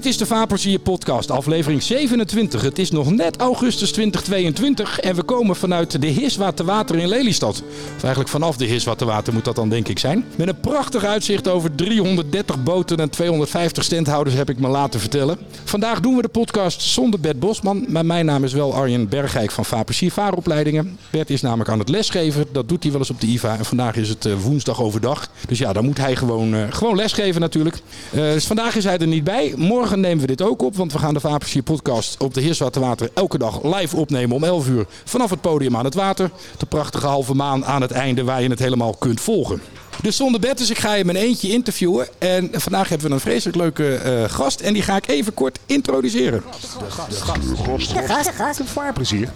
Dit 0.00 0.08
is 0.08 0.18
de 0.18 0.26
Vaporzier 0.26 0.78
podcast, 0.78 1.30
aflevering 1.30 1.82
27. 1.82 2.62
Het 2.62 2.78
is 2.78 2.90
nog 2.90 3.10
net 3.10 3.36
augustus 3.36 3.92
2022 3.92 5.00
en 5.00 5.14
we 5.14 5.22
komen 5.22 5.56
vanuit 5.56 6.00
de 6.00 6.06
Hiswaterwater 6.06 6.96
in 6.96 7.08
Lelystad. 7.08 7.62
Of 7.96 8.02
eigenlijk 8.02 8.30
vanaf 8.30 8.56
de 8.56 8.64
Hiswaterwater 8.64 9.32
moet 9.32 9.44
dat 9.44 9.54
dan 9.54 9.68
denk 9.68 9.88
ik 9.88 9.98
zijn. 9.98 10.24
Met 10.36 10.48
een 10.48 10.60
prachtig 10.60 11.04
uitzicht 11.04 11.48
over 11.48 11.74
330 11.74 12.62
boten 12.62 12.96
en 12.96 13.10
250 13.10 13.84
standhouders 13.84 14.36
heb 14.36 14.50
ik 14.50 14.58
me 14.58 14.68
laten 14.68 15.00
vertellen. 15.00 15.38
Vandaag 15.64 16.00
doen 16.00 16.16
we 16.16 16.22
de 16.22 16.28
podcast 16.28 16.82
zonder 16.82 17.20
Bert 17.20 17.40
Bosman, 17.40 17.84
maar 17.88 18.06
mijn 18.06 18.26
naam 18.26 18.44
is 18.44 18.52
wel 18.52 18.74
Arjen 18.74 19.08
Bergijk 19.08 19.50
van 19.50 19.64
Vaporzier 19.64 20.12
Vaaropleidingen. 20.12 20.98
Bert 21.10 21.30
is 21.30 21.40
namelijk 21.40 21.70
aan 21.70 21.78
het 21.78 21.88
lesgeven, 21.88 22.44
dat 22.52 22.68
doet 22.68 22.82
hij 22.82 22.92
wel 22.92 23.00
eens 23.00 23.10
op 23.10 23.20
de 23.20 23.26
IVA 23.26 23.58
en 23.58 23.64
vandaag 23.64 23.96
is 23.96 24.08
het 24.08 24.24
eh, 24.24 24.32
woensdag 24.42 24.82
overdag. 24.82 25.28
Dus 25.48 25.58
ja, 25.58 25.72
dan 25.72 25.84
moet 25.84 25.98
hij 25.98 26.16
gewoon, 26.16 26.54
uh, 26.54 26.64
gewoon 26.70 26.96
lesgeven 26.96 27.40
natuurlijk. 27.40 27.76
Uh, 28.10 28.20
dus 28.20 28.46
vandaag 28.46 28.76
is 28.76 28.84
hij 28.84 28.98
er 28.98 29.06
niet 29.06 29.24
bij. 29.24 29.52
Morgen 29.56 29.89
nemen 29.98 30.20
we 30.20 30.26
dit 30.26 30.42
ook 30.42 30.62
op, 30.62 30.76
want 30.76 30.92
we 30.92 30.98
gaan 30.98 31.14
de 31.14 31.20
Vaporsier 31.20 31.62
podcast 31.62 32.20
op 32.20 32.34
de 32.34 32.40
Heerswaterwater 32.40 33.10
elke 33.14 33.38
dag 33.38 33.62
live 33.62 33.96
opnemen 33.96 34.36
om 34.36 34.44
11 34.44 34.68
uur 34.68 34.86
vanaf 35.04 35.30
het 35.30 35.40
podium 35.40 35.76
aan 35.76 35.84
het 35.84 35.94
water. 35.94 36.30
De 36.58 36.66
prachtige 36.66 37.06
halve 37.06 37.34
maan 37.34 37.64
aan 37.64 37.82
het 37.82 37.90
einde 37.90 38.24
waar 38.24 38.42
je 38.42 38.48
het 38.48 38.58
helemaal 38.58 38.94
kunt 38.94 39.20
volgen. 39.20 39.60
Dus 40.02 40.16
zonder 40.16 40.40
bed, 40.40 40.58
dus 40.58 40.70
ik 40.70 40.78
ga 40.78 40.94
je 40.94 41.04
mijn 41.04 41.16
eentje 41.16 41.48
interviewen. 41.48 42.08
En 42.18 42.50
vandaag 42.52 42.88
hebben 42.88 43.08
we 43.08 43.14
een 43.14 43.20
vreselijk 43.20 43.56
leuke 43.56 44.00
uh, 44.04 44.24
gast. 44.24 44.60
En 44.60 44.72
die 44.72 44.82
ga 44.82 44.96
ik 44.96 45.08
even 45.08 45.34
kort 45.34 45.58
introduceren. 45.66 46.42
De 46.78 46.90
gast. 46.90 47.10
De 47.10 47.24
gast. 47.24 47.92
Gast. 48.06 48.30
Gast. 48.30 48.62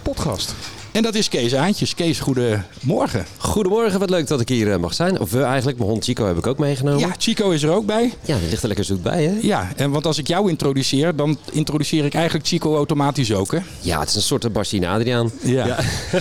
Podcast. 0.01 0.53
En 0.95 1.01
dat 1.01 1.15
is 1.15 1.29
Kees 1.29 1.55
Aantjes. 1.55 1.95
Kees, 1.95 2.19
goedemorgen. 2.19 3.25
Goedemorgen, 3.37 3.99
wat 3.99 4.09
leuk 4.09 4.27
dat 4.27 4.41
ik 4.41 4.49
hier 4.49 4.79
mag 4.79 4.93
zijn. 4.93 5.19
Of 5.19 5.31
we 5.31 5.41
eigenlijk, 5.41 5.77
mijn 5.77 5.89
hond 5.89 6.03
Chico 6.03 6.27
heb 6.27 6.37
ik 6.37 6.47
ook 6.47 6.57
meegenomen. 6.57 6.99
Ja, 6.99 7.15
Chico 7.17 7.49
is 7.49 7.63
er 7.63 7.71
ook 7.71 7.85
bij. 7.85 8.13
Ja, 8.25 8.37
die 8.37 8.49
ligt 8.49 8.61
er 8.61 8.67
lekker 8.67 8.85
zoet 8.85 9.03
bij, 9.03 9.23
hè? 9.23 9.37
Ja, 9.41 9.71
en 9.75 9.91
want 9.91 10.05
als 10.05 10.17
ik 10.17 10.27
jou 10.27 10.49
introduceer, 10.49 11.15
dan 11.15 11.37
introduceer 11.51 12.05
ik 12.05 12.13
eigenlijk 12.13 12.47
Chico 12.47 12.75
automatisch 12.75 13.33
ook, 13.33 13.51
hè? 13.51 13.59
Ja, 13.81 13.99
het 13.99 14.09
is 14.09 14.15
een 14.15 14.21
soort 14.21 14.53
Bastien 14.53 14.85
Adriaan. 14.85 15.31
Ja. 15.41 15.65
ja. 15.65 15.77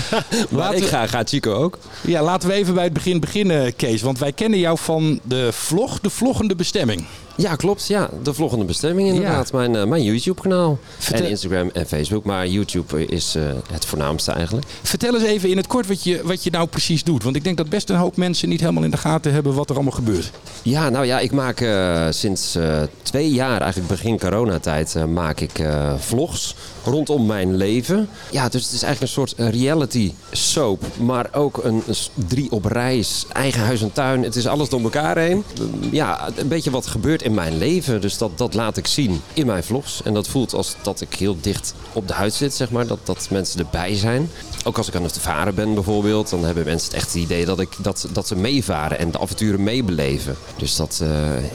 maar 0.50 0.74
ik 0.74 0.84
ga, 0.84 1.06
gaat 1.06 1.28
Chico 1.28 1.52
ook. 1.52 1.78
Ja, 2.00 2.22
laten 2.22 2.48
we 2.48 2.54
even 2.54 2.74
bij 2.74 2.84
het 2.84 2.92
begin 2.92 3.20
beginnen, 3.20 3.76
Kees. 3.76 4.02
Want 4.02 4.18
wij 4.18 4.32
kennen 4.32 4.58
jou 4.58 4.78
van 4.78 5.20
de 5.22 5.48
vlog, 5.52 6.00
de 6.00 6.10
vloggende 6.10 6.54
bestemming. 6.54 7.04
Ja, 7.36 7.56
klopt. 7.56 7.86
Ja, 7.86 8.10
de 8.22 8.34
vloggende 8.34 8.64
bestemming 8.64 9.08
inderdaad. 9.08 9.48
Ja. 9.52 9.58
Mijn, 9.58 9.74
uh, 9.74 9.84
mijn 9.84 10.02
YouTube-kanaal. 10.02 10.78
En 11.12 11.28
Instagram 11.28 11.70
en 11.72 11.86
Facebook. 11.86 12.24
Maar 12.24 12.48
YouTube 12.48 13.06
is 13.06 13.36
uh, 13.36 13.42
het 13.72 13.84
voornaamste 13.84 14.32
eigenlijk. 14.32 14.66
Vertel 14.82 15.14
eens 15.14 15.24
even 15.24 15.50
in 15.50 15.56
het 15.56 15.66
kort 15.66 15.86
wat 15.86 16.04
je, 16.04 16.20
wat 16.24 16.44
je 16.44 16.50
nou 16.50 16.66
precies 16.66 17.04
doet. 17.04 17.22
Want 17.22 17.36
ik 17.36 17.44
denk 17.44 17.56
dat 17.56 17.68
best 17.68 17.90
een 17.90 17.96
hoop 17.96 18.16
mensen 18.16 18.48
niet 18.48 18.60
helemaal 18.60 18.82
in 18.82 18.90
de 18.90 18.96
gaten 18.96 19.32
hebben 19.32 19.54
wat 19.54 19.68
er 19.68 19.74
allemaal 19.74 19.92
gebeurt. 19.92 20.30
Ja, 20.62 20.88
nou 20.88 21.06
ja, 21.06 21.18
ik 21.18 21.32
maak 21.32 21.60
uh, 21.60 22.06
sinds 22.10 22.58
twee 23.02 23.30
jaar, 23.30 23.60
eigenlijk 23.60 23.90
begin 23.90 24.18
coronatijd, 24.18 24.96
maak 25.08 25.40
ik 25.40 25.64
vlogs 25.98 26.54
rondom 26.84 27.26
mijn 27.26 27.56
leven. 27.56 28.08
Ja, 28.30 28.48
dus 28.48 28.62
het 28.64 28.72
is 28.72 28.82
eigenlijk 28.82 29.00
een 29.00 29.26
soort 29.26 29.54
reality 29.54 30.12
soap. 30.30 30.82
Maar 31.00 31.28
ook 31.32 31.64
een, 31.64 31.82
drie 32.14 32.50
op 32.50 32.64
reis, 32.64 33.24
eigen 33.32 33.60
huis 33.60 33.82
en 33.82 33.92
tuin. 33.92 34.22
Het 34.22 34.36
is 34.36 34.46
alles 34.46 34.68
door 34.68 34.80
elkaar 34.80 35.18
heen. 35.18 35.44
Ja, 35.90 36.28
een 36.36 36.48
beetje 36.48 36.70
wat 36.70 36.86
gebeurt 36.86 37.22
in 37.22 37.34
mijn 37.34 37.58
leven. 37.58 38.00
Dus 38.00 38.18
dat, 38.18 38.38
dat 38.38 38.54
laat 38.54 38.76
ik 38.76 38.86
zien 38.86 39.20
in 39.32 39.46
mijn 39.46 39.64
vlogs. 39.64 40.02
En 40.02 40.14
dat 40.14 40.28
voelt 40.28 40.54
als 40.54 40.76
dat 40.82 41.00
ik 41.00 41.14
heel 41.14 41.36
dicht 41.40 41.74
op 41.92 42.08
de 42.08 42.14
huid 42.14 42.34
zit, 42.34 42.54
zeg 42.54 42.70
maar. 42.70 42.86
Dat, 42.86 42.98
dat 43.04 43.26
mensen 43.30 43.60
erbij 43.60 43.94
zijn. 43.94 44.30
Ook 44.64 44.76
als 44.76 44.88
ik 44.88 44.94
aan 44.94 45.02
het 45.02 45.18
varen 45.18 45.54
ben 45.54 45.74
bijvoorbeeld, 45.74 46.30
dan 46.30 46.44
hebben 46.44 46.64
mensen 46.64 46.88
het 46.88 46.96
echt 46.96 47.12
het 47.12 47.22
idee 47.22 47.44
dat, 47.44 47.60
ik, 47.60 47.70
dat, 47.78 48.08
dat 48.12 48.26
ze 48.26 48.36
meevaren 48.36 48.98
en 48.98 49.10
de 49.10 49.20
avonturen 49.20 49.62
meebeleven. 49.62 50.36
Dus 50.56 50.76
dat 50.76 51.00
uh, 51.02 51.08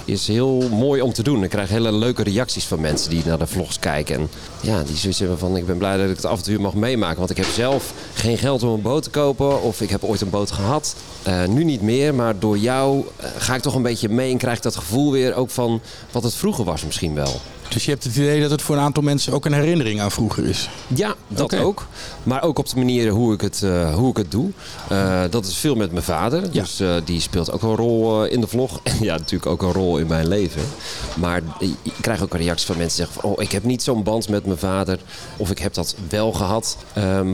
is 0.06 0.28
heel 0.28 0.70
mooi 0.70 1.02
om 1.02 1.14
te 1.14 1.24
doen. 1.24 1.44
Ik 1.44 1.50
krijg 1.50 1.70
hele 1.70 1.92
leuke 1.92 2.24
reacties 2.24 2.66
van 2.66 2.82
mensen 2.82 3.10
die 3.10 3.22
naar 3.26 3.38
de 3.38 3.48
vlogs 3.48 3.80
kijken. 3.80 4.16
En 4.16 4.30
ja, 4.62 4.84
die 4.84 4.96
zoiets 5.20 5.42
hebben 5.42 5.50
van 5.50 5.58
ik 5.58 5.66
ben 5.66 5.78
blij 5.78 5.98
dat 5.98 6.10
ik 6.10 6.16
het 6.16 6.26
avontuur 6.26 6.62
mag 6.62 6.74
meemaken. 6.74 7.18
Want 7.18 7.30
ik 7.30 7.38
heb 7.38 7.46
zelf 7.46 7.94
geen 8.14 8.38
geld 8.38 8.64
om 8.64 8.70
een 8.70 8.82
boot 8.82 9.04
te 9.04 9.10
kopen 9.10 9.62
of 9.62 9.82
ik 9.82 9.90
heb 9.90 10.04
ooit 10.04 10.22
een 10.22 10.30
boot 10.30 10.52
gehad. 10.52 10.96
Uh, 11.28 11.46
nu 11.46 11.64
niet 11.64 11.82
meer, 11.82 12.16
maar 12.16 12.40
door 12.40 12.58
jou 12.58 12.98
uh, 12.98 13.26
ga 13.38 13.56
ik 13.56 13.62
toch 13.62 13.76
een 13.76 13.82
beetje 13.82 14.10
mee 14.10 14.32
en 14.32 14.38
krijg 14.38 14.58
ik 14.58 14.64
dat 14.64 14.76
gevoel 14.76 15.12
weer 15.12 15.36
ook 15.36 15.50
van 15.50 15.82
wat 16.12 16.24
het 16.24 16.34
vroeger 16.34 16.66
was 16.66 16.86
misschien 16.86 17.14
wel. 17.14 17.42
Dus 17.70 17.86
je 17.86 17.92
hebt 17.92 18.04
het 18.04 18.16
idee 18.16 18.42
dat 18.42 18.52
het 18.52 18.62
voor 18.62 18.76
een 18.76 18.82
aantal 18.82 19.04
mensen 19.04 19.34
ook 19.34 19.46
een 19.46 19.54
herinnering 19.54 20.02
aan 20.02 20.12
vroeger 20.12 20.46
is? 20.46 20.70
Ja, 20.88 21.16
dat 21.28 21.44
okay. 21.44 21.60
ook. 21.60 21.88
Maar 22.24 22.44
ook 22.44 22.60
op 22.60 22.70
de 22.70 22.78
manier 22.78 23.10
hoe 23.12 23.34
ik 23.34 23.42
het, 23.42 23.62
uh, 23.64 23.96
hoe 23.96 24.10
ik 24.10 24.18
het 24.18 24.32
doe. 24.32 24.52
Uh, 24.92 25.22
dat 25.30 25.46
is 25.46 25.58
veel 25.58 25.76
met 25.76 25.92
mijn 25.92 26.04
vader. 26.04 26.44
Ja. 26.52 26.62
Dus 26.62 26.82
uh, 26.82 26.96
die 27.06 27.22
speelt 27.22 27.52
ook 27.52 27.62
een 27.62 27.76
rol 27.76 28.26
in 28.26 28.42
de 28.42 28.48
vlog. 28.48 28.80
En 28.84 28.96
ja, 29.10 29.18
natuurlijk 29.18 29.52
ook 29.52 29.62
een 29.62 29.72
rol 29.72 29.98
in 29.98 30.08
mijn 30.08 30.28
leven. 30.28 30.62
Maar 31.16 31.42
ik 31.60 31.94
krijg 32.02 32.22
ook 32.22 32.34
een 32.34 32.40
reactie 32.40 32.66
van 32.66 32.78
mensen 32.78 32.98
die 32.98 33.06
zeggen 33.06 33.22
van... 33.22 33.32
oh, 33.32 33.42
ik 33.42 33.52
heb 33.52 33.64
niet 33.64 33.84
zo'n 33.84 34.04
band 34.04 34.30
met 34.30 34.46
mijn 34.46 34.58
vader. 34.58 35.00
Of 35.38 35.52
ik 35.52 35.60
heb 35.60 35.74
dat 35.74 35.96
wel 36.10 36.32
gehad. 36.32 36.78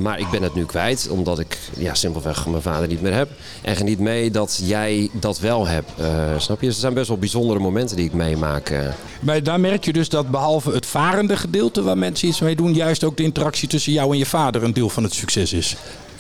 maar 0.02 0.20
ik 0.20 0.30
ben 0.30 0.44
het 0.44 0.56
nu 0.56 0.66
kwijt. 0.66 1.08
Omdat 1.10 1.40
ik 1.40 1.58
ja, 1.78 1.94
simpelweg 1.94 2.48
mijn 2.48 2.62
vader 2.62 2.88
niet 2.88 3.02
meer 3.02 3.14
heb. 3.14 3.30
En 3.62 3.76
geniet 3.76 4.00
mee 4.00 4.32
dat 4.32 4.60
jij 4.64 5.10
dat 5.14 5.40
wel 5.40 5.68
hebt. 5.68 5.92
snap 6.38 6.62
je? 6.62 6.68
Er 6.68 6.74
zijn 6.74 6.94
best 6.94 7.08
wel 7.08 7.18
bijzondere 7.18 7.60
momenten 7.60 7.96
die 7.96 8.06
ik 8.06 8.14
meemaak. 8.14 8.74
Maar 9.20 9.44
daar 9.44 9.60
merk 9.60 9.86
je 9.86 9.94
dus 9.94 10.10
dat 10.10 10.25
behalve 10.32 10.72
het 10.72 10.86
varende 10.86 11.38
gedeelte 11.38 11.84
waar 11.84 11.98
mensen 11.98 12.28
iets 12.28 12.40
mee 12.40 12.56
doen, 12.56 12.74
juist 12.74 13.04
ook 13.04 13.18
de 13.18 13.24
interactie 13.24 13.68
tussen 13.68 13.94
jou 13.94 14.12
en 14.12 14.18
je 14.18 14.26
vader 14.26 14.64
een 14.64 14.74
deel 14.74 14.90
van 14.90 15.04
het 15.04 15.14
succes 15.14 15.54
is. 15.54 15.76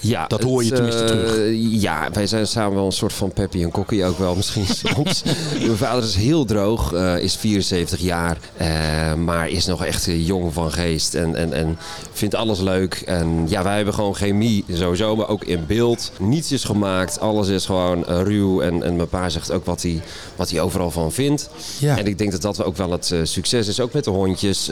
Ja, 0.07 0.27
dat 0.27 0.43
hoor 0.43 0.63
je 0.63 0.67
het, 0.67 0.75
tenminste 0.75 1.03
uh, 1.03 1.07
terug. 1.07 1.81
Ja, 1.81 2.09
wij 2.13 2.27
zijn 2.27 2.47
samen 2.47 2.75
wel 2.75 2.85
een 2.85 2.91
soort 2.91 3.13
van 3.13 3.31
Peppy 3.31 3.63
en 3.63 3.71
Kokkie 3.71 4.05
ook 4.05 4.17
wel 4.17 4.35
misschien 4.45 4.66
soms. 4.67 5.23
Mijn 5.59 5.77
vader 5.77 6.03
is 6.03 6.16
heel 6.16 6.45
droog, 6.45 6.93
uh, 6.93 7.17
is 7.19 7.35
74 7.35 7.99
jaar, 7.99 8.38
uh, 8.61 9.13
maar 9.13 9.49
is 9.49 9.66
nog 9.66 9.85
echt 9.85 10.07
jong 10.09 10.53
van 10.53 10.71
geest 10.71 11.13
en, 11.13 11.35
en, 11.35 11.53
en 11.53 11.77
vindt 12.11 12.35
alles 12.35 12.59
leuk. 12.59 12.93
En 13.05 13.45
ja, 13.47 13.63
wij 13.63 13.75
hebben 13.75 13.93
gewoon 13.93 14.16
chemie 14.16 14.66
sowieso, 14.73 15.16
maar 15.16 15.27
ook 15.29 15.43
in 15.43 15.66
beeld. 15.66 16.11
Niets 16.19 16.51
is 16.51 16.63
gemaakt, 16.63 17.19
alles 17.19 17.47
is 17.47 17.66
gewoon 17.66 18.03
ruw. 18.03 18.61
En, 18.61 18.83
en 18.83 18.95
mijn 18.95 19.09
pa 19.09 19.29
zegt 19.29 19.51
ook 19.51 19.66
wat 19.66 19.81
hij, 19.81 20.01
wat 20.35 20.49
hij 20.49 20.61
overal 20.61 20.91
van 20.91 21.11
vindt. 21.11 21.49
Ja. 21.79 21.97
En 21.97 22.07
ik 22.07 22.17
denk 22.17 22.31
dat 22.31 22.41
dat 22.41 22.63
ook 22.63 22.77
wel 22.77 22.91
het 22.91 23.13
succes 23.23 23.67
is, 23.67 23.79
ook 23.79 23.93
met 23.93 24.03
de 24.03 24.09
hondjes. 24.09 24.72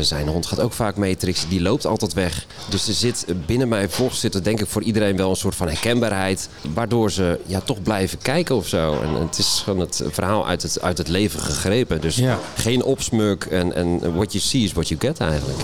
zijn 0.00 0.28
hond 0.28 0.46
gaat 0.46 0.60
ook 0.60 0.72
vaak 0.72 0.96
mee, 0.96 1.16
Trixie, 1.16 1.48
die 1.48 1.62
loopt 1.62 1.86
altijd 1.86 2.12
weg. 2.12 2.46
Dus 2.68 2.88
er 2.88 2.94
zit 2.94 3.26
binnen 3.46 3.68
mijn 3.68 3.90
vlog 3.90 4.14
zit 4.14 4.34
er 4.34 4.42
denk 4.42 4.60
ik 4.60 4.66
voor 4.72 4.82
iedereen 4.82 5.16
wel 5.16 5.30
een 5.30 5.36
soort 5.36 5.54
van 5.54 5.68
herkenbaarheid. 5.68 6.48
Waardoor 6.74 7.10
ze 7.10 7.40
ja, 7.46 7.60
toch 7.60 7.82
blijven 7.82 8.18
kijken 8.18 8.56
of 8.56 8.68
zo. 8.68 9.00
En 9.02 9.14
het 9.14 9.38
is 9.38 9.60
gewoon 9.64 9.80
het 9.80 10.02
verhaal 10.10 10.46
uit 10.46 10.62
het, 10.62 10.80
uit 10.80 10.98
het 10.98 11.08
leven 11.08 11.40
gegrepen. 11.40 12.00
Dus 12.00 12.16
ja. 12.16 12.38
geen 12.56 12.84
opsmuk 12.84 13.44
en, 13.44 13.74
en 13.74 14.14
what 14.14 14.32
you 14.32 14.44
see 14.44 14.62
is 14.62 14.72
what 14.72 14.88
you 14.88 15.00
get 15.00 15.20
eigenlijk. 15.20 15.58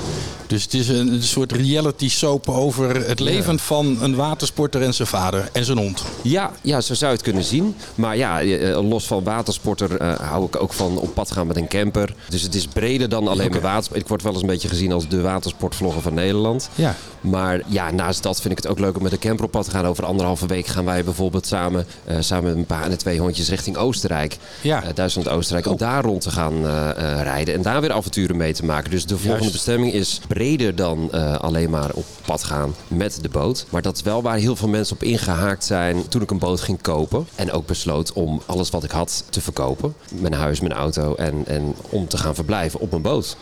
Dus 0.46 0.62
het 0.62 0.74
is 0.74 0.88
een, 0.88 1.12
een 1.12 1.22
soort 1.22 1.52
reality 1.52 2.08
soap 2.08 2.48
over 2.48 3.08
het 3.08 3.20
leven 3.20 3.52
ja. 3.52 3.58
van 3.58 3.96
een 4.00 4.14
watersporter 4.14 4.82
en 4.82 4.94
zijn 4.94 5.08
vader 5.08 5.48
en 5.52 5.64
zijn 5.64 5.78
hond. 5.78 6.02
Ja, 6.22 6.50
ja, 6.62 6.80
zo 6.80 6.94
zou 6.94 7.10
je 7.10 7.16
het 7.16 7.26
kunnen 7.26 7.44
zien. 7.44 7.74
Maar 7.94 8.16
ja, 8.16 8.44
los 8.82 9.06
van 9.06 9.24
watersporter 9.24 10.02
uh, 10.02 10.14
hou 10.14 10.44
ik 10.44 10.62
ook 10.62 10.72
van 10.72 10.98
op 10.98 11.14
pad 11.14 11.32
gaan 11.32 11.46
met 11.46 11.56
een 11.56 11.68
camper. 11.68 12.14
Dus 12.28 12.42
het 12.42 12.54
is 12.54 12.66
breder 12.66 13.08
dan 13.08 13.28
alleen 13.28 13.46
okay. 13.46 13.60
maar 13.60 13.70
watersport. 13.70 14.00
Ik 14.00 14.08
word 14.08 14.22
wel 14.22 14.32
eens 14.32 14.40
een 14.42 14.48
beetje 14.48 14.68
gezien 14.68 14.92
als 14.92 15.08
de 15.08 15.20
watersportvlogger 15.20 16.02
van 16.02 16.14
Nederland. 16.14 16.68
Ja. 16.74 16.94
Maar 17.20 17.60
ja, 17.66 17.90
naast 17.90 18.22
dat 18.22 18.40
vind 18.40 18.52
ik 18.52 18.62
het 18.62 18.66
ook 18.72 18.78
leuk 18.78 18.96
met 19.02 19.12
een 19.12 19.18
camper 19.18 19.44
op 19.44 19.50
pad 19.50 19.64
te 19.64 19.70
gaan. 19.70 19.86
Over 19.86 20.04
anderhalve 20.04 20.46
week 20.46 20.66
gaan 20.66 20.84
wij 20.84 21.04
bijvoorbeeld 21.04 21.46
samen, 21.46 21.86
uh, 22.08 22.16
samen 22.20 22.44
met 22.44 22.56
een 22.56 22.66
paar 22.66 22.84
en 22.84 22.90
de 22.90 22.96
twee 22.96 23.20
hondjes 23.20 23.48
richting 23.48 23.76
Oostenrijk. 23.76 24.36
Ja. 24.60 24.84
Uh, 24.84 24.88
Duitsland-Oostenrijk. 24.94 25.66
Om 25.66 25.76
daar 25.76 26.04
rond 26.04 26.20
te 26.20 26.30
gaan 26.30 26.54
uh, 26.54 26.90
rijden 27.22 27.54
en 27.54 27.62
daar 27.62 27.80
weer 27.80 27.92
avonturen 27.92 28.36
mee 28.36 28.52
te 28.52 28.64
maken. 28.64 28.90
Dus 28.90 29.06
de 29.06 29.14
volgende 29.14 29.38
Juist. 29.38 29.52
bestemming 29.52 29.92
is 29.92 30.20
breder 30.28 30.74
dan 30.74 31.10
alleen 31.40 31.70
maar 31.70 31.90
op 31.92 32.04
pad 32.24 32.44
gaan 32.44 32.74
met 32.88 33.18
de 33.22 33.28
boot. 33.28 33.66
Maar 33.70 33.82
dat 33.82 33.96
is 33.96 34.02
wel 34.02 34.22
waar 34.22 34.36
heel 34.36 34.56
veel 34.56 34.68
mensen 34.68 34.96
op 34.96 35.02
ingehaakt 35.02 35.64
zijn 35.64 36.08
toen 36.08 36.22
ik 36.22 36.30
een 36.30 36.38
boot 36.38 36.60
ging 36.60 36.82
kopen. 36.82 37.26
En 37.34 37.52
ook 37.52 37.66
besloot 37.66 38.12
om 38.12 38.42
alles 38.46 38.70
wat 38.70 38.84
ik 38.84 38.90
had 38.90 39.24
te 39.30 39.40
verkopen. 39.40 39.94
Mijn 40.12 40.34
huis, 40.34 40.60
mijn 40.60 40.72
auto 40.72 41.14
en, 41.14 41.42
en 41.46 41.74
om 41.88 42.08
te 42.08 42.16
gaan 42.16 42.34
verblijven 42.34 42.80
op 42.80 42.92
een 42.92 43.02
boot. 43.02 43.36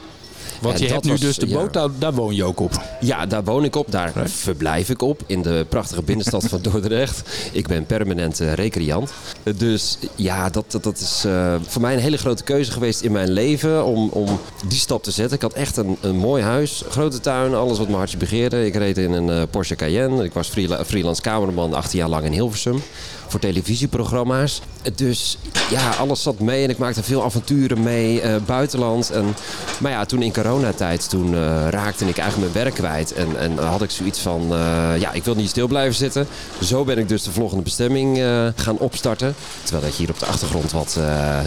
Want 0.61 0.79
je 0.79 0.87
hebt 0.87 1.05
nu 1.05 1.11
was, 1.11 1.21
dus 1.21 1.37
de 1.37 1.47
boot, 1.47 1.73
daar, 1.73 1.89
daar, 1.99 2.13
woon 2.13 2.35
je 2.35 2.45
ook 2.45 2.61
op. 2.61 2.83
Ja, 3.01 3.27
daar 3.27 3.45
woon 3.45 3.65
ik 3.65 3.77
op. 3.77 3.91
Daar 3.91 4.13
right. 4.15 4.31
verblijf 4.31 4.91
ik 4.91 5.03
op. 5.03 5.23
In 5.27 5.43
de 5.43 5.67
prachtige 5.69 6.03
binnenstad 6.03 6.45
van 6.45 6.61
Dordrecht. 6.73 7.23
Ik 7.53 7.67
ben 7.67 7.87
permanent 7.87 8.41
uh, 8.41 8.53
recreant. 8.53 9.11
Dus 9.57 9.99
ja, 10.15 10.51
dat, 10.51 10.65
dat, 10.73 10.83
dat 10.83 10.99
is 10.99 11.23
uh, 11.27 11.55
voor 11.67 11.83
mij 11.83 11.95
een 11.95 12.01
hele 12.01 12.17
grote 12.17 12.43
keuze 12.43 12.73
geweest 12.73 13.01
in 13.01 13.13
mijn 13.13 13.31
leven. 13.31 13.85
Om, 13.85 14.09
om 14.09 14.41
die 14.69 14.79
stap 14.79 15.03
te 15.03 15.11
zetten. 15.11 15.37
Ik 15.37 15.43
had 15.43 15.53
echt 15.53 15.77
een, 15.77 15.97
een 16.01 16.17
mooi 16.17 16.43
huis. 16.43 16.83
Grote 16.89 17.21
tuin. 17.21 17.55
Alles 17.55 17.79
wat 17.79 17.87
mijn 17.87 17.99
hartje 17.99 18.17
begeerde. 18.17 18.67
Ik 18.67 18.75
reed 18.75 18.99
in 18.99 19.13
een 19.13 19.29
uh, 19.29 19.43
Porsche 19.51 19.75
Cayenne. 19.75 20.25
Ik 20.25 20.33
was 20.33 20.49
freela 20.49 20.85
freelance 20.85 21.23
cameraman 21.23 21.75
18 21.75 21.99
jaar 21.99 22.09
lang 22.09 22.25
in 22.25 22.33
Hilversum. 22.33 22.83
Voor 23.29 23.41
televisieprogramma's. 23.41 24.61
Dus 24.95 25.39
ja, 25.71 25.91
alles 25.91 26.23
zat 26.23 26.39
mee 26.39 26.65
en 26.65 26.71
ik 26.71 26.79
maakte 26.79 27.03
veel 27.03 27.25
avonturen 27.25 27.83
mee, 27.83 28.23
uh, 28.23 28.37
buitenland. 28.47 29.11
En, 29.11 29.35
maar 29.79 29.91
ja, 29.91 30.05
toen 30.05 30.23
in 30.23 30.33
coronatijd, 30.33 31.09
toen 31.09 31.33
uh, 31.33 31.69
raakte 31.71 32.05
ik 32.05 32.19
eigenlijk 32.19 32.53
mijn 32.53 32.65
werk 32.65 32.75
kwijt. 32.75 33.13
En, 33.13 33.39
en 33.39 33.59
had 33.59 33.83
ik 33.83 33.91
zoiets 33.91 34.19
van, 34.19 34.43
uh, 34.43 34.59
ja, 34.99 35.13
ik 35.13 35.25
wil 35.25 35.35
niet 35.35 35.49
stil 35.49 35.67
blijven 35.67 35.95
zitten. 35.95 36.27
Zo 36.63 36.85
ben 36.85 36.99
ik 36.99 37.09
dus 37.09 37.23
de 37.23 37.31
volgende 37.33 37.63
bestemming 37.63 38.19
gaan 38.57 38.79
opstarten. 38.79 39.35
Terwijl 39.63 39.85
dat 39.85 39.97
je 39.97 40.03
hier 40.03 40.13
op 40.13 40.19
de 40.19 40.27
achtergrond 40.27 40.73
wat 40.73 40.99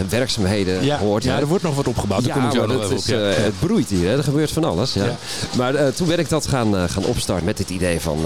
werkzaamheden 0.08 0.84
ja, 0.84 0.98
hoort. 0.98 1.24
Ja, 1.24 1.38
er 1.38 1.46
wordt 1.46 1.64
nog 1.64 1.74
wat 1.74 1.88
opgebouwd. 1.88 2.24
Ja, 2.24 2.36
maar 2.36 2.52
dat 2.52 2.90
is, 2.90 3.06
het 3.06 3.58
broeit 3.58 3.88
hier, 3.88 4.08
hè. 4.08 4.16
er 4.16 4.24
gebeurt 4.24 4.50
van 4.50 4.64
alles. 4.64 4.92
Ja. 4.92 5.16
Maar 5.56 5.92
toen 5.92 6.08
ben 6.08 6.18
ik 6.18 6.28
dat 6.28 6.46
gaan, 6.46 6.88
gaan 6.88 7.04
opstarten 7.04 7.44
met 7.46 7.58
het 7.58 7.70
idee 7.70 8.00
van, 8.00 8.18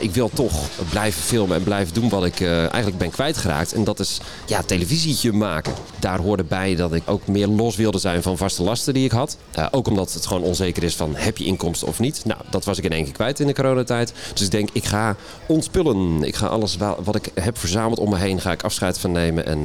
ik 0.00 0.14
wil 0.14 0.30
toch 0.34 0.68
blijven 0.90 1.22
filmen 1.22 1.56
en 1.56 1.62
blijven 1.62 1.94
doen 1.94 2.08
wat 2.08 2.24
ik 2.24 2.40
eigenlijk 2.40 2.79
ben 2.98 3.10
kwijtgeraakt. 3.10 3.72
En 3.72 3.84
dat 3.84 4.00
is 4.00 4.20
ja, 4.46 4.62
televisietje 4.62 5.32
maken. 5.32 5.72
Daar 5.98 6.18
hoorde 6.18 6.44
bij 6.44 6.74
dat 6.74 6.92
ik 6.92 7.02
ook 7.06 7.26
meer 7.26 7.46
los 7.46 7.76
wilde 7.76 7.98
zijn 7.98 8.22
van 8.22 8.36
vaste 8.36 8.62
lasten 8.62 8.94
die 8.94 9.04
ik 9.04 9.10
had. 9.10 9.36
Uh, 9.58 9.66
ook 9.70 9.88
omdat 9.88 10.12
het 10.12 10.26
gewoon 10.26 10.42
onzeker 10.42 10.82
is 10.82 10.96
van 10.96 11.14
heb 11.14 11.38
je 11.38 11.44
inkomsten 11.44 11.88
of 11.88 11.98
niet. 11.98 12.24
Nou, 12.24 12.40
dat 12.50 12.64
was 12.64 12.78
ik 12.78 12.84
in 12.84 12.92
één 12.92 13.04
keer 13.04 13.12
kwijt 13.12 13.40
in 13.40 13.46
de 13.46 13.54
coronatijd. 13.54 14.12
Dus 14.32 14.42
ik 14.42 14.50
denk, 14.50 14.68
ik 14.72 14.84
ga 14.84 15.16
ontspullen. 15.46 16.22
Ik 16.22 16.36
ga 16.36 16.46
alles 16.46 16.76
wat 17.04 17.16
ik 17.16 17.30
heb 17.34 17.58
verzameld 17.58 17.98
om 17.98 18.10
me 18.10 18.16
heen, 18.16 18.40
ga 18.40 18.52
ik 18.52 18.62
afscheid 18.62 18.98
van 18.98 19.12
nemen. 19.12 19.46
En 19.46 19.58
uh, 19.58 19.64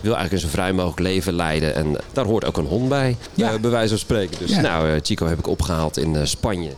wil 0.00 0.14
eigenlijk 0.14 0.32
een 0.32 0.38
zo 0.38 0.48
vrij 0.48 0.72
mogelijk 0.72 1.00
leven 1.00 1.32
leiden. 1.32 1.74
En 1.74 1.96
daar 2.12 2.24
hoort 2.24 2.44
ook 2.44 2.56
een 2.56 2.66
hond 2.66 2.88
bij, 2.88 3.16
ja. 3.34 3.52
uh, 3.52 3.60
bij 3.60 3.70
wijze 3.70 3.88
van 3.88 3.98
spreken. 3.98 4.38
Dus 4.38 4.56
nou, 4.56 5.00
Chico 5.02 5.26
heb 5.26 5.38
ik 5.38 5.46
opgehaald 5.46 5.96
in 5.96 6.28
Spanje. 6.28 6.70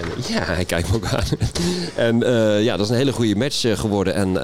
En, 0.00 0.34
ja, 0.34 0.42
hij 0.44 0.64
kijkt 0.64 0.90
me 0.90 0.96
ook 0.96 1.06
aan. 1.06 1.24
en 2.06 2.18
ja, 2.62 2.76
dat 2.76 2.86
is 2.86 2.90
een 2.90 2.98
hele 2.98 3.12
goede 3.12 3.36
match 3.36 3.80
geworden. 3.80 4.14
En 4.14 4.38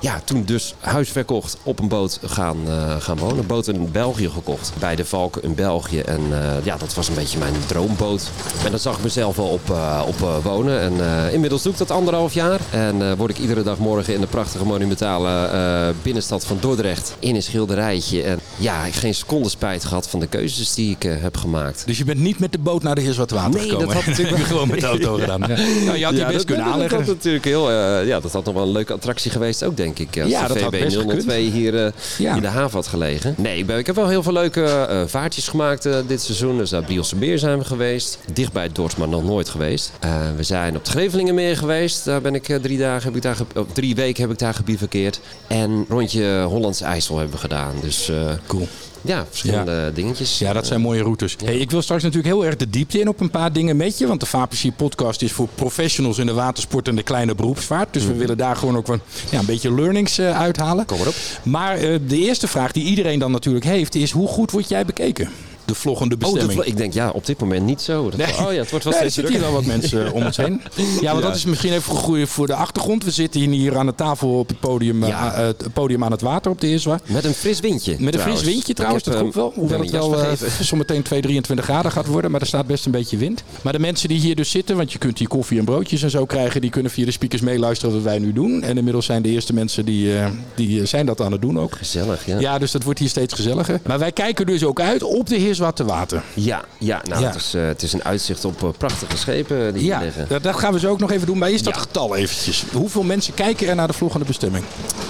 ja, 0.00 0.20
toen 0.24 0.35
dus 0.44 0.74
huis 0.78 1.10
verkocht, 1.10 1.56
op 1.62 1.78
een 1.78 1.88
boot 1.88 2.20
gaan, 2.24 2.56
gaan 2.98 3.18
wonen. 3.18 3.38
Een 3.38 3.46
boot 3.46 3.68
in 3.68 3.90
België 3.92 4.30
gekocht. 4.30 4.72
Bij 4.78 4.96
de 4.96 5.04
Valken 5.04 5.42
in 5.42 5.54
België. 5.54 6.00
En 6.00 6.20
ja, 6.62 6.76
dat 6.76 6.94
was 6.94 7.08
een 7.08 7.14
beetje 7.14 7.38
mijn 7.38 7.54
droomboot. 7.66 8.30
En 8.64 8.70
daar 8.70 8.80
zag 8.80 8.96
ik 8.96 9.02
mezelf 9.02 9.36
wel 9.36 9.46
op, 9.46 9.76
op 10.06 10.42
wonen. 10.42 10.80
En 10.80 11.32
inmiddels 11.32 11.62
doe 11.62 11.72
ik 11.72 11.78
dat 11.78 11.90
anderhalf 11.90 12.34
jaar. 12.34 12.60
En 12.70 13.16
word 13.16 13.30
ik 13.30 13.38
iedere 13.38 13.62
dag 13.62 13.78
morgen 13.78 14.14
in 14.14 14.20
de 14.20 14.26
prachtige 14.26 14.64
monumentale 14.64 15.94
binnenstad 16.02 16.46
van 16.46 16.56
Dordrecht. 16.60 17.16
In 17.18 17.34
een 17.34 17.42
schilderijtje. 17.42 18.22
En 18.22 18.40
ja, 18.56 18.84
ik 18.84 18.94
geen 18.94 19.14
seconde 19.14 19.48
spijt 19.48 19.84
gehad 19.84 20.08
van 20.08 20.20
de 20.20 20.26
keuzes 20.26 20.74
die 20.74 20.90
ik 20.90 21.02
heb 21.02 21.36
gemaakt. 21.36 21.82
Dus 21.86 21.98
je 21.98 22.04
bent 22.04 22.20
niet 22.20 22.38
met 22.38 22.52
de 22.52 22.58
boot 22.58 22.82
naar 22.82 22.94
de 22.94 23.00
Heerswaterwater 23.00 23.60
nee, 23.60 23.68
gekomen? 23.68 23.86
dat 23.86 23.96
had 23.96 24.06
natuurlijk 24.06 24.44
gewoon 24.52 24.68
met 24.68 24.80
de 24.80 24.86
auto 24.86 25.14
gedaan. 25.14 25.40
Ja. 25.40 25.56
Nou, 25.84 25.98
je 25.98 26.04
had 26.04 26.14
die 26.14 26.26
best 26.26 26.44
kunnen 26.44 26.66
aanleggen. 26.66 26.98
Dat, 26.98 27.06
natuurlijk 27.06 27.44
heel, 27.44 27.72
ja, 28.02 28.20
dat 28.20 28.32
had 28.32 28.44
nog 28.44 28.54
wel 28.54 28.62
een 28.62 28.72
leuke 28.72 28.92
attractie 28.92 29.30
geweest 29.30 29.64
ook, 29.64 29.76
denk 29.76 29.98
ik. 29.98 30.14
Als 30.34 30.34
ja, 30.34 30.46
de 30.46 30.54
dat 30.54 30.74
VB 30.74 30.94
had 30.94 31.22
002 31.22 31.50
hier 31.50 31.74
uh, 31.74 32.34
in 32.34 32.42
de 32.42 32.48
haven 32.48 32.76
had 32.76 32.86
gelegen. 32.86 33.34
Nee, 33.36 33.58
ik, 33.58 33.66
ben, 33.66 33.78
ik 33.78 33.86
heb 33.86 33.94
wel 33.94 34.08
heel 34.08 34.22
veel 34.22 34.32
leuke 34.32 34.88
uh, 34.90 35.02
vaartjes 35.06 35.48
gemaakt 35.48 35.86
uh, 35.86 35.96
dit 36.06 36.22
seizoen. 36.22 36.58
Dus 36.58 36.70
naar 36.70 36.82
Brielse 36.82 37.16
Meer 37.16 37.38
zijn 37.38 37.58
we 37.58 37.64
geweest. 37.64 38.18
Dicht 38.32 38.52
bij 38.52 38.68
Dordt, 38.72 38.96
maar 38.96 39.08
nog 39.08 39.24
nooit 39.24 39.48
geweest. 39.48 39.92
we 40.36 40.42
zijn 40.42 40.76
op 40.76 40.82
het 40.82 40.88
Grevelingenmeer 40.88 41.56
geweest. 41.56 42.04
Daar 42.04 42.20
ben 42.20 42.34
ik 42.34 42.58
drie, 42.62 42.78
dagen, 42.78 43.04
heb 43.06 43.16
ik 43.16 43.22
daar 43.22 43.36
op 43.54 43.74
drie 43.74 43.94
weken 43.94 44.22
heb 44.22 44.32
ik 44.32 44.38
daar 44.38 44.54
gebivakkeerd. 44.54 45.20
En 45.46 45.84
rondje 45.88 46.42
Hollandse 46.42 46.84
IJssel 46.84 47.16
hebben 47.16 47.34
we 47.34 47.40
gedaan. 47.40 47.74
Dus 47.80 48.10
cool. 48.46 48.68
Ja, 49.06 49.26
verschillende 49.28 49.72
ja. 49.72 49.90
dingetjes. 49.90 50.38
Ja, 50.38 50.52
dat 50.52 50.66
zijn 50.66 50.80
mooie 50.80 51.02
routes. 51.02 51.36
Hey, 51.44 51.58
ik 51.58 51.70
wil 51.70 51.82
straks 51.82 52.02
natuurlijk 52.02 52.34
heel 52.34 52.44
erg 52.44 52.56
de 52.56 52.70
diepte 52.70 53.00
in 53.00 53.08
op 53.08 53.20
een 53.20 53.30
paar 53.30 53.52
dingen 53.52 53.76
met 53.76 53.98
je. 53.98 54.06
Want 54.06 54.20
de 54.20 54.26
Vaarplezier 54.26 54.72
podcast 54.72 55.22
is 55.22 55.32
voor 55.32 55.48
professionals 55.54 56.18
in 56.18 56.26
de 56.26 56.32
watersport 56.32 56.88
en 56.88 56.96
de 56.96 57.02
kleine 57.02 57.34
beroepsvaart. 57.34 57.92
Dus 57.92 58.02
mm. 58.02 58.08
we 58.08 58.14
willen 58.14 58.36
daar 58.36 58.56
gewoon 58.56 58.76
ook 58.76 58.86
wel, 58.86 58.98
ja, 59.30 59.38
een 59.38 59.46
beetje 59.46 59.74
learnings 59.74 60.18
uh, 60.18 60.38
uithalen. 60.38 60.86
Kom 60.86 61.00
erop. 61.00 61.14
Maar 61.42 61.82
uh, 61.82 61.98
de 62.06 62.18
eerste 62.18 62.48
vraag 62.48 62.72
die 62.72 62.84
iedereen 62.84 63.18
dan 63.18 63.30
natuurlijk 63.30 63.64
heeft 63.64 63.94
is... 63.94 64.10
hoe 64.10 64.28
goed 64.28 64.50
word 64.50 64.68
jij 64.68 64.84
bekeken? 64.84 65.28
De 65.66 65.74
vloggende 65.74 66.16
bestemming. 66.16 66.58
Oh, 66.58 66.64
de 66.64 66.70
ik 66.70 66.76
denk, 66.76 66.92
ja, 66.92 67.10
op 67.10 67.26
dit 67.26 67.40
moment 67.40 67.64
niet 67.64 67.80
zo. 67.80 68.10
Dat, 68.10 68.16
nee. 68.16 68.46
Oh 68.46 68.52
ja, 68.52 68.58
het 68.58 68.70
wordt 68.70 68.84
wel 68.84 68.92
nee, 68.92 69.10
steeds 69.10 69.16
er 69.16 69.22
zitten 69.22 69.32
hier 69.32 69.40
wel 69.40 69.52
wat 69.52 69.64
mensen 69.64 70.12
om 70.12 70.24
ons 70.24 70.36
heen. 70.36 70.60
Ja, 71.00 71.12
ja. 71.12 71.20
dat 71.20 71.34
is 71.34 71.44
misschien 71.44 71.72
even 71.72 71.94
goed 71.94 72.28
voor 72.28 72.46
de 72.46 72.54
achtergrond. 72.54 73.04
We 73.04 73.10
zitten 73.10 73.40
hier 73.40 73.76
aan 73.76 73.86
de 73.86 73.94
tafel 73.94 74.38
op 74.38 74.48
het 74.48 74.60
podium, 74.60 75.04
ja. 75.04 75.32
uh, 75.32 75.46
het 75.46 75.72
podium 75.72 76.04
aan 76.04 76.10
het 76.10 76.20
water 76.20 76.50
op 76.50 76.60
de 76.60 76.66
Eerswa. 76.66 77.00
Met 77.06 77.24
een 77.24 77.34
fris 77.34 77.60
windje. 77.60 77.96
Met 77.98 78.14
een 78.14 78.20
fris 78.20 78.42
windje 78.42 78.74
trouwens, 78.74 79.04
dat 79.04 79.18
komt 79.18 79.34
wel. 79.34 79.52
Hoewel 79.54 79.80
het 79.80 79.90
wel 79.90 80.18
uh, 80.18 80.32
zometeen 80.60 81.02
2, 81.02 81.20
23 81.20 81.64
graden 81.64 81.92
gaat 81.92 82.06
worden. 82.06 82.30
Maar 82.30 82.40
er 82.40 82.46
staat 82.46 82.66
best 82.66 82.86
een 82.86 82.92
beetje 82.92 83.16
wind. 83.16 83.42
Maar 83.62 83.72
de 83.72 83.78
mensen 83.78 84.08
die 84.08 84.20
hier 84.20 84.36
dus 84.36 84.50
zitten, 84.50 84.76
want 84.76 84.92
je 84.92 84.98
kunt 84.98 85.18
hier 85.18 85.28
koffie 85.28 85.58
en 85.58 85.64
broodjes 85.64 86.02
en 86.02 86.10
zo 86.10 86.24
krijgen. 86.24 86.60
Die 86.60 86.70
kunnen 86.70 86.90
via 86.90 87.04
de 87.04 87.10
speakers 87.10 87.42
meeluisteren 87.42 87.94
wat 87.94 88.02
wij 88.02 88.18
nu 88.18 88.32
doen. 88.32 88.62
En 88.62 88.76
inmiddels 88.76 89.06
zijn 89.06 89.22
de 89.22 89.28
eerste 89.28 89.52
mensen 89.52 89.84
die, 89.84 90.12
uh, 90.12 90.26
die 90.54 90.86
zijn 90.86 91.06
dat 91.06 91.20
aan 91.20 91.32
het 91.32 91.42
doen 91.42 91.60
ook. 91.60 91.76
Gezellig, 91.76 92.26
ja. 92.26 92.38
Ja, 92.38 92.58
dus 92.58 92.70
dat 92.70 92.82
wordt 92.82 92.98
hier 92.98 93.08
steeds 93.08 93.34
gezelliger. 93.34 93.80
Maar 93.86 93.98
wij 93.98 94.12
kijken 94.12 94.46
dus 94.46 94.64
ook 94.64 94.80
uit 94.80 95.02
op 95.02 95.28
de 95.28 95.36
Heerswaterwater. 95.56 96.22
Ja, 96.34 96.64
ja, 96.78 97.00
nou, 97.04 97.20
ja. 97.20 97.26
Het, 97.26 97.36
is, 97.36 97.54
uh, 97.54 97.66
het 97.66 97.82
is 97.82 97.92
een 97.92 98.04
uitzicht 98.04 98.44
op 98.44 98.62
uh, 98.62 98.68
prachtige 98.78 99.16
schepen 99.16 99.74
die 99.74 99.84
ja, 99.84 99.96
hier 99.96 100.04
liggen. 100.04 100.26
Dat, 100.28 100.42
dat 100.42 100.56
gaan 100.56 100.72
we 100.72 100.78
zo 100.78 100.90
ook 100.90 100.98
nog 100.98 101.10
even 101.10 101.26
doen. 101.26 101.38
Maar 101.38 101.50
is 101.50 101.62
dat 101.62 101.74
ja. 101.74 101.80
getal 101.80 102.16
eventjes? 102.16 102.64
Hoeveel 102.72 103.02
mensen 103.02 103.34
kijken 103.34 103.68
er 103.68 103.74
naar 103.74 103.86
de 103.86 103.92
volgende 103.92 104.26
bestemming? 104.26 104.64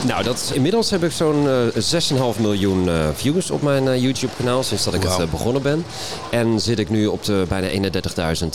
Nou, 0.07 0.23
dat 0.23 0.37
is, 0.37 0.53
inmiddels 0.53 0.91
heb 0.91 1.05
ik 1.05 1.11
zo'n 1.11 1.45
uh, 1.45 2.35
6,5 2.35 2.41
miljoen 2.41 2.89
views 3.15 3.51
op 3.51 3.63
mijn 3.63 4.01
YouTube-kanaal 4.01 4.63
sinds 4.63 4.85
dat 4.85 4.95
ik 4.95 5.03
wow. 5.03 5.19
het 5.19 5.31
begonnen 5.31 5.63
ben. 5.63 5.85
En 6.31 6.61
zit 6.61 6.79
ik 6.79 6.91
nu 6.91 7.07
op 7.07 7.25
de 7.25 7.45
bijna 7.49 7.91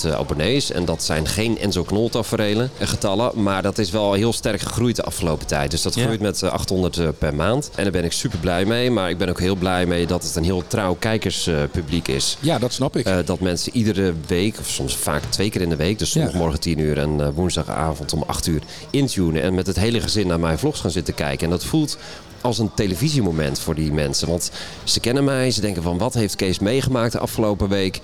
31.000 0.05 0.17
abonnees. 0.17 0.71
En 0.71 0.85
dat 0.85 1.03
zijn 1.03 1.27
geen 1.27 1.59
Enzo 1.59 1.83
Knol 1.83 2.09
taferelen 2.09 2.71
getallen. 2.79 3.43
Maar 3.43 3.61
dat 3.61 3.77
is 3.77 3.91
wel 3.91 4.13
heel 4.13 4.33
sterk 4.33 4.61
gegroeid 4.61 4.95
de 4.95 5.03
afgelopen 5.03 5.47
tijd. 5.47 5.71
Dus 5.71 5.81
dat 5.81 5.93
groeit 5.93 6.21
met 6.21 6.43
800 6.43 7.17
per 7.17 7.35
maand. 7.35 7.69
En 7.75 7.83
daar 7.83 7.91
ben 7.91 8.03
ik 8.03 8.11
super 8.11 8.39
blij 8.39 8.65
mee. 8.65 8.91
Maar 8.91 9.09
ik 9.09 9.17
ben 9.17 9.29
ook 9.29 9.39
heel 9.39 9.55
blij 9.55 9.85
mee 9.85 10.05
dat 10.05 10.23
het 10.23 10.35
een 10.35 10.43
heel 10.43 10.63
trouw 10.67 10.95
kijkerspubliek 10.99 11.80
is. 12.07 12.37
Ja, 12.39 12.59
dat 12.59 12.73
snap 12.73 12.97
ik. 12.97 13.07
Uh, 13.07 13.17
dat 13.25 13.39
mensen 13.39 13.75
iedere 13.75 14.13
week, 14.27 14.59
of 14.59 14.69
soms 14.69 14.95
vaak 14.95 15.23
twee 15.29 15.49
keer 15.49 15.61
in 15.61 15.69
de 15.69 15.75
week, 15.75 15.99
dus 15.99 16.11
zondagmorgen 16.11 16.59
10 16.59 16.79
uur 16.79 16.97
en 16.97 17.19
uh, 17.19 17.27
woensdagavond 17.33 18.13
om 18.13 18.23
8 18.27 18.47
uur 18.47 18.61
intunen 18.89 19.41
en 19.41 19.53
met 19.53 19.67
het 19.67 19.75
hele 19.75 20.01
gezin 20.01 20.27
naar 20.27 20.39
mijn 20.39 20.59
vlogs 20.59 20.79
gaan 20.79 20.91
zitten 20.91 21.13
kijken. 21.13 21.45
En 21.45 21.51
dat 21.51 21.65
voelt 21.65 21.97
als 22.41 22.59
een 22.59 22.73
televisiemoment 22.73 23.59
voor 23.59 23.75
die 23.75 23.93
mensen. 23.93 24.27
Want 24.27 24.51
ze 24.83 24.99
kennen 24.99 25.23
mij, 25.23 25.51
ze 25.51 25.61
denken 25.61 25.83
van 25.83 25.97
wat 25.97 26.13
heeft 26.13 26.35
Kees 26.35 26.59
meegemaakt 26.59 27.11
de 27.11 27.19
afgelopen 27.19 27.69
week. 27.69 27.99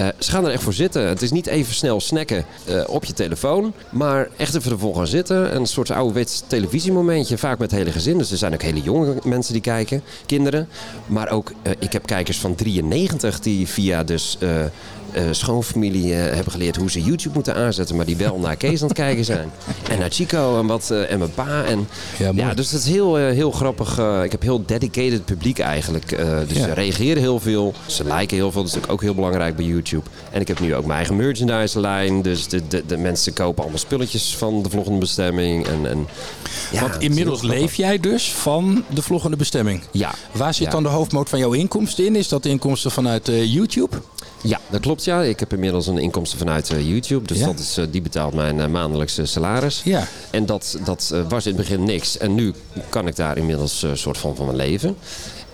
Uh, 0.00 0.08
ze 0.18 0.30
gaan 0.30 0.44
er 0.44 0.52
echt 0.52 0.62
voor 0.62 0.72
zitten. 0.72 1.08
Het 1.08 1.22
is 1.22 1.30
niet 1.30 1.46
even 1.46 1.74
snel 1.74 2.00
snacken 2.00 2.44
uh, 2.68 2.84
op 2.86 3.04
je 3.04 3.12
telefoon. 3.12 3.72
Maar 3.90 4.28
echt 4.36 4.54
even 4.54 4.72
ervoor 4.72 4.94
gaan 4.94 5.06
zitten. 5.06 5.56
Een 5.56 5.66
soort 5.66 5.90
ouderwets 5.90 6.42
televisiemomentje. 6.46 7.38
Vaak 7.38 7.58
met 7.58 7.70
het 7.70 7.80
hele 7.80 7.92
gezin. 7.92 8.18
Dus 8.18 8.30
er 8.30 8.36
zijn 8.36 8.54
ook 8.54 8.62
hele 8.62 8.82
jonge 8.82 9.14
mensen 9.24 9.52
die 9.52 9.62
kijken. 9.62 10.02
Kinderen. 10.26 10.68
Maar 11.06 11.30
ook, 11.30 11.50
uh, 11.50 11.72
ik 11.78 11.92
heb 11.92 12.06
kijkers 12.06 12.38
van 12.38 12.54
93 12.54 13.15
die 13.42 13.66
via 13.68 14.04
dus... 14.04 14.38
Uh, 15.16 15.22
schoonfamilie 15.30 16.12
uh, 16.12 16.16
hebben 16.16 16.52
geleerd 16.52 16.76
hoe 16.76 16.90
ze 16.90 17.02
YouTube 17.02 17.34
moeten 17.34 17.54
aanzetten, 17.54 17.96
maar 17.96 18.06
die 18.06 18.16
wel 18.16 18.38
naar 18.40 18.56
Kees 18.56 18.82
aan 18.82 18.88
het 18.88 18.96
kijken 18.96 19.24
zijn. 19.24 19.50
En 19.90 19.98
naar 19.98 20.10
Chico 20.10 20.58
en, 20.58 20.66
wat, 20.66 20.88
uh, 20.92 21.10
en 21.10 21.18
mijn 21.18 21.34
pa. 21.34 21.64
En, 21.64 21.88
ja, 22.18 22.30
ja, 22.34 22.54
dus 22.54 22.70
dat 22.70 22.80
is 22.80 22.86
heel, 22.86 23.16
heel 23.16 23.50
grappig. 23.50 23.98
ik 24.24 24.32
heb 24.32 24.42
heel 24.42 24.64
dedicated 24.66 25.24
publiek 25.24 25.58
eigenlijk. 25.58 26.08
dus 26.48 26.56
ja. 26.56 26.64
ze 26.64 26.72
reageren 26.72 27.22
heel 27.22 27.40
veel. 27.40 27.74
Ze 27.86 28.04
liken 28.04 28.36
heel 28.36 28.52
veel. 28.52 28.60
Dat 28.60 28.68
is 28.68 28.74
natuurlijk 28.74 28.92
ook 28.92 29.02
heel 29.02 29.14
belangrijk 29.14 29.56
bij 29.56 29.64
YouTube. 29.64 30.04
En 30.30 30.40
ik 30.40 30.48
heb 30.48 30.60
nu 30.60 30.74
ook 30.74 30.84
mijn 30.84 30.98
eigen 30.98 31.16
merchandise 31.16 31.80
lijn. 31.80 32.22
Dus 32.22 32.48
de, 32.48 32.62
de, 32.68 32.82
de 32.86 32.96
mensen 32.96 33.32
kopen 33.32 33.62
allemaal 33.62 33.78
spulletjes 33.78 34.36
van 34.36 34.62
de 34.62 34.70
volgende 34.70 34.98
bestemming. 34.98 35.66
En, 35.66 35.86
en, 35.86 36.06
ja, 36.72 36.80
Want 36.80 37.02
inmiddels 37.02 37.42
leef 37.42 37.74
jij 37.74 38.00
dus 38.00 38.32
van 38.32 38.84
de 38.88 39.02
volgende 39.02 39.36
bestemming. 39.36 39.82
Ja. 39.90 40.14
Waar 40.32 40.54
zit 40.54 40.70
dan 40.70 40.82
de 40.82 40.88
hoofdmoot 40.88 41.28
van 41.28 41.38
jouw 41.38 41.52
inkomsten 41.52 42.06
in? 42.06 42.16
Is 42.16 42.28
dat 42.28 42.42
de 42.42 42.48
inkomsten 42.48 42.90
vanuit 43.06 43.50
YouTube? 43.52 43.96
Ja, 44.42 44.60
dat 44.70 44.80
klopt 44.80 45.04
ja. 45.04 45.22
Ik 45.22 45.40
heb 45.40 45.52
inmiddels 45.52 45.86
een 45.86 45.98
inkomsten 45.98 46.38
vanuit 46.38 46.70
uh, 46.70 46.88
YouTube. 46.88 47.26
Dus 47.26 47.38
ja. 47.38 47.46
dat 47.46 47.58
is, 47.58 47.78
uh, 47.78 47.84
die 47.90 48.02
betaalt 48.02 48.34
mijn 48.34 48.56
uh, 48.56 48.66
maandelijkse 48.66 49.26
salaris. 49.26 49.80
Ja. 49.84 50.06
En 50.30 50.46
dat, 50.46 50.78
dat 50.84 51.14
was 51.28 51.46
in 51.46 51.56
het 51.56 51.68
begin 51.68 51.84
niks. 51.84 52.18
En 52.18 52.34
nu 52.34 52.52
kan 52.88 53.06
ik 53.06 53.16
daar 53.16 53.36
inmiddels 53.36 53.82
een 53.82 53.98
soort 53.98 54.18
van 54.18 54.36
van 54.36 54.44
mijn 54.44 54.56
leven. 54.56 54.96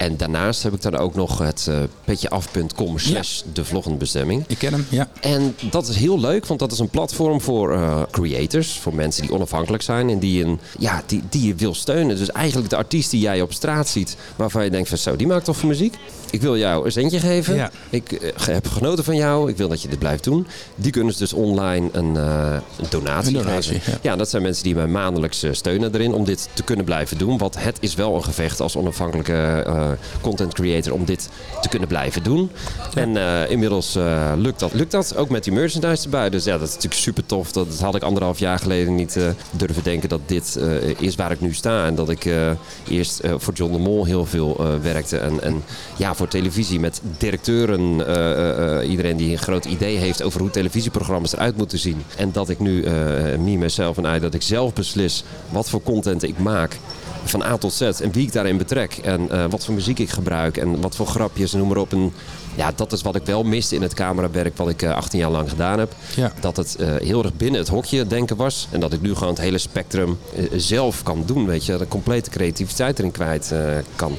En 0.03 0.17
daarnaast 0.17 0.63
heb 0.63 0.73
ik 0.73 0.83
dan 0.83 0.97
ook 0.97 1.15
nog 1.15 1.39
het 1.39 1.67
uh, 1.69 1.77
petjeaf.com 2.05 2.99
slash 2.99 3.43
de 3.53 3.65
vloggenbestemming. 3.65 4.45
Ik 4.47 4.59
ken 4.59 4.73
hem, 4.73 4.87
ja. 4.89 5.09
En 5.21 5.57
dat 5.71 5.89
is 5.89 5.97
heel 5.97 6.21
leuk, 6.21 6.47
want 6.47 6.61
dat 6.61 6.73
is 6.73 6.79
een 6.79 6.89
platform 6.89 7.41
voor 7.41 7.73
uh, 7.73 8.03
creators. 8.11 8.79
Voor 8.79 8.95
mensen 8.95 9.23
die 9.23 9.33
onafhankelijk 9.33 9.83
zijn 9.83 10.11
en 10.11 10.19
die, 10.19 10.45
een, 10.45 10.61
ja, 10.79 11.03
die, 11.07 11.23
die 11.29 11.47
je 11.47 11.55
wil 11.55 11.75
steunen. 11.75 12.17
Dus 12.17 12.31
eigenlijk 12.31 12.71
de 12.71 12.77
artiest 12.77 13.11
die 13.11 13.21
jij 13.21 13.41
op 13.41 13.53
straat 13.53 13.89
ziet, 13.89 14.17
waarvan 14.37 14.65
je 14.65 14.71
denkt 14.71 14.89
van 14.89 14.99
zo, 14.99 15.17
die 15.17 15.27
maakt 15.27 15.45
toch 15.45 15.63
muziek? 15.63 15.95
Ik 16.31 16.41
wil 16.41 16.57
jou 16.57 16.85
een 16.85 16.93
centje 16.93 17.21
geven. 17.21 17.55
Ja. 17.55 17.71
Ik 17.91 18.13
uh, 18.13 18.31
heb 18.37 18.69
genoten 18.69 19.05
van 19.05 19.17
jou. 19.17 19.51
Ik 19.51 19.57
wil 19.57 19.69
dat 19.69 19.83
je 19.83 19.89
dit 19.89 19.99
blijft 19.99 20.25
doen. 20.25 20.47
Die 20.75 20.93
kunnen 20.93 21.19
dus 21.19 21.33
online 21.33 21.89
een, 21.93 22.15
een 22.15 22.63
donatie, 22.89 23.37
een 23.37 23.43
donatie 23.43 23.73
geven. 23.73 23.93
Ja. 23.93 24.11
ja. 24.11 24.17
dat 24.17 24.31
zijn 24.31 24.43
mensen 24.43 24.65
die 24.65 24.75
mij 24.75 24.87
maandelijks 24.87 25.45
steunen 25.51 25.95
erin 25.95 26.13
om 26.13 26.25
dit 26.25 26.49
te 26.53 26.63
kunnen 26.63 26.85
blijven 26.85 27.19
doen. 27.19 27.39
Want 27.39 27.63
het 27.63 27.77
is 27.81 27.95
wel 27.95 28.15
een 28.15 28.25
gevecht 28.25 28.61
als 28.61 28.77
onafhankelijke 28.77 29.92
content 30.21 30.55
creator 30.55 30.93
om 30.93 31.05
dit 31.05 31.29
te 31.61 31.69
kunnen 31.69 31.89
blijven 31.89 32.23
doen. 32.23 32.51
En 32.95 33.17
eh, 33.17 33.51
inmiddels 33.51 33.97
eh, 33.97 34.33
lukt, 34.37 34.61
dat, 34.61 34.73
lukt 34.75 34.91
dat, 34.91 35.17
ook 35.17 35.29
met 35.29 35.45
die 35.45 35.53
merchandise 35.53 36.05
erbij. 36.05 36.31
Dus 36.31 36.45
ja, 36.45 36.59
dat 36.59 36.69
is 36.69 36.75
natuurlijk 36.75 37.01
super 37.03 37.27
tof. 37.27 37.53
Dat 37.53 37.81
had 37.81 37.95
ik 37.95 38.03
anderhalf 38.03 38.39
jaar 38.39 38.59
geleden 38.59 38.95
niet 38.95 39.17
eh, 39.17 39.25
durven 39.51 39.83
denken 39.83 40.09
dat 40.09 40.21
dit 40.27 40.57
eh, 40.57 41.01
is 41.01 41.15
waar 41.15 41.31
ik 41.31 41.41
nu 41.41 41.55
sta. 41.55 41.87
En 41.87 41.95
dat 41.95 42.09
ik 42.09 42.25
eh, 42.25 42.51
eerst 42.89 43.19
eh, 43.19 43.35
voor 43.37 43.55
John 43.55 43.73
de 43.73 43.79
Mol 43.79 44.05
heel 44.05 44.27
veel 44.27 44.57
eh, 44.59 44.67
werkte. 44.83 45.19
En, 45.19 45.43
en 45.43 45.63
ja, 45.97 46.15
voor 46.15 46.29
televisie 46.29 46.81
met 46.81 47.01
directeuren. 47.19 48.07
eh, 48.07 48.33
eh, 48.33 48.81
eh, 48.81 48.91
iedereen 48.91 49.17
die 49.17 49.33
een 49.33 49.39
groot 49.39 49.65
idee 49.65 49.97
heeft 49.97 50.23
over 50.23 50.41
hoe 50.41 50.51
televisieprogramma's 50.51 51.33
eruit 51.33 51.57
moeten 51.57 51.79
zien. 51.79 52.03
En 52.17 52.33
dat 52.33 52.49
ik 52.49 52.59
nu, 52.59 52.83
eh 52.83 52.93
me, 53.39 53.57
mezelf 53.57 53.97
en 53.99 54.15
I, 54.15 54.19
dat 54.19 54.35
ik 54.35 54.43
zelf 54.43 54.73
beslis 54.73 55.25
wat 55.51 55.71
voor 55.71 55.83
content 55.83 56.23
ik 56.23 56.39
maak 56.39 56.79
van 57.25 57.43
A 57.43 57.57
tot 57.57 57.73
Z 57.73 57.81
en 57.81 58.13
wie 58.13 58.27
ik 58.27 58.33
daarin 58.33 58.57
betrek 58.57 58.97
en 59.03 59.31
eh, 59.31 59.45
wat 59.51 59.65
voor 59.65 59.75
muziek 59.75 59.99
ik 59.99 60.11
gebruik 60.11 60.57
en 60.57 60.81
wat 60.81 60.97
voor 60.97 61.07
grapjes 61.07 61.53
noem 61.53 61.69
maar 61.69 61.77
op. 61.77 61.93
En 61.93 62.13
ja, 62.55 62.73
dat 62.77 62.93
is 62.93 63.03
wat 63.03 63.17
ik 63.17 63.25
wel 63.25 63.43
miste 63.43 63.75
in 63.75 63.83
het 63.83 63.95
camerawerk 63.95 64.57
wat 64.57 64.69
ik 64.69 64.83
eh, 64.83 64.95
18 64.95 65.19
jaar 65.19 65.31
lang 65.31 65.49
gedaan 65.49 65.79
heb. 65.79 65.93
Ja. 66.17 66.33
Dat 66.41 66.57
het 66.57 66.77
eh, 66.77 66.89
heel 66.97 67.23
erg 67.25 67.35
binnen 67.35 67.61
het 67.61 67.69
hokje 67.69 68.07
denken 68.07 68.37
was 68.37 68.69
en 68.71 68.81
dat 68.81 68.93
ik 68.93 69.01
nu 69.01 69.15
gewoon 69.15 69.33
het 69.33 69.43
hele 69.43 69.59
spectrum 69.59 70.19
zelf 70.57 71.03
kan 71.03 71.23
doen, 71.27 71.47
weet 71.47 71.67
je, 71.67 71.77
de 71.77 71.89
complete 71.89 72.31
creativiteit 72.31 72.99
erin 72.99 73.11
kwijt 73.11 73.55
kan. 73.97 74.17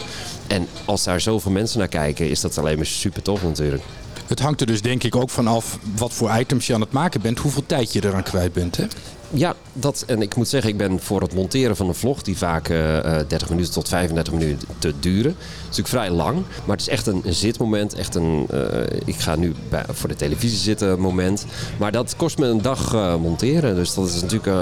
En 0.48 0.67
als 0.86 1.03
daar 1.03 1.22
zoveel 1.22 1.51
mensen 1.51 1.79
naar 1.79 1.88
kijken, 1.88 2.29
is 2.29 2.41
dat 2.41 2.57
alleen 2.57 2.77
maar 2.77 2.86
super 2.86 3.22
tof 3.22 3.43
natuurlijk. 3.43 3.83
Het 4.27 4.39
hangt 4.39 4.62
er 4.62 4.67
dus 4.67 4.81
denk 4.81 5.03
ik 5.03 5.15
ook 5.15 5.29
vanaf 5.29 5.79
wat 5.95 6.13
voor 6.13 6.31
items 6.39 6.67
je 6.67 6.74
aan 6.74 6.81
het 6.81 6.91
maken 6.91 7.22
bent, 7.22 7.39
hoeveel 7.39 7.65
tijd 7.65 7.93
je 7.93 8.05
eraan 8.05 8.24
kwijt 8.24 8.53
bent. 8.53 8.77
Hè? 8.77 8.86
Ja, 9.35 9.55
dat, 9.73 10.03
en 10.07 10.21
ik 10.21 10.35
moet 10.35 10.47
zeggen, 10.47 10.69
ik 10.69 10.77
ben 10.77 10.99
voor 10.99 11.21
het 11.21 11.33
monteren 11.33 11.75
van 11.75 11.87
een 11.87 11.95
vlog, 11.95 12.21
die 12.21 12.37
vaak 12.37 12.69
eh, 12.69 13.19
eh, 13.19 13.27
30 13.27 13.49
minuten 13.49 13.73
tot 13.73 13.87
35 13.87 14.33
minuten 14.33 14.67
te 14.79 14.93
duren. 14.99 15.31
Het 15.31 15.41
is 15.51 15.77
natuurlijk 15.77 15.87
vrij 15.87 16.09
lang, 16.11 16.35
maar 16.65 16.75
het 16.77 16.85
is 16.87 16.89
echt 16.93 17.07
een, 17.07 17.21
een 17.25 17.33
zitmoment. 17.33 17.93
Echt 17.93 18.15
een, 18.15 18.47
eh, 18.49 18.99
ik 19.05 19.15
ga 19.15 19.35
nu 19.35 19.53
bij, 19.69 19.83
voor 19.89 20.09
de 20.09 20.15
televisie 20.15 20.57
zitten 20.57 20.99
moment. 20.99 21.45
Maar 21.77 21.91
dat 21.91 22.15
kost 22.15 22.37
me 22.37 22.45
een 22.45 22.61
dag 22.61 22.93
eh, 22.93 23.15
monteren, 23.15 23.75
dus 23.75 23.93
dat 23.93 24.07
is 24.07 24.21
natuurlijk 24.21 24.47
eh, 24.47 24.53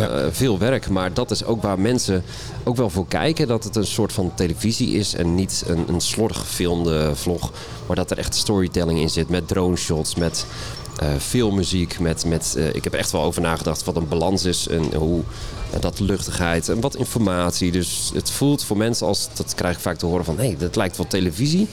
Ja. 0.00 0.08
eh, 0.08 0.26
veel 0.30 0.58
werk. 0.58 0.88
Maar 0.88 1.14
dat 1.14 1.30
is 1.30 1.44
ook 1.44 1.62
waar 1.62 1.78
mensen 1.78 2.22
ook 2.64 2.76
wel 2.76 2.90
voor 2.90 3.06
kijken, 3.08 3.48
dat 3.48 3.64
het 3.64 3.76
een 3.76 3.86
soort 3.86 4.12
van 4.12 4.32
televisie 4.34 4.94
is 4.94 5.14
en 5.14 5.34
niet 5.34 5.64
een, 5.66 5.84
een 5.88 6.00
slordig 6.00 6.38
gefilmde 6.38 7.10
vlog. 7.14 7.52
Maar 7.86 7.96
dat 7.96 8.10
er 8.10 8.18
echt 8.18 8.34
storytelling 8.34 9.00
in 9.00 9.10
zit 9.10 9.28
met 9.28 9.48
drone 9.48 9.76
shots, 9.76 10.14
met 10.14 10.46
eh, 10.48 10.79
veel 11.18 11.50
muziek. 11.50 11.98
Met, 11.98 12.24
met, 12.24 12.54
eh, 12.56 12.74
ik 12.74 12.84
heb 12.84 12.94
echt 12.94 13.10
wel 13.10 13.22
over 13.22 13.42
nagedacht 13.42 13.84
wat 13.84 13.96
een 13.96 14.08
balans 14.08 14.44
is 14.44 14.68
en 14.68 14.94
hoe 14.94 15.22
eh, 15.72 15.80
dat 15.80 16.00
luchtigheid 16.00 16.68
en 16.68 16.80
wat 16.80 16.96
informatie. 16.96 17.72
Dus 17.72 18.10
het 18.14 18.30
voelt 18.30 18.64
voor 18.64 18.76
mensen 18.76 19.06
als, 19.06 19.28
dat 19.34 19.54
krijg 19.54 19.74
ik 19.74 19.82
vaak 19.82 19.98
te 19.98 20.06
horen 20.06 20.24
van 20.24 20.36
hé, 20.36 20.46
hey, 20.46 20.56
dat 20.58 20.76
lijkt 20.76 20.96
wel 20.96 21.06
televisie. 21.06 21.68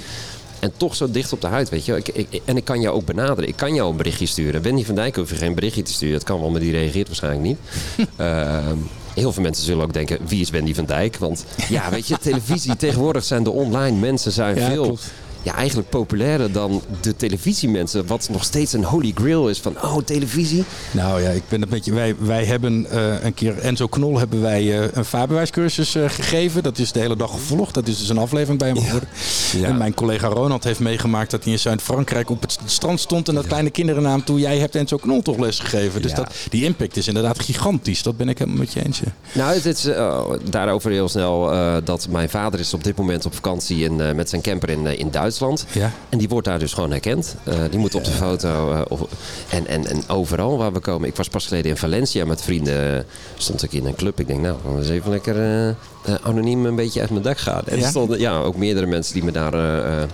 En 0.60 0.72
toch 0.78 0.96
zo 0.96 1.12
dicht 1.12 1.34
op 1.34 1.42
de 1.42 1.48
huid, 1.48 1.70
weet 1.70 1.86
je. 1.86 1.96
Ik, 1.96 2.08
ik, 2.08 2.42
en 2.46 2.58
ik 2.58 2.66
kan 2.66 2.82
jou 2.82 2.96
ook 2.96 3.06
benaderen. 3.06 3.48
Ik 3.50 3.56
kan 3.56 3.74
jou 3.74 3.90
een 3.90 3.98
berichtje 3.98 4.26
sturen. 4.26 4.62
Wendy 4.62 4.86
van 4.86 4.96
Dijk 4.96 5.16
hoef 5.16 5.30
je 5.30 5.36
geen 5.36 5.56
berichtje 5.56 5.82
te 5.82 5.94
sturen. 5.94 6.14
Dat 6.14 6.24
kan 6.24 6.40
wel, 6.40 6.50
maar 6.50 6.60
die 6.60 6.72
reageert 6.72 7.08
waarschijnlijk 7.08 7.44
niet. 7.44 7.58
Ehm, 8.16 8.78
Heel 9.18 9.34
veel 9.34 9.44
mensen 9.44 9.66
zullen 9.66 9.84
ook 9.84 9.94
denken, 9.94 10.18
wie 10.28 10.42
is 10.42 10.50
Wendy 10.50 10.74
van 10.74 10.86
Dijk? 10.86 11.18
Want 11.18 11.46
ja, 11.70 11.90
weet 11.90 12.08
je, 12.08 12.18
televisie, 12.18 12.76
tegenwoordig 12.86 13.24
zijn 13.24 13.44
de 13.44 13.52
online 13.52 13.98
mensen 13.98 14.32
zijn 14.32 14.56
Ja, 14.56 14.70
veel 14.70 14.84
klopt. 14.84 15.12
Ja, 15.42 15.56
eigenlijk 15.56 15.90
populairder 15.90 16.52
dan 16.52 16.82
de 17.02 17.16
televisiemensen. 17.16 18.08
Wat 18.08 18.30
nog 18.32 18.44
steeds 18.44 18.74
een 18.74 18.84
holy 18.84 19.12
grail 19.16 19.50
is 19.50 19.60
van, 19.60 19.76
oh, 19.82 19.98
televisie. 20.06 20.64
Nou 20.92 21.22
ja, 21.22 21.30
ik 21.30 21.44
ben 21.50 21.62
het 21.62 21.70
met 21.70 21.86
je. 21.86 21.94
Wij, 21.94 22.16
wij 22.20 22.46
hebben 22.46 22.92
eh, 22.92 23.24
een 23.24 23.34
keer 23.34 23.58
Enzo 23.58 23.88
Knol 23.88 24.18
hebben 24.18 24.42
wij 24.42 24.80
eh, 24.80 24.88
een 24.94 25.06
vaarbewijscursus 25.06 25.96
eh, 25.96 26.10
gegeven. 26.10 26.64
Dat 26.64 26.78
is 26.78 26.92
de 26.92 27.00
hele 27.00 27.16
dag 27.16 27.32
gevolgd. 27.32 27.74
Dat 27.74 27.88
is 27.88 28.00
dus 28.00 28.10
een 28.10 28.18
aflevering 28.18 28.60
bij 28.60 28.68
hem 28.68 28.78
geworden. 28.78 29.10
Ja. 29.58 29.68
En 29.68 29.78
mijn 29.78 29.94
collega 29.94 30.28
Ronald 30.28 30.64
heeft 30.64 30.80
meegemaakt 30.80 31.32
dat 31.32 31.44
hij 31.44 31.54
in 31.54 31.60
Zuid-Frankrijk 31.60 32.30
op 32.30 32.42
het 32.42 32.60
strand 32.66 33.00
stond 33.00 33.28
en 33.28 33.36
dat 33.36 33.48
kleine 33.48 33.70
kinderen 33.70 34.04
naar 34.04 34.12
hem 34.12 34.24
toe. 34.24 34.40
Jij 34.40 34.58
hebt 34.58 34.76
Enzo 34.76 34.98
Knol 34.98 35.22
toch 35.22 35.38
les 35.38 35.60
gegeven. 35.60 36.02
Dus 36.02 36.14
dat, 36.14 36.34
die 36.50 36.64
impact 36.64 36.98
is 36.98 37.08
inderdaad 37.08 37.40
gigantisch. 37.40 38.04
Dat 38.04 38.18
ben 38.18 38.30
ik 38.30 38.38
helemaal 38.38 38.60
met 38.60 38.74
je 38.74 38.86
eens. 38.86 39.00
ja. 39.00 39.12
Nou, 39.32 39.54
het 39.54 39.66
is 39.66 39.88
daarover 40.50 40.92
heel 40.92 41.10
snel 41.10 41.52
dat 41.84 42.08
mijn 42.10 42.30
vader 42.30 42.60
is 42.60 42.74
op 42.74 42.84
dit 42.84 42.98
moment 42.98 43.26
op 43.26 43.34
vakantie 43.34 43.84
in, 43.84 44.16
met 44.16 44.30
zijn 44.30 44.42
camper 44.42 44.70
in, 44.70 44.86
in 44.86 45.12
Duitsland. 45.12 45.36
Ja. 45.72 45.92
En 46.10 46.18
die 46.18 46.28
wordt 46.30 46.48
daar 46.48 46.60
dus 46.60 46.74
gewoon 46.74 46.92
herkend. 46.92 47.36
Eh, 47.44 47.56
die 47.70 47.80
moet 47.80 47.96
op 47.96 48.04
de 48.04 48.12
foto. 48.12 48.72
eh, 48.72 48.82
of, 48.88 49.02
en, 49.50 49.68
en, 49.68 49.86
en 49.88 50.10
overal 50.10 50.58
waar 50.58 50.74
we 50.74 50.80
komen. 50.80 51.08
Ik 51.10 51.16
was 51.16 51.28
pas 51.28 51.48
geleden 51.48 51.72
in 51.72 51.78
Valencia 51.78 52.26
met 52.26 52.42
vrienden. 52.42 53.06
Stond 53.38 53.64
ik 53.64 53.74
in 53.74 53.86
een 53.86 53.96
club. 53.96 54.20
Ik 54.20 54.28
denk, 54.28 54.42
nou, 54.42 54.58
gaan 54.64 54.74
we 54.74 54.80
eens 54.80 54.90
even 54.90 55.12
lekker 55.12 55.68
eh, 56.06 56.16
anoniem 56.22 56.66
een 56.66 56.76
beetje 56.76 57.02
uit 57.02 57.10
mijn 57.10 57.22
dak 57.24 57.38
gaan. 57.38 57.62
En 57.66 57.78
Ja? 57.78 57.84
er 57.84 57.90
stonden 57.90 58.20
ja, 58.20 58.38
ook 58.40 58.56
meerdere 58.56 58.86
mensen 58.86 59.14
die 59.14 59.24
me 59.24 59.32
daar 59.32 59.54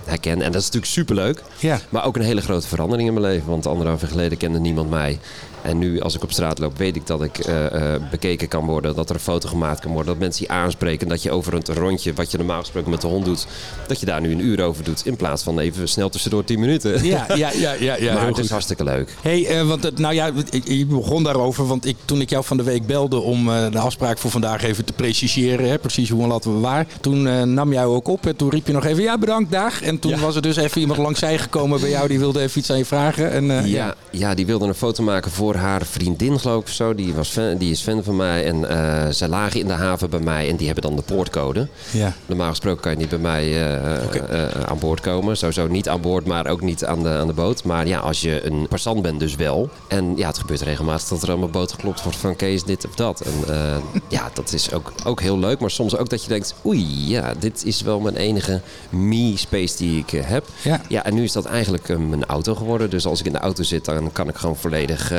herkennen. 0.04 0.46
En 0.46 0.52
dat 0.52 0.60
is 0.60 0.66
natuurlijk 0.66 0.92
superleuk. 0.92 1.42
Ja. 1.58 1.80
Maar 1.88 2.04
ook 2.06 2.16
een 2.16 2.22
hele 2.22 2.40
grote 2.40 2.68
verandering 2.68 3.08
in 3.08 3.14
mijn 3.14 3.26
leven. 3.26 3.48
Want 3.50 3.66
anderhalf 3.66 4.00
jaar 4.00 4.10
geleden 4.10 4.38
kende 4.38 4.60
niemand 4.60 4.90
mij. 4.90 5.18
En 5.64 5.78
nu, 5.78 6.00
als 6.00 6.14
ik 6.14 6.22
op 6.22 6.32
straat 6.32 6.58
loop, 6.58 6.78
weet 6.78 6.96
ik 6.96 7.06
dat 7.06 7.22
ik 7.22 7.38
eh, 7.38 7.94
eh, 7.94 8.02
bekeken 8.10 8.48
kan 8.48 8.66
worden. 8.66 8.94
Dat 8.94 9.08
er 9.08 9.14
een 9.14 9.20
foto 9.20 9.48
gemaakt 9.48 9.80
kan 9.80 9.92
worden. 9.92 10.12
Dat 10.12 10.18
mensen 10.22 10.44
je 10.46 10.52
aanspreken. 10.52 11.08
Dat 11.08 11.22
je 11.22 11.30
over 11.30 11.54
een 11.54 11.74
rondje, 11.74 12.12
wat 12.12 12.30
je 12.30 12.36
normaal 12.36 12.60
gesproken 12.60 12.90
met 12.90 13.00
de 13.00 13.06
hond 13.06 13.24
doet, 13.24 13.46
dat 13.86 14.00
je 14.00 14.06
daar 14.06 14.20
nu 14.20 14.32
een 14.32 14.40
uur 14.40 14.62
over 14.62 14.84
doet. 14.84 15.06
In 15.06 15.16
plaats 15.16 15.42
van 15.42 15.58
even 15.58 15.88
snel 15.88 16.08
tussendoor 16.08 16.44
10 16.44 16.60
minuten. 16.60 17.04
Ja, 17.04 17.26
ja, 17.34 17.50
ja, 17.52 17.72
ja, 17.72 17.96
ja 17.96 18.14
maar 18.14 18.26
het 18.26 18.38
is 18.38 18.50
hartstikke 18.50 18.84
leuk. 18.84 19.14
Hey, 19.22 19.46
eh, 19.46 19.66
want 19.68 19.82
het, 19.82 19.98
nou 19.98 20.14
ja, 20.14 20.30
je 20.64 20.86
begon 20.86 21.22
daarover. 21.22 21.66
Want 21.66 21.86
ik, 21.86 21.96
toen 22.04 22.20
ik 22.20 22.30
jou 22.30 22.44
van 22.44 22.56
de 22.56 22.62
week 22.62 22.86
belde 22.86 23.16
om 23.20 23.44
de 23.46 23.78
afspraak 23.78 24.18
voor 24.18 24.30
vandaag 24.30 24.62
even 24.62 24.84
te 24.84 24.92
preciseren, 24.92 25.68
hè, 25.68 25.78
precies 25.78 26.08
hoe 26.10 26.22
en 26.22 26.28
laat 26.28 26.44
we 26.44 26.50
waar. 26.50 26.86
Toen 27.00 27.54
nam 27.54 27.72
jij 27.72 27.84
ook 27.84 28.08
op 28.08 28.26
en 28.26 28.36
toen 28.36 28.50
riep 28.50 28.66
je 28.66 28.72
nog 28.72 28.84
even 28.84 29.02
ja 29.02 29.18
bedankt 29.18 29.50
dag. 29.50 29.82
En 29.82 29.98
toen 29.98 30.10
Ja. 30.10 30.18
was 30.18 30.36
er 30.36 30.42
dus 30.42 30.56
even 30.56 30.80
iemand 30.80 30.98
langs 31.06 31.18
zij 31.18 31.38
gekomen 31.38 31.80
bij 31.80 31.90
jou 31.90 32.08
die 32.08 32.18
wilde 32.18 32.40
even 32.40 32.58
iets 32.58 32.70
aan 32.70 32.78
je 32.78 32.84
vragen. 32.84 33.30
En, 33.30 33.68
Ja, 33.68 33.94
ja, 34.10 34.34
die 34.34 34.46
wilde 34.46 34.66
een 34.66 34.74
foto 34.74 35.02
maken 35.02 35.30
voor 35.30 35.53
haar 35.56 35.86
vriendin, 35.86 36.40
geloof 36.40 36.60
ik 36.60 36.66
of 36.66 36.72
zo. 36.72 36.94
Die, 36.94 37.14
was 37.14 37.28
fan, 37.28 37.56
die 37.56 37.70
is 37.70 37.80
fan 37.80 38.04
van 38.04 38.16
mij. 38.16 38.46
En 38.46 38.68
eh 38.68 39.04
zij 39.10 39.28
lagen 39.28 39.60
in 39.60 39.66
de 39.66 39.72
haven 39.72 40.10
bij 40.10 40.20
mij 40.20 40.48
en 40.48 40.56
die 40.56 40.66
hebben 40.66 40.84
dan 40.84 40.96
de 40.96 41.02
poortcode. 41.02 41.68
ja. 41.90 42.12
Normaal 42.26 42.48
gesproken 42.48 42.82
kan 42.82 42.92
je 42.92 42.98
niet 42.98 43.08
bij 43.08 43.18
mij 43.18 43.42
eh, 43.42 44.44
eh, 44.44 44.50
aan 44.64 44.78
boord 44.78 45.00
komen. 45.00 45.36
Sowieso 45.36 45.66
niet 45.66 45.88
aan 45.88 46.00
boord, 46.00 46.26
maar 46.26 46.46
ook 46.46 46.60
niet 46.60 46.84
aan 46.84 47.02
de, 47.02 47.08
aan 47.08 47.26
de 47.26 47.32
boot. 47.32 47.64
Maar 47.64 47.86
ja, 47.86 47.98
als 47.98 48.20
je 48.20 48.46
een 48.46 48.66
passant 48.68 49.02
bent, 49.02 49.20
dus 49.20 49.34
wel. 49.34 49.70
En 49.88 50.16
ja, 50.16 50.26
het 50.26 50.38
gebeurt 50.38 50.60
regelmatig 50.60 51.08
dat 51.08 51.22
er 51.22 51.30
aan 51.30 51.38
mijn 51.38 51.50
boot 51.50 51.72
geklopt 51.72 52.02
wordt 52.02 52.18
van 52.18 52.36
Kees 52.36 52.64
dit 52.64 52.86
of 52.86 52.94
dat. 52.94 53.20
En 53.20 53.32
ja, 54.08 54.30
dat 54.34 54.52
is 54.52 54.72
ook, 54.72 54.92
ook 55.04 55.20
heel 55.20 55.38
leuk. 55.38 55.60
Maar 55.60 55.70
soms 55.70 55.96
ook 55.96 56.08
dat 56.08 56.22
je 56.22 56.28
denkt, 56.28 56.54
oei, 56.66 57.08
ja, 57.08 57.34
dit 57.38 57.64
is 57.64 57.82
wel 57.82 58.00
mijn 58.00 58.16
enige 58.16 58.60
me-space 58.88 59.76
die 59.76 59.98
ik 59.98 60.10
heb. 60.10 60.44
Ja. 60.62 60.80
Ja, 60.88 61.04
en 61.04 61.14
nu 61.14 61.22
is 61.22 61.32
dat 61.32 61.44
eigenlijk 61.44 61.98
mijn 61.98 62.24
auto 62.24 62.54
geworden. 62.54 62.90
Dus 62.90 63.06
als 63.06 63.20
ik 63.20 63.26
in 63.26 63.32
de 63.32 63.38
auto 63.38 63.62
zit, 63.62 63.84
dan 63.84 64.12
kan 64.12 64.28
ik 64.28 64.36
gewoon 64.36 64.56
volledig... 64.56 65.12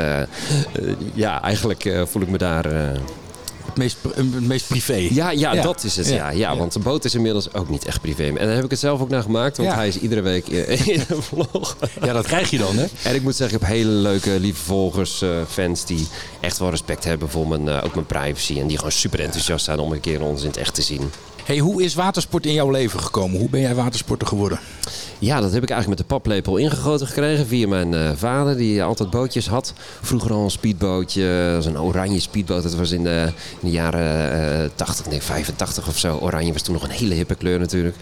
ja, 1.13 1.41
eigenlijk 1.41 1.85
eh, 1.85 2.05
voel 2.05 2.21
ik 2.21 2.29
me 2.29 2.37
daar... 2.37 2.65
eh, 2.65 2.99
Het, 3.65 3.77
meest, 3.77 3.97
het 4.15 4.41
meest 4.47 4.67
privé. 4.67 4.93
ja, 5.11 5.29
ja, 5.31 5.53
Ja. 5.53 5.61
dat 5.61 5.83
is 5.83 5.95
het. 5.95 6.07
Ja. 6.09 6.29
Ja. 6.29 6.57
Want 6.57 6.73
de 6.73 6.79
boot 6.79 7.05
is 7.05 7.15
inmiddels 7.15 7.53
ook 7.53 7.69
niet 7.69 7.85
echt 7.85 8.01
privé. 8.01 8.23
En 8.23 8.35
daar 8.47 8.55
heb 8.55 8.63
ik 8.63 8.69
het 8.69 8.79
zelf 8.79 9.01
ook 9.01 9.09
naar 9.09 9.21
gemaakt, 9.21 9.57
want 9.57 9.73
hij 9.73 9.87
is 9.87 9.99
iedere 9.99 10.21
week 10.21 10.47
eh, 10.47 10.87
in 10.95 11.03
een 11.07 11.21
vlog. 11.21 11.77
Ja, 12.03 12.13
dat 12.13 12.25
krijg 12.25 12.49
je 12.49 12.57
dan 12.57 12.77
hè. 12.77 12.85
En 13.03 13.15
ik 13.15 13.21
moet 13.21 13.35
zeggen, 13.35 13.55
ik 13.55 13.61
heb 13.63 13.71
hele 13.71 13.89
leuke, 13.91 14.39
lieve 14.39 14.63
volgers, 14.63 15.21
eh, 15.21 15.29
fans 15.49 15.85
die 15.85 16.07
echt 16.39 16.57
wel 16.57 16.69
respect 16.69 17.03
hebben 17.03 17.29
voor 17.29 17.47
mijn, 17.47 17.69
eh, 17.69 17.83
ook 17.85 17.93
mijn 17.93 18.05
privacy. 18.05 18.59
En 18.59 18.67
die 18.67 18.77
gewoon 18.77 18.91
super 18.91 19.19
enthousiast 19.19 19.65
zijn 19.65 19.79
om 19.79 19.91
een 19.91 19.99
keer 19.99 20.21
ons 20.21 20.41
in 20.41 20.47
het 20.47 20.57
echt 20.57 20.73
te 20.75 20.81
zien. 20.81 21.11
Hey, 21.45 21.57
hoe 21.57 21.83
is 21.83 21.93
watersport 21.93 22.45
in 22.45 22.53
jouw 22.53 22.69
leven 22.69 22.99
gekomen? 22.99 23.39
Hoe 23.39 23.49
ben 23.49 23.59
jij 23.59 23.75
watersporter 23.75 24.27
geworden? 24.27 24.59
Ja, 25.19 25.41
dat 25.41 25.51
heb 25.51 25.63
ik 25.63 25.69
eigenlijk 25.69 25.99
met 25.99 26.09
de 26.09 26.15
paplepel 26.15 26.57
ingegoten 26.57 27.07
gekregen 27.07 27.47
via 27.47 27.67
mijn 27.67 27.93
eh, 27.93 28.11
vader, 28.15 28.57
die 28.57 28.83
altijd 28.83 29.09
bootjes 29.09 29.47
had. 29.47 29.73
Vroeger 30.01 30.31
al 30.31 30.43
een 30.43 30.51
speedbootje, 30.51 31.23
een 31.63 31.79
oranje 31.79 32.19
speedboot. 32.19 32.63
Dat 32.63 32.75
was 32.75 32.91
in 32.91 33.03
de, 33.03 33.31
in 33.59 33.67
de 33.67 33.71
jaren 33.71 34.63
eh 34.63 34.69
80, 34.75 35.05
nee 35.09 35.21
85 35.21 35.87
of 35.87 35.97
zo. 35.97 36.17
Oranje 36.17 36.53
was 36.53 36.61
toen 36.61 36.73
nog 36.73 36.83
een 36.83 36.89
hele 36.89 37.13
hippe 37.13 37.35
kleur 37.35 37.59
natuurlijk. 37.59 37.95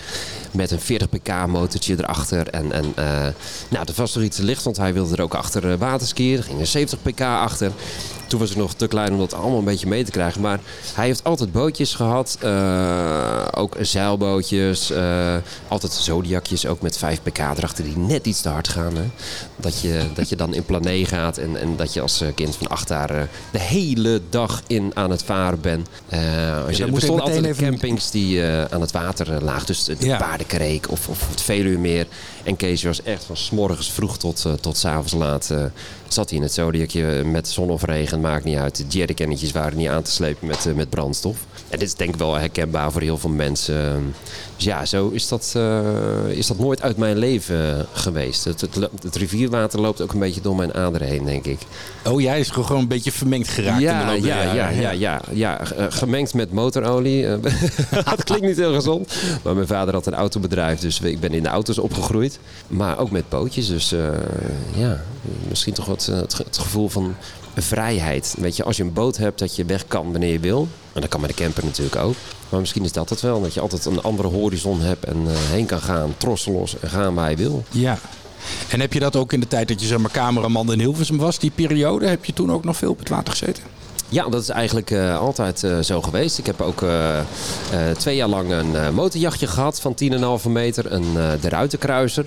Met 0.51 0.71
een 0.71 0.79
40 0.79 1.09
pk 1.09 1.47
motortje 1.47 1.95
erachter. 1.97 2.47
En, 2.47 2.71
en 2.71 2.85
eh, 2.95 3.27
nou, 3.69 3.85
dat 3.85 3.95
was 3.95 4.11
toch 4.11 4.23
iets 4.23 4.37
te 4.37 4.43
licht, 4.43 4.63
want 4.63 4.77
hij 4.77 4.93
wilde 4.93 5.15
er 5.15 5.23
ook 5.23 5.35
achter 5.35 5.77
waterskiën. 5.77 6.37
Er 6.37 6.43
ging 6.43 6.59
een 6.59 6.67
70 6.67 7.01
pk 7.01 7.21
achter. 7.21 7.71
Toen 8.33 8.41
was 8.41 8.51
ik 8.51 8.57
nog 8.57 8.73
te 8.73 8.87
klein 8.87 9.11
om 9.11 9.17
dat 9.17 9.33
allemaal 9.33 9.57
een 9.59 9.63
beetje 9.65 9.87
mee 9.87 10.03
te 10.03 10.11
krijgen. 10.11 10.41
Maar 10.41 10.59
hij 10.93 11.05
heeft 11.05 11.23
altijd 11.23 11.51
bootjes 11.51 11.95
gehad. 11.95 12.37
eh, 12.41 13.45
ook 13.51 13.75
zeilbootjes. 13.79 14.91
eh, 14.91 15.35
altijd 15.67 15.91
zodiacjes, 15.91 16.65
ook 16.65 16.81
met 16.81 16.97
5 16.97 17.21
pk 17.21 17.37
erachter 17.37 17.83
die 17.83 17.97
net 17.97 18.25
iets 18.25 18.41
te 18.41 18.49
hard 18.49 18.67
gaan. 18.67 18.95
Hè. 18.95 19.03
Dat, 19.55 19.81
je, 19.81 20.01
dat 20.13 20.29
je 20.29 20.35
dan 20.35 20.53
in 20.53 20.63
plané 20.65 21.05
gaat 21.05 21.37
en, 21.37 21.57
en 21.59 21.75
dat 21.75 21.93
je 21.93 22.01
als 22.01 22.21
eh, 22.21 22.27
kind 22.35 22.55
van 22.55 22.67
acht 22.67 22.89
jaar 22.89 23.29
de 23.51 23.59
hele 23.59 24.21
dag 24.29 24.61
in 24.67 24.91
aan 24.93 25.09
het 25.11 25.23
varen 25.23 25.61
bent. 25.61 25.87
Je, 26.09 26.17
er 26.83 26.91
bestonden 26.91 27.25
altijd 27.25 27.45
even- 27.45 27.63
campings 27.69 28.11
die 28.11 28.43
aan 28.69 28.81
het 28.81 28.91
water 28.91 29.43
lagen. 29.43 29.65
Dus 29.65 29.83
de 29.83 29.95
Ja. 29.99 30.17
Paardenkreek 30.17 30.91
of, 30.91 31.07
of 31.07 31.29
het 31.29 31.41
Veluwemeer. 31.41 32.07
En 32.43 32.55
Kees 32.55 32.83
was 32.83 33.03
echt 33.03 33.23
van 33.23 33.37
's 33.37 33.49
morgens 33.49 33.91
vroeg 33.91 34.17
tot, 34.17 34.45
tot 34.61 34.77
's 34.77 34.85
avonds 34.85 35.13
laat. 35.13 35.53
zat 36.07 36.29
hij 36.29 36.37
in 36.37 36.43
het 36.43 36.53
zodiacje 36.53 37.23
met 37.23 37.47
zon 37.47 37.69
of 37.69 37.83
regen 37.83 38.21
maakt 38.23 38.43
niet 38.43 38.57
uit. 38.57 38.75
De 38.75 38.83
jerrycannetjes 38.87 39.51
waren 39.51 39.77
niet 39.77 39.87
aan 39.87 40.03
te 40.03 40.11
slepen 40.11 40.47
met, 40.47 40.75
met 40.75 40.89
brandstof. 40.89 41.37
En 41.69 41.79
dit 41.79 41.87
is 41.87 41.95
denk 41.95 42.13
ik 42.13 42.19
wel 42.19 42.35
herkenbaar 42.35 42.91
voor 42.91 43.01
heel 43.01 43.17
veel 43.17 43.29
mensen. 43.29 44.13
Dus 44.55 44.65
ja, 44.65 44.85
zo 44.85 45.09
is 45.09 45.27
dat, 45.27 45.57
is 46.27 46.47
dat 46.47 46.59
nooit 46.59 46.81
uit 46.81 46.97
mijn 46.97 47.17
leven 47.17 47.85
geweest. 47.93 48.43
Het, 48.43 48.61
het, 48.61 48.75
het, 49.01 49.15
rivierwater 49.15 49.81
loopt 49.81 50.01
ook 50.01 50.13
een 50.13 50.19
beetje 50.19 50.41
door 50.41 50.55
mijn 50.55 50.73
aderen 50.73 51.07
heen, 51.07 51.23
denk 51.25 51.45
ik. 51.45 51.59
Oh, 52.07 52.21
jij 52.21 52.39
is 52.39 52.49
gewoon 52.49 52.81
een 52.81 52.87
beetje 52.87 53.11
vermengd 53.11 53.47
geraakt 53.47 53.81
ja, 53.81 54.01
in 54.01 54.07
de 54.07 54.13
loop 54.13 54.25
ja, 54.25 54.53
ja, 54.53 54.69
ja, 54.69 54.91
ja, 54.91 55.21
ja, 55.31 55.59
gemengd 55.89 56.33
met 56.33 56.51
motorolie. 56.51 57.27
dat 58.09 58.23
klinkt 58.23 58.45
niet 58.45 58.57
heel 58.57 58.73
gezond. 58.73 59.13
Maar 59.43 59.55
mijn 59.55 59.67
vader 59.67 59.93
had 59.93 60.05
een 60.05 60.13
autobedrijf, 60.13 60.79
dus 60.79 60.99
ik 60.99 61.19
ben 61.19 61.33
in 61.33 61.43
de 61.43 61.49
auto's 61.49 61.77
opgegroeid. 61.77 62.39
Maar 62.67 62.97
ook 62.97 63.11
met 63.11 63.29
pootjes. 63.29 63.67
Dus 63.67 63.95
ja, 64.75 65.03
misschien 65.49 65.73
toch 65.73 65.85
wat 65.85 66.05
het, 66.05 66.37
het 66.37 66.57
gevoel 66.57 66.89
van 66.89 67.15
vrijheid. 67.61 68.35
Weet 68.37 68.55
je, 68.55 68.63
als 68.63 68.77
je 68.77 68.83
een 68.83 68.93
boot 68.93 69.17
hebt, 69.17 69.39
dat 69.39 69.55
je 69.55 69.65
weg 69.65 69.87
kan 69.87 70.11
wanneer 70.11 70.31
je 70.31 70.39
wil. 70.39 70.67
En 70.93 71.01
dat 71.01 71.09
kan 71.09 71.21
met 71.21 71.29
de 71.29 71.35
camper 71.35 71.65
natuurlijk 71.65 71.95
ook. 71.95 72.15
Maar 72.49 72.59
misschien 72.59 72.83
is 72.83 72.91
dat 72.91 73.09
het 73.09 73.21
wel. 73.21 73.41
Dat 73.41 73.53
je 73.53 73.59
altijd 73.59 73.85
een 73.85 74.01
andere 74.01 74.27
horizon 74.27 74.81
hebt 74.81 75.03
en 75.03 75.17
uh, 75.21 75.31
heen 75.35 75.65
kan 75.65 75.81
gaan, 75.81 76.13
trosselos 76.17 76.79
en 76.79 76.89
gaan 76.89 77.13
waar 77.13 77.29
je 77.29 77.35
wil. 77.35 77.63
Ja. 77.69 77.99
En 78.69 78.79
heb 78.79 78.93
je 78.93 78.99
dat 78.99 79.15
ook 79.15 79.33
in 79.33 79.39
de 79.39 79.47
tijd 79.47 79.67
dat 79.67 79.81
je 79.81 79.87
zeg 79.87 79.97
maar 79.97 80.11
cameraman 80.11 80.71
in 80.71 80.79
Hilversum 80.79 81.17
was, 81.17 81.39
die 81.39 81.51
periode? 81.51 82.07
Heb 82.07 82.25
je 82.25 82.33
toen 82.33 82.51
ook 82.51 82.63
nog 82.63 82.77
veel 82.77 82.91
op 82.91 82.99
het 82.99 83.09
water 83.09 83.31
gezeten? 83.31 83.63
Ja, 84.09 84.29
dat 84.29 84.41
is 84.41 84.49
eigenlijk 84.49 84.91
uh, 84.91 85.19
altijd 85.19 85.63
uh, 85.63 85.79
zo 85.79 86.01
geweest. 86.01 86.37
Ik 86.37 86.45
heb 86.45 86.61
ook 86.61 86.81
uh, 86.81 87.19
twee 87.97 88.15
jaar 88.15 88.27
lang 88.27 88.51
een 88.51 88.93
motorjachtje 88.93 89.47
gehad 89.47 89.81
van 89.81 89.95
10,5 90.43 90.49
meter. 90.49 90.91
Een 90.91 91.13
de 91.41 91.49
Ruitenkruiser. 91.49 92.25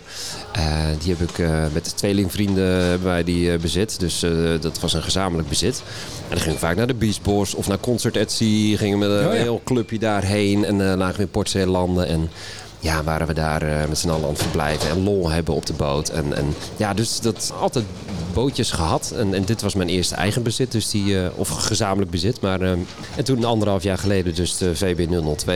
die 0.99 1.15
heb 1.17 1.31
ik 1.31 1.47
met 1.73 1.97
tweelingvrienden 1.97 2.65
hebben 2.65 3.09
wij 3.09 3.25
die 3.25 3.59
bezit. 3.59 4.01
Dus 4.01 4.25
dat 4.61 4.81
was 4.81 4.93
een 4.93 5.03
gezamenlijk 5.03 5.49
bezit. 5.49 5.83
En 6.23 6.29
dan 6.29 6.39
gingen 6.39 6.55
we 6.55 6.67
vaak 6.67 6.77
naar 6.77 6.87
de 6.87 6.95
Beach 6.95 7.55
of 7.55 7.69
naar 7.69 7.81
Concert 7.81 8.17
at 8.17 8.33
Sea. 8.33 8.77
Gingen 8.77 8.99
met 8.99 9.11
een 9.11 9.27
oh, 9.27 9.35
ja. 9.35 9.41
heel 9.41 9.61
clubje 9.65 9.99
daarheen. 9.99 10.65
En 10.65 10.97
lagen 10.97 11.17
we 11.17 11.23
in 11.23 11.31
Portzeelanden. 11.31 12.07
En 12.07 12.31
ja, 12.79 13.03
waren 13.03 13.27
we 13.27 13.35
daar 13.35 13.63
uh, 13.63 13.89
met 13.89 13.99
z'n 13.99 14.09
allen 14.09 14.25
aan 14.25 14.33
het 14.33 14.43
verblijven 14.43 14.91
en 14.91 15.03
lol 15.03 15.31
hebben 15.31 15.55
op 15.55 15.67
de 15.67 15.73
boot. 15.73 16.09
En, 16.09 16.37
en 16.37 16.55
ja, 16.77 16.95
dus 16.95 17.21
dat 17.21 17.53
altijd 17.61 17.85
bootjes 18.33 18.71
gehad. 18.71 19.13
En, 19.17 19.35
en 19.35 19.45
dit 19.45 19.63
was 19.63 19.75
mijn 19.75 19.89
eerste 19.89 20.15
eigen 20.15 20.43
bezit, 20.43 20.73
dus 20.73 20.91
die, 20.91 21.05
uh, 21.05 21.27
of 21.35 21.49
gezamenlijk 21.49 22.11
bezit. 22.11 22.41
Maar, 22.41 22.63
uh, 22.63 22.71
en 23.17 23.25
toen 23.25 23.45
anderhalf 23.45 23.83
jaar 23.83 23.99
geleden 23.99 24.35
dus 24.35 24.57
de 24.57 24.77
VB002 24.77 25.51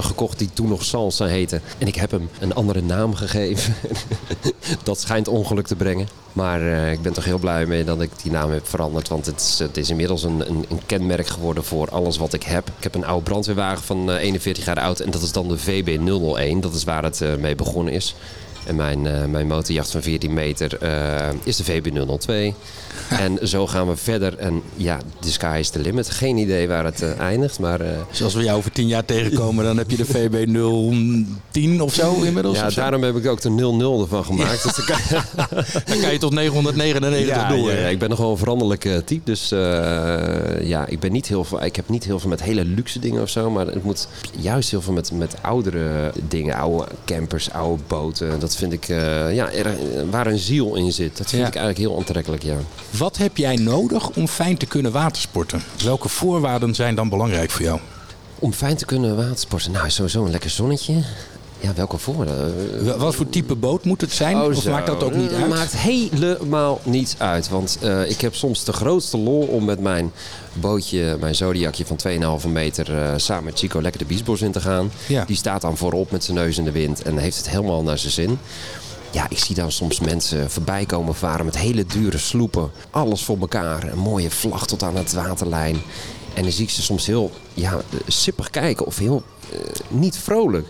gekocht, 0.00 0.38
die 0.38 0.50
toen 0.52 0.68
nog 0.68 0.84
Salsa 0.84 1.24
heette. 1.24 1.60
En 1.78 1.86
ik 1.86 1.94
heb 1.94 2.10
hem 2.10 2.28
een 2.40 2.54
andere 2.54 2.82
naam 2.82 3.14
gegeven. 3.14 3.74
dat 4.82 5.00
schijnt 5.00 5.28
ongeluk 5.28 5.66
te 5.66 5.76
brengen. 5.76 6.08
Maar 6.32 6.60
uh, 6.60 6.92
ik 6.92 7.02
ben 7.02 7.12
toch 7.12 7.24
heel 7.24 7.38
blij 7.38 7.66
mee 7.66 7.84
dat 7.84 8.00
ik 8.00 8.10
die 8.22 8.32
naam 8.32 8.50
heb 8.50 8.68
veranderd. 8.68 9.08
Want 9.08 9.26
het 9.26 9.40
is, 9.40 9.58
het 9.58 9.76
is 9.76 9.90
inmiddels 9.90 10.22
een, 10.22 10.50
een, 10.50 10.64
een, 10.68 10.80
kenmerk 10.86 11.26
geworden 11.26 11.64
voor 11.64 11.90
alles 11.90 12.16
wat 12.16 12.32
ik 12.32 12.42
heb. 12.42 12.68
Ik 12.76 12.82
heb 12.82 12.94
een 12.94 13.04
oude 13.04 13.22
brandweerwagen 13.22 13.84
van 13.84 14.10
uh, 14.10 14.16
41 14.16 14.64
jaar 14.64 14.80
oud. 14.80 15.00
En 15.00 15.10
dat 15.10 15.22
is 15.22 15.32
dan 15.32 15.48
de 15.48 15.58
VB001. 15.58 16.58
Dat 16.60 16.74
is 16.74 16.84
waar 16.84 17.02
het 17.02 17.20
uh, 17.20 17.34
mee 17.34 17.54
begonnen 17.54 17.92
is. 17.92 18.14
En 18.66 18.76
mijn, 18.76 19.04
uh, 19.04 19.24
mijn 19.24 19.46
motorjacht 19.46 19.90
van 19.90 20.02
14 20.02 20.34
meter 20.34 20.78
is 21.44 21.56
de 21.56 21.64
VB002. 21.64 22.54
En 23.18 23.48
zo 23.48 23.66
gaan 23.66 23.88
we 23.88 23.96
verder. 23.96 24.38
En 24.38 24.62
ja, 24.76 24.98
de 25.20 25.30
sky 25.30 25.56
is 25.60 25.68
the 25.68 25.78
limit. 25.78 26.10
Geen 26.10 26.36
idee 26.36 26.68
waar 26.68 26.84
het 26.84 27.02
uh, 27.02 27.18
eindigt. 27.18 27.58
Maar, 27.58 27.80
uh, 27.80 27.88
dus 28.10 28.22
als 28.22 28.34
we 28.34 28.42
jou 28.42 28.58
over 28.58 28.72
tien 28.72 28.86
jaar 28.86 29.04
tegenkomen, 29.04 29.64
dan 29.64 29.76
heb 29.76 29.90
je 29.90 29.96
de 29.96 30.04
VB 30.04 30.46
010 31.50 31.80
of 31.80 31.94
zo 31.94 32.22
inmiddels? 32.22 32.58
Ja, 32.58 32.70
daarom 32.70 33.02
heb 33.02 33.16
ik 33.16 33.26
ook 33.26 33.40
de 33.40 33.50
00 33.50 34.00
ervan 34.00 34.24
gemaakt. 34.24 34.62
Ja. 34.62 34.72
Dus 34.72 34.86
dan, 34.86 34.96
kan, 34.96 35.22
dan, 35.86 36.00
kan, 36.00 36.12
je 36.12 36.18
tot 36.18 36.34
999 36.34 37.36
ja, 37.36 37.48
door. 37.48 37.72
Ja, 37.72 37.88
ik 37.88 37.98
ben 37.98 38.08
nog 38.08 38.18
wel 38.18 38.30
een 38.30 38.36
veranderlijk 38.36 38.88
type. 39.04 39.24
Dus 39.24 39.48
ja, 40.62 40.86
ik, 40.86 41.00
ben 41.00 41.12
niet 41.12 41.26
heel 41.26 41.44
veel, 41.44 41.64
ik 41.64 41.76
heb 41.76 41.88
niet 41.88 42.04
heel 42.04 42.18
veel 42.18 42.28
met 42.28 42.42
hele 42.42 42.64
luxe 42.64 42.98
dingen 42.98 43.22
of 43.22 43.28
zo. 43.28 43.50
Maar 43.50 43.66
het 43.66 43.84
moet 43.84 44.08
juist 44.36 44.70
heel 44.70 44.82
veel 44.82 44.92
met, 44.92 45.12
met 45.12 45.34
oudere 45.42 46.12
dingen. 46.28 46.56
Oude 46.56 46.86
campers, 47.04 47.50
oude 47.50 47.82
boten. 47.86 48.40
Dat 48.40 48.49
vind 48.56 48.72
ik, 48.72 48.86
ja, 48.86 49.50
er, 49.50 49.76
waar 50.10 50.26
een 50.26 50.38
ziel 50.38 50.74
in 50.74 50.92
zit. 50.92 51.16
Dat 51.16 51.28
vind 51.30 51.46
ik 51.46 51.54
eigenlijk 51.54 51.78
heel 51.78 51.98
aantrekkelijk, 51.98 52.42
ja. 52.42 52.56
Wat 52.90 53.16
heb 53.16 53.36
jij 53.36 53.56
nodig 53.56 54.10
om 54.10 54.28
fijn 54.28 54.56
te 54.56 54.66
kunnen 54.66 54.92
watersporten? 54.92 55.62
Welke 55.84 56.08
voorwaarden 56.08 56.74
zijn 56.74 56.94
dan 56.94 57.08
belangrijk 57.08 57.50
voor 57.50 57.64
jou? 57.64 57.80
Om 58.38 58.52
fijn 58.52 58.76
te 58.76 58.84
kunnen 58.84 59.16
watersporten? 59.16 59.72
Nou, 59.72 59.90
sowieso 59.90 60.24
een 60.24 60.30
lekker 60.30 60.50
zonnetje. 60.50 61.02
Ja, 61.60 61.72
welke 61.74 61.98
voorwaarden? 61.98 62.98
Wat 62.98 63.14
voor 63.14 63.28
type 63.28 63.54
boot 63.54 63.84
moet 63.84 64.00
het 64.00 64.12
zijn? 64.12 64.36
Oh, 64.36 64.56
of 64.56 64.68
maakt 64.68 64.86
dat 64.86 65.02
ook 65.02 65.14
niet 65.14 65.32
uit? 65.32 65.48
maakt 65.48 65.76
helemaal 65.76 66.80
niets 66.84 67.14
uit. 67.18 67.48
Want 67.48 67.78
uh, 67.82 68.10
ik 68.10 68.20
heb 68.20 68.34
soms 68.34 68.64
de 68.64 68.72
grootste 68.72 69.18
lol 69.18 69.42
om 69.42 69.64
met 69.64 69.80
mijn 69.80 70.12
bootje, 70.52 71.16
mijn 71.20 71.34
Zodiacje 71.34 71.86
van 71.86 71.98
2,5 72.42 72.48
meter, 72.48 72.90
uh, 72.94 73.12
samen 73.16 73.44
met 73.44 73.58
Chico 73.58 73.82
lekker 73.82 74.00
de 74.00 74.06
biesbos 74.06 74.40
in 74.40 74.52
te 74.52 74.60
gaan. 74.60 74.92
Ja. 75.08 75.24
Die 75.24 75.36
staat 75.36 75.60
dan 75.60 75.76
voorop 75.76 76.10
met 76.10 76.24
zijn 76.24 76.36
neus 76.36 76.58
in 76.58 76.64
de 76.64 76.72
wind 76.72 77.02
en 77.02 77.18
heeft 77.18 77.36
het 77.36 77.50
helemaal 77.50 77.82
naar 77.82 77.98
zijn 77.98 78.12
zin. 78.12 78.38
Ja, 79.10 79.26
ik 79.28 79.38
zie 79.38 79.54
dan 79.54 79.72
soms 79.72 80.00
mensen 80.00 80.50
voorbij 80.50 80.86
komen 80.86 81.14
varen 81.14 81.44
met 81.44 81.58
hele 81.58 81.84
dure 81.86 82.18
sloepen. 82.18 82.70
Alles 82.90 83.24
voor 83.24 83.38
elkaar. 83.40 83.92
Een 83.92 83.98
mooie 83.98 84.30
vlag 84.30 84.66
tot 84.66 84.82
aan 84.82 84.96
het 84.96 85.12
waterlijn. 85.12 85.76
En 86.34 86.42
dan 86.42 86.52
zie 86.52 86.64
ik 86.64 86.70
ze 86.70 86.82
soms 86.82 87.06
heel 87.06 87.30
ja, 87.54 87.80
sippig 88.06 88.50
kijken 88.50 88.86
of 88.86 88.98
heel 88.98 89.22
uh, 89.52 89.58
niet 89.88 90.18
vrolijk. 90.18 90.66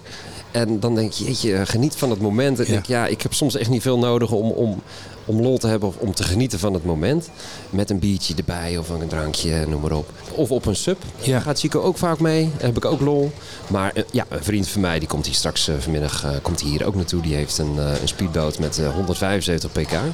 En 0.51 0.81
dan 0.81 0.95
denk 0.95 1.13
je, 1.13 1.25
jeetje, 1.25 1.67
geniet 1.67 1.97
van 1.97 2.11
het 2.11 2.21
moment. 2.21 2.59
En 2.59 2.65
ja. 2.65 2.71
denk 2.71 2.87
ja, 2.87 3.07
ik 3.07 3.23
heb 3.23 3.35
soms 3.35 3.57
echt 3.57 3.71
niet 3.71 3.83
veel 3.83 3.99
nodig 3.99 4.31
om, 4.31 4.51
om, 4.51 4.83
om 5.25 5.41
lol 5.41 5.59
te 5.59 5.67
hebben 5.67 5.89
of 5.89 5.97
om 5.97 6.15
te 6.15 6.23
genieten 6.23 6.59
van 6.59 6.75
het 6.75 6.85
moment. 6.85 7.31
Met 7.71 7.91
een 7.91 7.99
biertje 7.99 8.35
erbij 8.35 8.79
of 8.79 8.89
een 8.89 9.09
drankje, 9.09 9.67
noem 9.67 9.81
maar 9.81 9.93
op. 9.93 10.13
Of 10.35 10.51
op 10.51 10.67
een 10.67 10.77
sub. 10.77 11.03
Ja. 11.21 11.41
Gaat 11.41 11.59
Chico 11.59 11.81
ook 11.81 11.99
vaak 11.99 12.21
mee. 12.21 12.51
Heb 12.59 12.77
ik 12.77 12.85
ook 12.85 13.01
lol. 13.01 13.33
Maar 13.67 13.93
uh, 13.95 14.03
ja, 14.11 14.27
een 14.29 14.45
vriend 14.45 14.69
van 14.69 14.81
mij, 14.81 14.99
die 14.99 15.09
komt 15.09 15.27
hier 15.27 15.35
straks 15.35 15.69
uh, 15.69 15.75
vanmiddag 15.79 16.25
uh, 16.25 16.31
komt 16.43 16.61
hier 16.61 16.87
ook 16.87 16.95
naartoe. 16.95 17.23
Die 17.23 17.35
heeft 17.35 17.59
een, 17.59 17.77
een 17.77 18.09
speedboot 18.09 18.59
met 18.59 18.81
175 18.95 19.73
pk. 19.73 19.93
En 19.93 20.13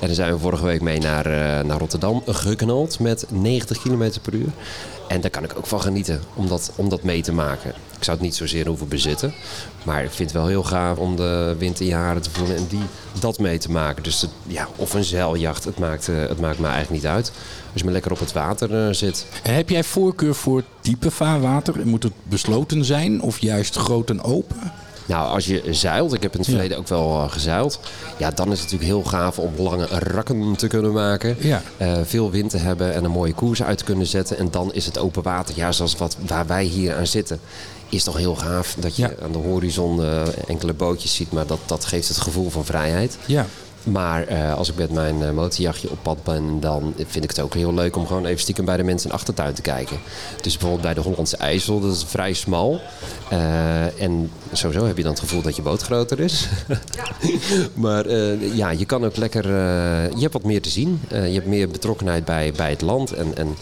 daar 0.00 0.14
zijn 0.14 0.32
we 0.32 0.38
vorige 0.38 0.64
week 0.64 0.80
mee 0.80 0.98
naar, 0.98 1.24
naar 1.64 1.78
Rotterdam 1.78 2.22
geknald 2.26 2.98
met 2.98 3.26
90 3.30 3.82
km 3.82 4.10
per 4.22 4.34
uur. 4.34 4.52
En 5.08 5.20
daar 5.20 5.30
kan 5.30 5.44
ik 5.44 5.56
ook 5.56 5.66
van 5.66 5.80
genieten 5.80 6.20
om 6.34 6.48
dat, 6.48 6.72
om 6.76 6.88
dat 6.88 7.02
mee 7.02 7.22
te 7.22 7.32
maken. 7.32 7.74
Ik 7.96 8.04
zou 8.04 8.16
het 8.16 8.26
niet 8.26 8.36
zozeer 8.36 8.66
hoeven 8.66 8.88
bezitten. 8.88 9.34
Maar 9.84 10.04
ik 10.04 10.10
vind 10.10 10.30
het 10.30 10.38
wel 10.38 10.48
heel 10.48 10.62
gaaf 10.62 10.98
om 10.98 11.16
de 11.16 11.54
wind 11.58 11.80
in 11.80 11.86
je 11.86 11.94
haren 11.94 12.22
te 12.22 12.30
voelen 12.30 12.56
en 12.56 12.66
die, 12.68 12.82
dat 13.20 13.38
mee 13.38 13.58
te 13.58 13.70
maken. 13.70 14.02
Dus 14.02 14.20
het, 14.20 14.30
ja, 14.46 14.68
of 14.76 14.94
een 14.94 15.04
zeiljacht, 15.04 15.64
het 15.64 15.78
maakt, 15.78 16.08
uh, 16.08 16.16
het 16.16 16.40
maakt 16.40 16.58
me 16.58 16.66
eigenlijk 16.66 17.02
niet 17.02 17.12
uit. 17.12 17.32
Als 17.72 17.80
je 17.80 17.84
maar 17.84 17.92
lekker 17.92 18.12
op 18.12 18.18
het 18.18 18.32
water 18.32 18.86
uh, 18.86 18.92
zit. 18.92 19.26
En 19.42 19.54
heb 19.54 19.68
jij 19.68 19.84
voorkeur 19.84 20.34
voor 20.34 20.62
type 20.80 21.10
vaarwater? 21.10 21.86
Moet 21.86 22.02
het 22.02 22.12
besloten 22.22 22.84
zijn 22.84 23.20
of 23.20 23.38
juist 23.38 23.76
groot 23.76 24.10
en 24.10 24.22
open? 24.22 24.72
Nou, 25.06 25.28
als 25.28 25.46
je 25.46 25.62
zeilt, 25.70 26.12
ik 26.12 26.22
heb 26.22 26.32
in 26.32 26.38
het 26.38 26.48
verleden 26.48 26.70
ja. 26.70 26.76
ook 26.76 26.88
wel 26.88 27.22
uh, 27.24 27.30
gezeild. 27.30 27.80
Ja, 28.16 28.30
dan 28.30 28.52
is 28.52 28.60
het 28.60 28.70
natuurlijk 28.72 28.90
heel 28.90 29.10
gaaf 29.10 29.38
om 29.38 29.52
lange 29.56 29.86
rakken 29.90 30.56
te 30.56 30.66
kunnen 30.66 30.92
maken. 30.92 31.36
Ja. 31.40 31.62
Uh, 31.78 31.98
veel 32.04 32.30
wind 32.30 32.50
te 32.50 32.56
hebben 32.58 32.94
en 32.94 33.04
een 33.04 33.10
mooie 33.10 33.32
koers 33.34 33.62
uit 33.62 33.78
te 33.78 33.84
kunnen 33.84 34.06
zetten. 34.06 34.38
En 34.38 34.50
dan 34.50 34.72
is 34.74 34.86
het 34.86 34.98
open 34.98 35.22
water, 35.22 35.54
ja, 35.56 35.72
zoals 35.72 35.96
wat, 35.96 36.16
waar 36.26 36.46
wij 36.46 36.64
hier 36.64 36.96
aan 36.96 37.06
zitten. 37.06 37.40
Is 37.88 38.04
toch 38.04 38.16
heel 38.16 38.34
gaaf 38.34 38.74
dat 38.78 38.96
je 38.96 39.02
Ja. 39.02 39.12
aan 39.22 39.32
de 39.32 39.38
horizon 39.38 40.00
uh, 40.00 40.22
enkele 40.46 40.72
bootjes 40.72 41.14
ziet. 41.14 41.32
Maar 41.32 41.46
dat, 41.46 41.58
dat 41.66 41.84
geeft 41.84 42.08
het 42.08 42.16
gevoel 42.18 42.50
van 42.50 42.64
vrijheid. 42.64 43.16
Ja. 43.26 43.46
Maar 43.86 44.32
uh, 44.32 44.54
als 44.54 44.68
ik 44.68 44.76
met 44.76 44.90
mijn 44.90 45.20
uh, 45.20 45.30
motorjachtje 45.30 45.90
op 45.90 45.98
pad 46.02 46.22
ben, 46.22 46.60
dan 46.60 46.94
vind 46.96 47.24
ik 47.24 47.30
het 47.30 47.40
ook 47.40 47.54
heel 47.54 47.74
leuk 47.74 47.96
om 47.96 48.06
gewoon 48.06 48.26
even 48.26 48.40
stiekem 48.40 48.64
bij 48.64 48.76
de 48.76 48.82
mensen 48.82 49.04
in 49.04 49.10
de 49.10 49.20
achtertuin 49.20 49.54
te 49.54 49.62
kijken. 49.62 49.98
Dus 50.42 50.52
bijvoorbeeld 50.52 50.82
bij 50.82 50.94
de 50.94 51.00
Hollandse 51.00 51.36
IJssel, 51.36 51.80
dat 51.80 51.92
is 51.92 52.04
vrij 52.06 52.32
smal. 52.32 52.80
Uh, 53.32 54.02
en 54.02 54.30
sowieso 54.52 54.86
heb 54.86 54.96
je 54.96 55.02
dan 55.02 55.12
het 55.12 55.20
gevoel 55.20 55.42
dat 55.42 55.56
je 55.56 55.62
boot 55.62 55.82
groter 55.82 56.20
is. 56.20 56.48
maar 57.74 58.10
ja, 58.38 58.70
je 58.70 58.84
kan 58.84 59.04
ook 59.04 59.16
lekker, 59.16 59.46
je 60.14 60.20
hebt 60.20 60.32
wat 60.32 60.44
meer 60.44 60.62
te 60.62 60.70
zien. 60.70 61.00
je 61.08 61.16
hebt 61.16 61.46
meer 61.46 61.68
betrokkenheid 61.68 62.24
bij, 62.24 62.52
bij 62.56 62.70
het 62.70 62.80
land. 62.80 63.12
En, 63.12 63.36
en 63.36 63.56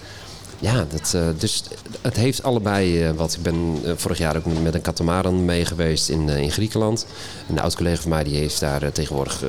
ja, 0.65 0.87
dat, 0.89 1.13
uh, 1.17 1.23
dus 1.39 1.63
het 2.01 2.17
heeft 2.17 2.43
allebei 2.43 3.09
uh, 3.09 3.11
wat. 3.17 3.35
Ik 3.35 3.43
ben 3.43 3.79
uh, 3.85 3.93
vorig 3.97 4.19
jaar 4.19 4.37
ook 4.37 4.45
met 4.63 4.75
een 4.75 4.81
katamaran 4.81 5.45
mee 5.45 5.65
geweest 5.65 6.09
in, 6.09 6.29
in 6.29 6.51
Griekenland. 6.51 7.07
Een 7.49 7.61
oud 7.61 7.77
collega 7.77 8.01
van 8.01 8.11
mij 8.11 8.25
die 8.25 8.37
heeft 8.37 8.61
daar 8.61 8.93
tegenwoordig 8.93 9.43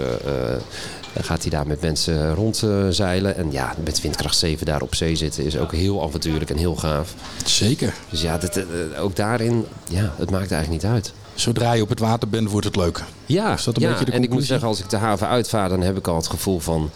gaat 1.22 1.42
hij 1.42 1.50
daar 1.50 1.68
met 1.68 1.82
mensen 1.82 2.34
rondzeilen. 2.34 3.36
en 3.36 3.52
ja, 3.52 3.76
met 3.84 4.02
windkracht 4.02 4.38
7 4.38 4.66
daar 4.66 4.82
op 4.82 4.96
zee 4.96 5.16
zitten 5.16 5.46
is 5.46 5.58
ook 5.58 5.72
heel 5.72 6.04
avontuurlijk 6.04 6.50
en 6.50 6.58
heel 6.58 6.76
gaaf. 6.76 7.14
Zeker. 7.46 7.94
Dus 8.10 8.22
ja, 8.22 8.38
dat, 8.38 8.62
ook 9.00 9.16
daarin, 9.16 9.66
ja, 9.90 10.14
het 10.18 10.32
maakt 10.32 10.52
eigenlijk 10.52 10.84
niet 10.84 10.92
uit. 10.92 11.14
Zodra 11.34 11.74
je 11.74 11.82
op 11.82 11.90
het 11.90 12.00
water 12.00 12.30
bent, 12.30 12.50
wordt 12.50 12.66
het 12.66 12.76
leuk. 12.76 13.04
Ja, 13.26 13.54
is 13.54 13.64
dat 13.64 13.76
een 13.76 13.82
ja 13.82 13.90
beetje 13.90 14.06
de 14.06 14.12
en 14.12 14.24
ik 14.24 14.30
moet 14.30 14.46
zeggen, 14.46 14.68
als 14.68 14.80
ik 14.80 14.90
de 14.90 14.98
haven 14.98 15.28
uitvaar, 15.28 15.70
dan 15.70 15.82
heb 15.82 15.98
ik 15.98 16.08
al 16.08 16.16
het 16.16 16.28
gevoel 16.28 16.60
van 16.60 16.90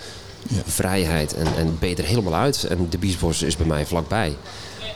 Ja. 0.48 0.62
vrijheid. 0.66 1.34
En, 1.34 1.48
en 1.58 1.78
ben 1.80 1.90
je 1.90 1.96
er 1.96 2.04
helemaal 2.04 2.36
uit. 2.36 2.64
En 2.64 2.88
de 2.90 2.98
Biesbos 2.98 3.42
is 3.42 3.58
bij 3.58 3.66
mij 3.66 3.86
vlakbij. 3.86 4.36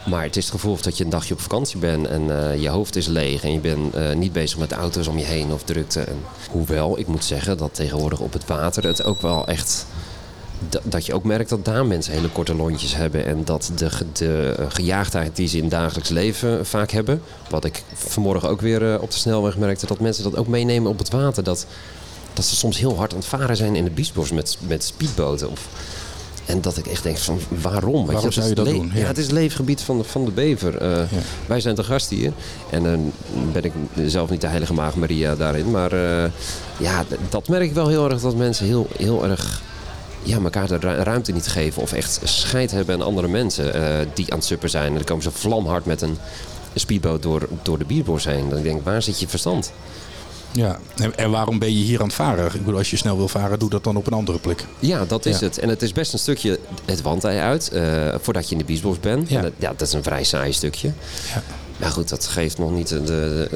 Maar 0.05 0.23
het 0.23 0.35
is 0.35 0.43
het 0.43 0.53
gevoel 0.53 0.77
dat 0.81 0.97
je 0.97 1.03
een 1.03 1.09
dagje 1.09 1.33
op 1.33 1.39
vakantie 1.39 1.79
bent 1.79 2.07
en 2.07 2.21
uh, 2.23 2.61
je 2.61 2.69
hoofd 2.69 2.95
is 2.95 3.07
leeg 3.07 3.43
en 3.43 3.53
je 3.53 3.59
bent 3.59 3.95
uh, 3.95 4.13
niet 4.13 4.33
bezig 4.33 4.57
met 4.57 4.71
auto's 4.71 5.07
om 5.07 5.17
je 5.17 5.25
heen 5.25 5.51
of 5.51 5.63
drukte. 5.63 5.99
En, 5.99 6.17
hoewel, 6.49 6.99
ik 6.99 7.07
moet 7.07 7.23
zeggen 7.23 7.57
dat 7.57 7.73
tegenwoordig 7.73 8.19
op 8.19 8.33
het 8.33 8.45
water 8.45 8.83
het 8.83 9.03
ook 9.03 9.21
wel 9.21 9.47
echt 9.47 9.85
dat 10.83 11.05
je 11.05 11.13
ook 11.13 11.23
merkt 11.23 11.49
dat 11.49 11.65
daar 11.65 11.85
mensen 11.85 12.13
hele 12.13 12.29
korte 12.29 12.55
lontjes 12.55 12.95
hebben. 12.95 13.25
En 13.25 13.45
dat 13.45 13.71
de, 13.75 13.89
de 14.13 14.55
gejaagdheid 14.69 15.35
die 15.35 15.47
ze 15.47 15.57
in 15.57 15.69
dagelijks 15.69 16.09
leven 16.09 16.65
vaak 16.65 16.91
hebben. 16.91 17.21
Wat 17.49 17.65
ik 17.65 17.83
vanmorgen 17.93 18.49
ook 18.49 18.61
weer 18.61 19.01
op 19.01 19.11
de 19.11 19.17
snelweg 19.17 19.57
merkte. 19.57 19.85
Dat 19.85 19.99
mensen 19.99 20.23
dat 20.23 20.35
ook 20.35 20.47
meenemen 20.47 20.91
op 20.91 20.97
het 20.97 21.09
water. 21.09 21.43
Dat, 21.43 21.65
dat 22.33 22.45
ze 22.45 22.55
soms 22.55 22.77
heel 22.77 22.97
hard 22.97 23.11
aan 23.11 23.17
het 23.17 23.27
varen 23.27 23.57
zijn 23.57 23.75
in 23.75 23.83
de 23.83 23.91
biesbos 23.91 24.31
met, 24.31 24.57
met 24.67 24.83
speedboten. 24.83 25.49
Of, 25.49 25.67
en 26.45 26.61
dat 26.61 26.77
ik 26.77 26.87
echt 26.87 27.03
denk 27.03 27.17
van 27.17 27.39
waarom? 27.61 28.05
Waarom 28.05 28.31
zou 28.31 28.47
je 28.47 28.55
dat 28.55 28.65
doen? 28.65 28.91
Ja. 28.93 29.05
het 29.05 29.17
is 29.17 29.23
het 29.23 29.33
leefgebied 29.33 29.81
van 29.81 29.97
de, 29.97 30.03
van 30.03 30.25
de 30.25 30.31
bever. 30.31 30.81
Uh, 30.81 31.03
Wij 31.45 31.59
zijn 31.59 31.75
te 31.75 31.83
gast 31.83 32.09
hier. 32.09 32.31
En 32.69 32.83
dan 32.83 33.11
ben 33.51 33.63
ik 33.63 33.73
zelf 34.05 34.29
niet 34.29 34.41
de 34.41 34.47
heilige 34.47 34.73
maag 34.73 34.95
Maria 34.95 35.35
daarin. 35.35 35.71
Maar 35.71 35.93
uh, 35.93 36.23
ja, 36.77 37.03
dat 37.29 37.47
merk 37.47 37.63
ik 37.63 37.73
wel 37.73 37.87
heel 37.87 38.09
erg. 38.09 38.21
Dat 38.21 38.35
mensen 38.35 38.65
heel, 38.65 38.87
heel 38.97 39.25
erg 39.25 39.61
ja, 40.23 40.39
elkaar 40.43 40.67
de 40.67 40.77
ruimte 40.77 41.31
niet 41.31 41.47
geven. 41.47 41.81
Of 41.81 41.93
echt 41.93 42.19
scheid 42.23 42.71
hebben 42.71 42.95
aan 42.95 43.01
andere 43.01 43.27
mensen 43.27 43.65
die 44.13 44.31
aan 44.31 44.37
het 44.37 44.47
suppen 44.47 44.69
zijn. 44.69 44.87
En 44.87 44.93
dan 44.93 45.03
komen 45.03 45.23
ze 45.23 45.31
vlamhard 45.31 45.85
met 45.85 46.01
een 46.01 46.17
speedboot 46.75 47.23
door, 47.23 47.47
door 47.61 47.77
de 47.77 47.85
bierbos 47.85 48.25
heen. 48.25 48.49
Dan 48.49 48.61
denk 48.61 48.77
ik, 48.77 48.83
waar 48.83 49.01
zit 49.01 49.19
je 49.19 49.27
verstand? 49.27 49.71
Ja, 50.53 50.79
en 51.15 51.31
waarom 51.31 51.59
ben 51.59 51.77
je 51.77 51.83
hier 51.83 51.99
aan 51.99 52.05
het 52.05 52.15
varen? 52.15 52.45
Ik 52.45 52.51
bedoel, 52.51 52.77
als 52.77 52.89
je 52.89 52.97
snel 52.97 53.17
wil 53.17 53.27
varen, 53.27 53.59
doe 53.59 53.69
dat 53.69 53.83
dan 53.83 53.95
op 53.95 54.07
een 54.07 54.13
andere 54.13 54.39
plek. 54.39 54.65
Ja, 54.79 55.05
dat 55.05 55.25
is 55.25 55.39
het. 55.39 55.57
En 55.57 55.69
het 55.69 55.81
is 55.81 55.91
best 55.91 56.13
een 56.13 56.19
stukje 56.19 56.59
het 56.85 57.01
wandij 57.01 57.41
uit, 57.41 57.69
uh, 57.73 58.15
voordat 58.21 58.45
je 58.45 58.51
in 58.51 58.57
de 58.57 58.63
biesbos 58.63 58.99
bent. 58.99 59.29
Ja. 59.29 59.41
Dat, 59.41 59.51
ja, 59.57 59.69
dat 59.69 59.87
is 59.87 59.93
een 59.93 60.03
vrij 60.03 60.23
saai 60.23 60.53
stukje. 60.53 60.91
Ja. 61.33 61.43
Maar 61.77 61.91
goed, 61.91 62.09
dat 62.09 62.27
geeft 62.27 62.57
nog 62.57 62.71
niet 62.71 62.87
de, 62.87 63.03
de, 63.03 63.47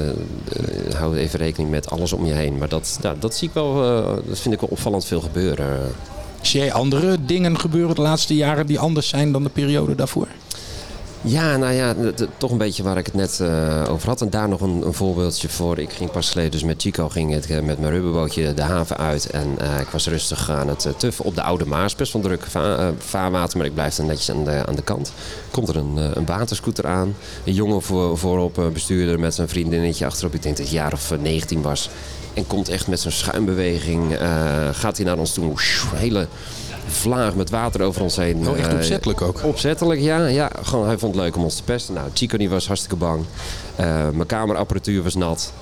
de, 0.50 0.96
hou 0.98 1.18
even 1.18 1.40
rekening 1.40 1.72
met 1.72 1.90
alles 1.90 2.14
om 2.14 2.26
je 2.26 2.34
heen. 2.34 2.58
Maar 2.58 2.70
dat, 2.70 3.00
nou, 3.02 3.16
dat 3.20 3.36
zie 3.36 3.48
ik 3.48 3.54
wel, 3.54 4.00
uh, 4.00 4.16
dat 4.28 4.40
vind 4.40 4.54
ik 4.54 4.60
wel 4.60 4.70
opvallend 4.70 5.06
veel 5.06 5.22
gebeuren. 5.22 5.92
Zie 6.42 6.60
jij 6.60 6.74
andere 6.74 7.18
dingen 7.26 7.60
gebeuren 7.60 7.96
de 7.96 8.02
laatste 8.02 8.36
jaren 8.36 8.66
die 8.66 8.80
anders 8.80 9.08
zijn 9.08 9.32
dan 9.32 9.44
de 9.44 9.50
periode 9.50 9.96
daarvoor? 9.96 10.28
Ja, 11.28 11.58
nou 11.58 11.74
ja, 11.74 11.96
toch 12.38 12.52
een 12.52 12.58
beetje 12.58 12.84
waar 12.84 12.98
ik 12.98 13.06
het 13.06 13.16
net 13.16 13.40
uh, 13.42 13.84
over 13.90 14.08
had. 14.08 14.22
En 14.22 14.30
daar 14.30 14.50
nog 14.50 14.62
een, 14.62 14.86
een, 14.86 14.94
voorbeeldje 14.94 15.50
voor. 15.50 15.80
Ik 15.80 15.92
ging 15.92 16.12
pas 16.12 16.30
geleden 16.30 16.52
dus 16.52 16.64
met 16.64 16.82
Chico 16.82 17.10
ging 17.10 17.34
het, 17.34 17.50
uh, 17.50 17.60
met 17.60 17.80
mijn 17.80 17.92
rubberbootje 17.92 18.54
de 18.54 18.62
haven 18.62 18.98
uit. 18.98 19.30
En 19.30 19.56
uh, 19.62 19.80
ik 19.80 19.88
was 19.88 20.08
rustig 20.08 20.52
aan 20.52 20.68
het 20.68 20.88
tuffen 20.98 21.26
op 21.26 21.36
de 21.36 21.42
Oude 21.42 21.66
Maas. 21.66 21.96
Best 21.96 22.14
wel 22.14 22.22
druk 22.22 22.44
va 22.44 22.94
vaarwater, 22.98 23.58
maar 23.58 23.68
ik 23.68 23.74
blijf 23.74 23.96
dan 23.96 24.06
netjes 24.06 24.32
aan 24.32 24.44
de, 24.44 24.66
aan 24.66 24.76
de 24.76 24.82
kant. 24.82 25.12
Komt 25.52 25.70
er 25.70 25.76
een, 25.76 25.98
een 26.18 26.26
waterscooter 26.26 26.88
aan. 26.88 27.16
Een 27.46 27.54
jongen 27.54 27.82
voor, 27.82 28.18
voorop, 28.18 28.70
bestuurder 28.74 29.20
met 29.20 29.36
zijn 29.36 29.50
vriendinnetje 29.50 30.06
achterop. 30.06 30.34
Ik 30.34 30.44
denk 30.44 30.58
dat 30.58 30.66
hij 30.66 30.76
jaar 30.76 30.94
of 30.94 31.14
19 31.22 31.62
was. 31.62 31.90
En 32.34 32.48
komt 32.48 32.70
echt 32.70 32.88
met 32.88 33.00
zijn 33.00 33.14
schuimbeweging. 33.14 34.18
gaat 34.72 34.98
hij 34.98 35.06
naar 35.06 35.18
ons 35.18 35.34
toe. 35.34 35.54
Hele 35.96 36.28
vlaag 36.88 37.36
met 37.36 37.50
water 37.50 37.82
over 37.82 38.02
ons 38.02 38.16
heen. 38.16 38.48
Oh, 38.48 38.58
echt 38.58 38.68
eh, 38.68 38.76
opzettelijk 38.76 39.22
ook? 39.22 39.44
Opzettelijk, 39.44 40.02
ja. 40.02 40.26
ja 40.26 40.52
gewoon, 40.62 40.86
hij 40.86 40.98
vond 40.98 41.16
het 41.16 41.24
leuk 41.24 41.36
om 41.36 41.44
ons 41.44 41.56
te 41.56 41.64
pesten. 41.64 41.94
Nou, 41.94 42.10
Chico 42.14 42.38
die 42.38 42.50
was 42.50 42.68
hartstikke 42.68 42.96
bang. 42.96 43.24
Uh, 43.80 44.10
mijn 44.10 44.26
kamerapparatuur 44.26 45.04
was 45.04 45.16
nat. 45.16 45.54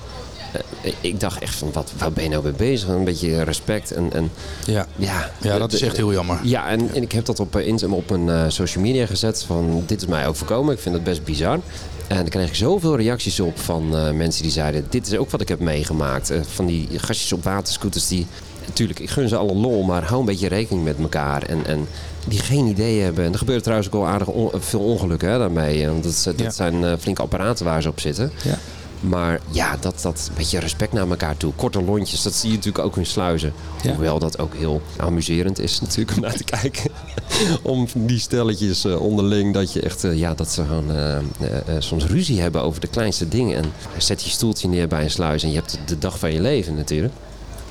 Uh, 0.84 0.92
ik 1.00 1.20
dacht 1.20 1.38
echt 1.38 1.54
van, 1.54 1.72
wat, 1.72 1.92
waar 1.98 2.12
ben 2.12 2.24
je 2.24 2.30
nou 2.30 2.42
mee 2.42 2.52
bezig? 2.52 2.88
Een 2.88 3.04
beetje 3.04 3.42
respect. 3.42 3.90
En, 3.90 4.12
en, 4.12 4.30
ja. 4.66 4.86
Ja, 4.96 5.30
ja, 5.40 5.58
dat 5.58 5.72
is 5.72 5.82
echt 5.82 5.96
heel 5.96 6.12
jammer. 6.12 6.38
Ja, 6.42 6.68
en, 6.68 6.94
en 6.94 7.02
ik 7.02 7.12
heb 7.12 7.24
dat 7.24 7.40
op, 7.40 7.62
op 7.90 8.10
een 8.10 8.52
social 8.52 8.84
media 8.84 9.06
gezet. 9.06 9.42
Van, 9.42 9.82
dit 9.86 10.00
is 10.00 10.06
mij 10.06 10.26
overkomen. 10.26 10.74
Ik 10.74 10.80
vind 10.80 10.94
het 10.94 11.04
best 11.04 11.24
bizar. 11.24 11.60
En 12.06 12.16
dan 12.16 12.28
kreeg 12.28 12.48
ik 12.48 12.54
zoveel 12.54 12.96
reacties 12.96 13.40
op 13.40 13.58
van 13.58 14.16
mensen 14.16 14.42
die 14.42 14.52
zeiden... 14.52 14.86
dit 14.88 15.06
is 15.06 15.16
ook 15.16 15.30
wat 15.30 15.40
ik 15.40 15.48
heb 15.48 15.60
meegemaakt. 15.60 16.32
van 16.42 16.66
die 16.66 16.88
gastjes 16.96 17.32
op 17.32 17.44
waterscooters 17.44 18.08
die 18.08 18.26
natuurlijk, 18.66 18.98
ik 18.98 19.10
gun 19.10 19.28
ze 19.28 19.36
alle 19.36 19.54
lol, 19.54 19.82
maar 19.82 20.04
hou 20.04 20.20
een 20.20 20.26
beetje 20.26 20.48
rekening 20.48 20.84
met 20.84 20.98
elkaar. 20.98 21.42
En, 21.42 21.66
en 21.66 21.86
die 22.26 22.38
geen 22.38 22.66
idee 22.66 23.00
hebben. 23.00 23.24
En 23.24 23.32
er 23.32 23.38
gebeurt 23.38 23.62
trouwens 23.62 23.90
ook 23.90 24.00
al 24.02 24.06
aardig 24.06 24.28
veel 24.52 24.80
ongelukken 24.80 25.30
hè, 25.30 25.38
daarmee. 25.38 25.86
Want 25.86 26.02
dat, 26.02 26.36
dat 26.36 26.54
zijn 26.54 26.82
uh, 26.82 26.92
flinke 26.98 27.22
apparaten 27.22 27.64
waar 27.64 27.82
ze 27.82 27.88
op 27.88 28.00
zitten. 28.00 28.32
Ja. 28.44 28.58
Maar 29.00 29.40
ja, 29.50 29.76
dat, 29.80 30.02
dat 30.02 30.30
beetje 30.36 30.58
respect 30.58 30.92
naar 30.92 31.08
elkaar 31.08 31.36
toe. 31.36 31.52
Korte 31.56 31.82
lontjes, 31.82 32.22
dat 32.22 32.34
zie 32.34 32.50
je 32.50 32.56
natuurlijk 32.56 32.84
ook 32.84 32.96
in 32.96 33.06
sluizen. 33.06 33.52
Hoewel 33.82 34.18
dat 34.18 34.38
ook 34.38 34.54
heel 34.54 34.82
amuserend 34.96 35.58
is 35.58 35.80
natuurlijk 35.80 36.16
om 36.16 36.22
naar 36.22 36.36
te 36.36 36.44
kijken. 36.44 36.90
om 37.62 37.86
die 37.94 38.18
stelletjes 38.18 38.84
uh, 38.84 39.00
onderling, 39.00 39.54
dat 39.54 39.72
je 39.72 39.80
echt, 39.80 40.04
uh, 40.04 40.18
ja, 40.18 40.34
dat 40.34 40.50
ze 40.50 40.64
gewoon 40.64 40.90
uh, 40.90 41.18
soms 41.78 42.06
ruzie 42.06 42.40
hebben 42.40 42.62
over 42.62 42.80
de 42.80 42.86
kleinste 42.86 43.28
dingen. 43.28 43.56
En 43.56 43.72
zet 43.98 44.22
je 44.22 44.30
stoeltje 44.30 44.68
neer 44.68 44.88
bij 44.88 45.02
een 45.02 45.10
sluis 45.10 45.42
en 45.42 45.48
je 45.48 45.56
hebt 45.56 45.78
de 45.86 45.98
dag 45.98 46.18
van 46.18 46.32
je 46.32 46.40
leven 46.40 46.74
natuurlijk. 46.74 47.14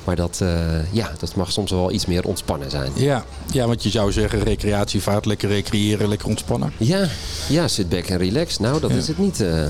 Maar 0.06 0.16
dat, 0.16 0.38
uh, 0.42 0.92
ja, 0.92 1.12
dat 1.18 1.34
mag 1.34 1.52
soms 1.52 1.70
wel 1.70 1.92
iets 1.92 2.06
meer 2.06 2.24
ontspannen 2.24 2.70
zijn. 2.70 2.92
Ja, 2.94 3.24
ja 3.52 3.66
want 3.66 3.82
je 3.82 3.90
zou 3.90 4.12
zeggen 4.12 4.42
recreatievaart, 4.42 5.26
lekker 5.26 5.48
recreëren, 5.48 6.08
lekker 6.08 6.28
ontspannen. 6.28 6.72
Ja, 6.76 7.08
ja 7.48 7.68
sit 7.68 7.88
back 7.88 8.04
en 8.04 8.18
relax. 8.18 8.58
Nou, 8.58 8.80
dat 8.80 8.90
is 8.90 9.08
het 9.08 9.18
niet 9.18 9.40
uh, 9.40 9.66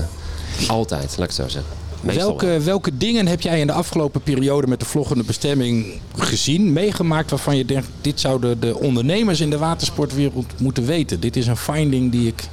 altijd, 0.67 1.15
laat 1.17 1.27
ik 1.27 1.33
zo 1.33 1.47
zeggen. 1.47 1.71
Welke, 2.01 2.59
welke 2.63 2.97
dingen 2.97 3.27
heb 3.27 3.41
jij 3.41 3.59
in 3.59 3.67
de 3.67 3.73
afgelopen 3.73 4.21
periode 4.21 4.67
met 4.67 4.79
de 4.79 4.85
vloggende 4.85 5.23
bestemming 5.23 5.85
gezien, 6.15 6.73
meegemaakt 6.73 7.29
waarvan 7.29 7.57
je 7.57 7.65
denkt, 7.65 7.87
dit 8.01 8.19
zouden 8.19 8.59
de 8.59 8.77
ondernemers 8.79 9.39
in 9.39 9.49
de 9.49 9.57
watersportwereld 9.57 10.59
moeten 10.59 10.85
weten? 10.85 11.19
Dit 11.19 11.35
is 11.35 11.47
een 11.47 11.57
finding 11.57 12.11
die 12.11 12.27
ik 12.27 12.43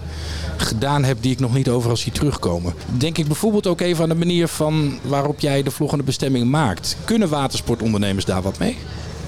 gedaan 0.56 1.04
heb 1.04 1.16
die 1.20 1.32
ik 1.32 1.40
nog 1.40 1.54
niet 1.54 1.68
overal 1.68 1.96
zie 1.96 2.12
terugkomen. 2.12 2.74
Denk 2.98 3.18
ik 3.18 3.26
bijvoorbeeld 3.26 3.66
ook 3.66 3.80
even 3.80 4.02
aan 4.02 4.08
de 4.08 4.14
manier 4.14 4.48
van 4.48 4.98
waarop 5.02 5.40
jij 5.40 5.62
de 5.62 5.70
vloggende 5.70 6.04
bestemming 6.04 6.50
maakt. 6.50 6.96
Kunnen 7.04 7.28
watersportondernemers 7.28 8.24
daar 8.24 8.42
wat 8.42 8.58
mee? 8.58 8.76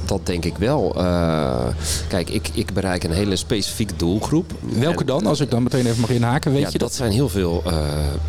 Dat 0.08 0.26
denk 0.26 0.44
ik 0.44 0.56
wel. 0.56 0.94
Uh, 0.96 1.66
kijk, 2.08 2.30
ik, 2.30 2.48
ik 2.52 2.72
bereik 2.72 3.04
een 3.04 3.12
hele 3.12 3.36
specifieke 3.36 3.96
doelgroep. 3.96 4.52
Welke 4.60 5.04
dan, 5.04 5.26
als 5.26 5.40
ik 5.40 5.50
dan 5.50 5.62
meteen 5.62 5.86
even 5.86 6.00
mag 6.00 6.10
inhaken, 6.10 6.52
weet 6.52 6.60
ja, 6.60 6.66
je 6.66 6.78
dat? 6.78 6.88
Dat 6.88 6.96
zijn 6.96 7.12
heel 7.12 7.28
veel 7.28 7.62
uh, 7.66 7.72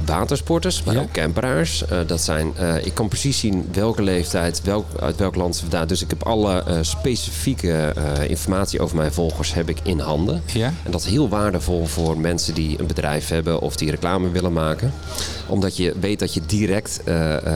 watersporters, 0.05 0.83
maar 0.83 0.97
ook 0.97 1.11
camperaars. 1.11 1.83
Uh, 1.91 1.99
dat 2.07 2.21
zijn, 2.21 2.53
ik 2.83 2.93
kan 2.93 3.07
precies 3.07 3.39
zien 3.39 3.69
welke 3.71 4.01
leeftijd, 4.01 4.61
welk, 4.63 4.85
uit 4.99 5.15
welk 5.15 5.35
land 5.35 5.55
ze 5.55 5.61
vandaan. 5.61 5.87
Dus 5.87 6.01
ik 6.01 6.09
heb 6.09 6.23
alle 6.23 6.63
specifieke 6.81 7.93
informatie 8.27 8.79
over 8.79 8.95
mijn 8.95 9.13
volgers 9.13 9.53
heb 9.53 9.69
ik 9.69 9.77
in 9.83 9.99
handen. 9.99 10.41
Ja? 10.53 10.73
En 10.83 10.91
dat 10.91 11.01
is 11.01 11.07
heel 11.07 11.29
waardevol 11.29 11.85
voor 11.85 12.17
mensen 12.17 12.53
die 12.53 12.79
een 12.79 12.87
bedrijf 12.87 13.27
hebben 13.27 13.61
of 13.61 13.75
die 13.75 13.89
reclame 13.89 14.29
willen 14.29 14.53
maken. 14.53 14.93
Omdat 15.47 15.77
je 15.77 15.93
weet 15.99 16.19
dat 16.19 16.33
je 16.33 16.41
direct 16.45 17.01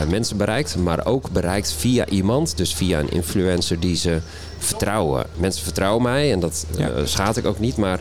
mensen 0.09 0.37
bereikt, 0.37 0.75
maar 0.77 1.05
ook 1.05 1.29
bereikt 1.31 1.73
via 1.73 2.07
iemand, 2.07 2.57
dus 2.57 2.73
via 2.73 2.99
een 2.99 3.11
influencer 3.11 3.79
die 3.79 3.95
ze 3.95 4.10
vertrouwen. 4.57 5.25
Mensen 5.35 5.63
vertrouwen 5.63 6.03
mij 6.03 6.31
en 6.31 6.39
dat 6.39 6.65
ja. 6.77 6.89
uh, 6.89 6.95
schaad 7.03 7.37
ik 7.37 7.45
ook 7.45 7.59
niet. 7.59 7.77
Maar 7.77 7.99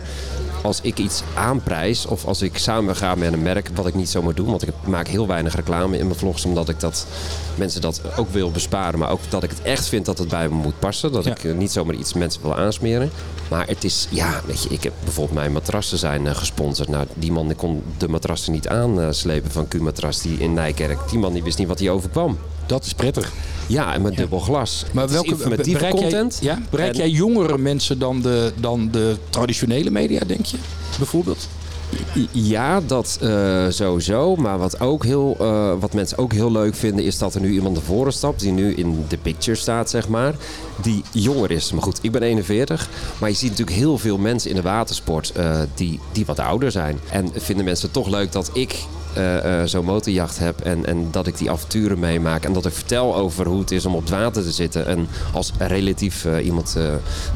als 0.62 0.78
ik 0.82 0.98
iets 0.98 1.22
aanprijs 1.34 2.06
of 2.06 2.24
als 2.24 2.42
ik 2.42 2.58
samen 2.58 2.96
ga 2.96 3.14
met 3.14 3.32
een 3.32 3.42
merk, 3.42 3.70
wat 3.74 3.86
ik 3.86 3.94
niet 3.94 4.08
zomaar 4.08 4.34
doe, 4.34 4.46
want 4.46 4.62
ik 4.62 4.74
maak 4.86 5.08
heel 5.08 5.26
weinig 5.26 5.54
reclame 5.54 5.98
in 5.98 6.06
mijn 6.06 6.18
vlogs, 6.18 6.44
omdat 6.44 6.68
ik 6.68 6.80
dat 6.80 7.06
mensen 7.54 7.80
dat 7.80 8.00
ook 8.16 8.30
wil 8.30 8.50
besparen, 8.50 8.98
maar 8.98 9.10
ook 9.10 9.20
dat 9.28 9.42
ik 9.42 9.50
het 9.50 9.62
echt 9.62 9.88
vind 9.88 10.06
dat 10.06 10.18
het 10.18 10.28
bij 10.28 10.48
me 10.48 10.54
moet 10.54 10.78
passen. 10.78 11.12
Dat 11.12 11.26
ik 11.26 11.54
niet 11.54 11.72
zomaar 11.72 11.94
iets 11.94 12.12
mensen 12.12 12.42
wil 12.42 12.56
aansmeren. 12.56 13.10
Maar 13.48 13.66
het 13.66 13.84
is, 13.84 14.06
ja, 14.10 14.40
weet 14.46 14.62
je, 14.62 14.68
ik 14.68 14.82
heb 14.82 14.92
bijvoorbeeld 15.04 15.38
mijn 15.38 15.52
matrassen 15.52 15.98
zijn 15.98 16.24
uh, 16.24 16.34
gesponsord. 16.34 16.88
Nou, 16.88 17.06
die 17.14 17.32
man 17.32 17.46
die 17.46 17.56
kon 17.56 17.82
de 17.98 18.08
matrassen 18.08 18.52
niet 18.52 18.68
aanslepen 18.68 19.50
van 19.50 19.68
Q-matras 19.68 20.20
die 20.20 20.38
in 20.38 20.54
Nijkerk. 20.54 20.98
Die 21.10 21.18
man 21.18 21.32
die 21.32 21.42
wist 21.42 21.58
niet 21.58 21.68
wat 21.68 21.78
hij 21.78 21.90
overkwam. 21.90 22.38
Dat 22.66 22.84
is 22.84 22.94
prettig. 22.94 23.32
Ja, 23.70 23.94
en 23.94 24.02
met 24.02 24.16
dubbel 24.16 24.38
glas. 24.38 24.85
Maar 24.92 25.09
welke 25.09 25.37
bereik 25.37 25.94
content? 25.94 26.38
Jij, 26.40 26.54
ja, 26.54 26.62
bereik 26.70 26.96
jij 26.96 27.09
jongere 27.09 27.59
mensen 27.59 27.98
dan 27.98 28.20
de, 28.20 28.52
dan 28.61 28.88
de 28.90 29.16
traditionele 29.30 29.90
media, 29.90 30.20
denk 30.26 30.44
je? 30.44 30.56
Bijvoorbeeld? 30.98 31.48
Ja, 32.33 32.80
dat 32.80 33.18
uh, 33.22 33.66
sowieso. 33.68 34.37
Maar 34.37 34.59
wat, 34.59 34.80
ook 34.80 35.04
heel, 35.04 35.37
uh, 35.40 35.72
wat 35.80 35.94
mensen 35.94 36.18
ook 36.18 36.33
heel 36.33 36.52
leuk 36.52 36.74
vinden, 36.74 37.04
is 37.04 37.18
dat 37.18 37.35
er 37.35 37.40
nu 37.40 37.52
iemand 37.52 37.74
naar 37.74 37.83
voren 37.83 38.12
stapt. 38.12 38.40
Die 38.40 38.52
nu 38.52 38.74
in 38.74 39.04
de 39.09 39.16
picture 39.16 39.56
staat, 39.56 39.90
zeg 39.90 40.09
maar. 40.09 40.35
Die 40.83 41.02
jonger 41.12 41.50
is. 41.50 41.72
Maar 41.72 41.83
goed, 41.83 41.98
ik 42.02 42.12
ben 42.12 42.22
41. 42.22 42.88
Maar 43.20 43.28
je 43.28 43.37
ziet 43.37 43.50
natuurlijk 43.50 43.76
heel 43.76 43.98
veel 43.98 44.18
mensen 44.18 44.50
in 44.50 44.56
de 44.56 44.62
watersport 44.62 45.33
uh, 45.37 45.61
die, 45.74 46.00
die 46.12 46.26
wat 46.26 46.38
ouder 46.38 46.70
zijn. 46.70 46.98
En 47.11 47.30
vinden 47.35 47.64
mensen 47.64 47.90
toch 47.90 48.09
leuk 48.09 48.33
dat 48.33 48.50
ik 48.52 48.85
uh, 49.18 49.62
zo'n 49.64 49.84
motorjacht 49.84 50.38
heb 50.38 50.60
en, 50.60 50.86
en 50.86 51.08
dat 51.10 51.26
ik 51.26 51.38
die 51.38 51.50
avonturen 51.50 51.98
meemaak 51.98 52.44
en 52.44 52.52
dat 52.52 52.66
ik 52.66 52.72
vertel 52.72 53.16
over 53.16 53.46
hoe 53.46 53.60
het 53.60 53.70
is 53.70 53.86
om 53.86 53.94
op 53.94 54.00
het 54.00 54.10
water 54.10 54.42
te 54.42 54.52
zitten 54.52 54.86
en 54.86 55.08
als 55.32 55.52
relatief 55.58 56.24
uh, 56.24 56.44
iemand 56.44 56.76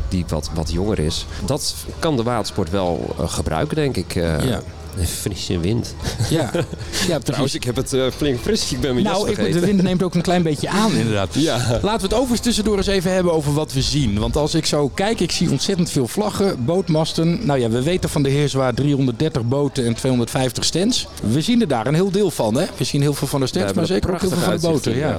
die 0.09 0.25
wat, 0.29 0.51
wat 0.55 0.73
jonger 0.73 0.99
is. 0.99 1.27
Dat 1.47 1.75
kan 1.99 2.17
de 2.17 2.23
watersport 2.23 2.71
wel 2.71 3.15
gebruiken, 3.19 3.77
denk 3.77 3.97
ik. 3.97 4.15
Ja. 4.15 4.63
Een 4.99 5.07
frisse 5.07 5.59
wind. 5.59 5.95
Ja, 6.31 6.51
ja 7.09 7.19
Trouwens, 7.25 7.55
ik 7.55 7.65
heb 7.65 7.77
het 7.77 7.93
uh, 7.93 8.05
flink 8.17 8.41
fris. 8.41 8.73
Ik 8.73 8.81
ben 8.81 8.93
mijn 8.93 9.07
nou, 9.07 9.29
jas 9.31 9.47
ik, 9.47 9.53
de 9.53 9.61
wind 9.61 9.83
neemt 9.83 10.03
ook 10.03 10.15
een 10.15 10.23
klein 10.23 10.43
beetje 10.43 10.69
aan 10.69 10.95
inderdaad. 11.03 11.35
Ja. 11.35 11.57
Laten 11.83 12.01
we 12.01 12.03
het 12.03 12.13
overigens 12.13 12.41
tussendoor 12.41 12.77
eens 12.77 12.87
even 12.87 13.13
hebben 13.13 13.33
over 13.33 13.53
wat 13.53 13.73
we 13.73 13.83
zien. 13.83 14.19
Want 14.19 14.37
als 14.37 14.55
ik 14.55 14.67
zo 14.67 14.89
kijk, 14.89 15.21
ik 15.21 15.33
zie 15.33 15.51
ontzettend 15.51 15.91
veel 15.91 16.09
vlaggen, 16.09 16.65
bootmasten. 16.65 17.47
Nou 17.47 17.61
ja, 17.61 17.69
we 17.69 17.83
weten 17.83 18.11
van 18.11 18.23
de 18.23 18.29
Heerswaard 18.29 18.77
330 18.77 19.45
boten 19.45 19.87
en 19.87 19.95
250 19.95 20.65
stands. 20.65 21.07
We 21.23 21.41
zien 21.41 21.61
er 21.61 21.69
daar 21.69 21.87
een 21.87 21.95
heel 21.95 22.11
deel 22.11 22.31
van. 22.31 22.55
Hè? 22.55 22.65
We 22.77 22.85
zien 22.85 23.01
heel 23.01 23.15
veel 23.15 23.29
van 23.29 23.41
de 23.41 23.47
stands, 23.47 23.73
maar 23.73 23.87
zeker 23.87 24.13
ook 24.13 24.21
heel 24.21 24.31
veel 24.31 24.39
van 24.39 24.55
de 24.55 24.61
boten. 24.61 24.97
Ja. 24.97 25.19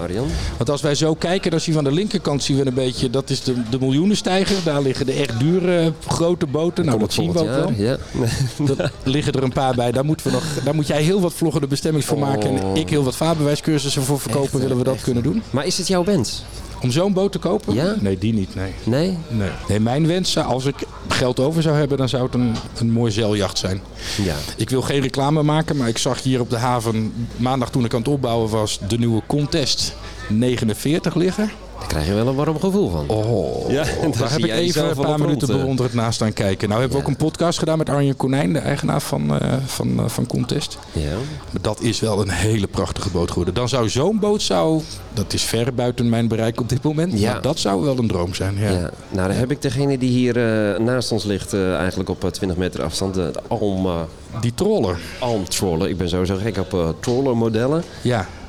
Want 0.57 0.69
als 0.69 0.81
wij 0.81 0.95
zo 0.95 1.15
kijken, 1.15 1.51
dan 1.51 1.59
zien 1.59 1.73
we 1.73 1.79
aan 1.79 1.85
de 1.85 1.91
linkerkant 1.91 2.43
zien 2.43 2.57
we 2.57 2.65
een 2.65 2.73
beetje, 2.73 3.09
dat 3.09 3.29
is 3.29 3.43
de, 3.43 3.53
de 3.69 3.79
miljoenenstijger. 3.79 4.55
Daar 4.63 4.81
liggen 4.81 5.05
de 5.05 5.13
echt 5.13 5.39
dure 5.39 5.93
grote 6.07 6.45
boten. 6.45 6.85
Nou, 6.85 6.99
dat 6.99 7.13
zien 7.13 7.31
we 7.31 7.39
ook 7.39 7.45
wel. 7.45 7.73
Ja. 7.77 7.97
Er 8.77 8.91
liggen 9.03 9.33
er 9.33 9.43
een 9.43 9.53
paar 9.53 9.64
bij. 9.73 9.91
Daar, 9.91 10.05
moeten 10.05 10.25
we 10.27 10.31
nog, 10.33 10.43
daar 10.63 10.75
moet 10.75 10.87
jij 10.87 11.01
heel 11.01 11.21
wat 11.21 11.33
vloggen 11.33 11.61
de 11.61 11.67
bestemmings 11.67 12.07
voor 12.07 12.19
maken. 12.19 12.49
En 12.49 12.63
Oh. 12.63 12.77
ik 12.77 12.89
heel 12.89 13.03
wat 13.03 13.15
vaarbewijscursussen 13.15 14.03
voor 14.03 14.19
verkopen. 14.19 14.49
Echt, 14.51 14.61
willen 14.61 14.77
we 14.77 14.83
dat 14.83 14.93
echt. 14.93 15.03
kunnen 15.03 15.23
doen? 15.23 15.41
Maar 15.49 15.65
is 15.65 15.77
het 15.77 15.87
jouw 15.87 16.03
wens? 16.03 16.43
Om 16.81 16.91
zo'n 16.91 17.13
boot 17.13 17.31
te 17.31 17.39
kopen? 17.39 17.73
Ja? 17.73 17.95
Nee, 17.99 18.17
die 18.17 18.33
niet. 18.33 18.55
Nee. 18.55 18.71
Nee? 18.83 19.17
Nee. 19.27 19.49
nee, 19.67 19.79
mijn 19.79 20.07
wens, 20.07 20.37
als 20.37 20.65
ik 20.65 20.75
geld 21.07 21.39
over 21.39 21.61
zou 21.61 21.75
hebben, 21.77 21.97
dan 21.97 22.09
zou 22.09 22.23
het 22.23 22.33
een, 22.33 22.55
een 22.79 22.91
mooi 22.91 23.11
zeiljacht 23.11 23.57
zijn. 23.57 23.81
Ja. 24.23 24.35
Ik 24.57 24.69
wil 24.69 24.81
geen 24.81 25.01
reclame 25.01 25.43
maken, 25.43 25.77
maar 25.77 25.87
ik 25.87 25.97
zag 25.97 26.21
hier 26.23 26.39
op 26.39 26.49
de 26.49 26.57
haven 26.57 27.13
maandag 27.37 27.69
toen 27.69 27.85
ik 27.85 27.93
aan 27.93 27.99
het 27.99 28.07
opbouwen 28.07 28.49
was 28.49 28.79
de 28.87 28.97
nieuwe 28.97 29.21
Contest 29.27 29.95
49 30.29 31.15
liggen. 31.15 31.51
Daar 31.79 31.87
krijg 31.87 32.05
je 32.07 32.13
wel 32.13 32.27
een 32.27 32.35
warm 32.35 32.59
gevoel 32.59 32.89
van. 32.89 33.07
Oh, 33.09 33.69
Ja, 33.71 33.83
en 34.01 34.11
daar 34.11 34.31
heb 34.31 34.39
zie 34.41 34.47
ik 34.47 34.53
even 34.53 34.89
een 34.89 34.95
paar 34.95 35.19
minuten 35.19 35.27
rond, 35.47 35.49
eh. 35.49 35.55
bewonderend 35.57 35.93
naast 35.93 36.21
aan 36.21 36.33
kijken. 36.33 36.67
Nou 36.69 36.81
hebben 36.81 36.97
we 36.99 37.03
Ja. 37.05 37.09
ook 37.11 37.19
een 37.19 37.25
podcast 37.27 37.59
gedaan 37.59 37.77
met 37.77 37.89
Arjen 37.89 38.15
Konijn, 38.17 38.53
de 38.53 38.59
eigenaar 38.59 39.01
van, 39.01 39.39
eh, 39.39 39.53
van, 39.65 39.99
eh, 39.99 40.05
van 40.07 40.27
Contest. 40.27 40.77
Ja. 40.91 41.11
Maar 41.51 41.61
dat 41.61 41.81
is 41.81 41.99
wel 41.99 42.21
een 42.21 42.29
hele 42.29 42.67
prachtige 42.67 43.09
boot 43.09 43.29
geworden. 43.29 43.53
Dan 43.53 43.69
zou 43.69 43.89
zo'n 43.89 44.19
boot, 44.19 44.41
zou, 44.41 44.81
dat 45.13 45.33
is 45.33 45.43
ver 45.43 45.73
buiten 45.73 46.09
mijn 46.09 46.27
bereik 46.27 46.59
op 46.61 46.69
dit 46.69 46.83
moment, 46.83 47.19
Ja. 47.19 47.31
maar 47.31 47.41
dat 47.41 47.59
zou 47.59 47.81
wel 47.83 47.97
een 47.97 48.07
droom 48.07 48.33
zijn. 48.33 48.57
Ja. 48.57 48.69
Ja. 48.69 48.89
Nou, 49.09 49.27
dan 49.27 49.37
heb 49.37 49.51
ik 49.51 49.61
degene 49.61 49.97
die 49.97 50.09
hier 50.09 50.37
eh, 50.73 50.79
naast 50.79 51.11
ons 51.11 51.23
ligt, 51.23 51.53
eh, 51.53 51.75
eigenlijk 51.75 52.09
op 52.09 52.23
eh, 52.23 52.29
20 52.29 52.57
meter 52.57 52.83
afstand, 52.83 53.13
de, 53.13 53.29
de 53.33 53.39
Alm, 53.47 53.85
eh, 53.85 53.99
Die 54.41 54.53
troller. 54.53 54.97
Alm 55.19 55.49
Trawler. 55.49 55.89
Ik 55.89 55.97
ben 55.97 56.09
sowieso 56.09 56.35
gek 56.41 56.57
op 56.57 56.73
eh 56.73 56.87
trawler 56.99 57.37
modellen. 57.37 57.83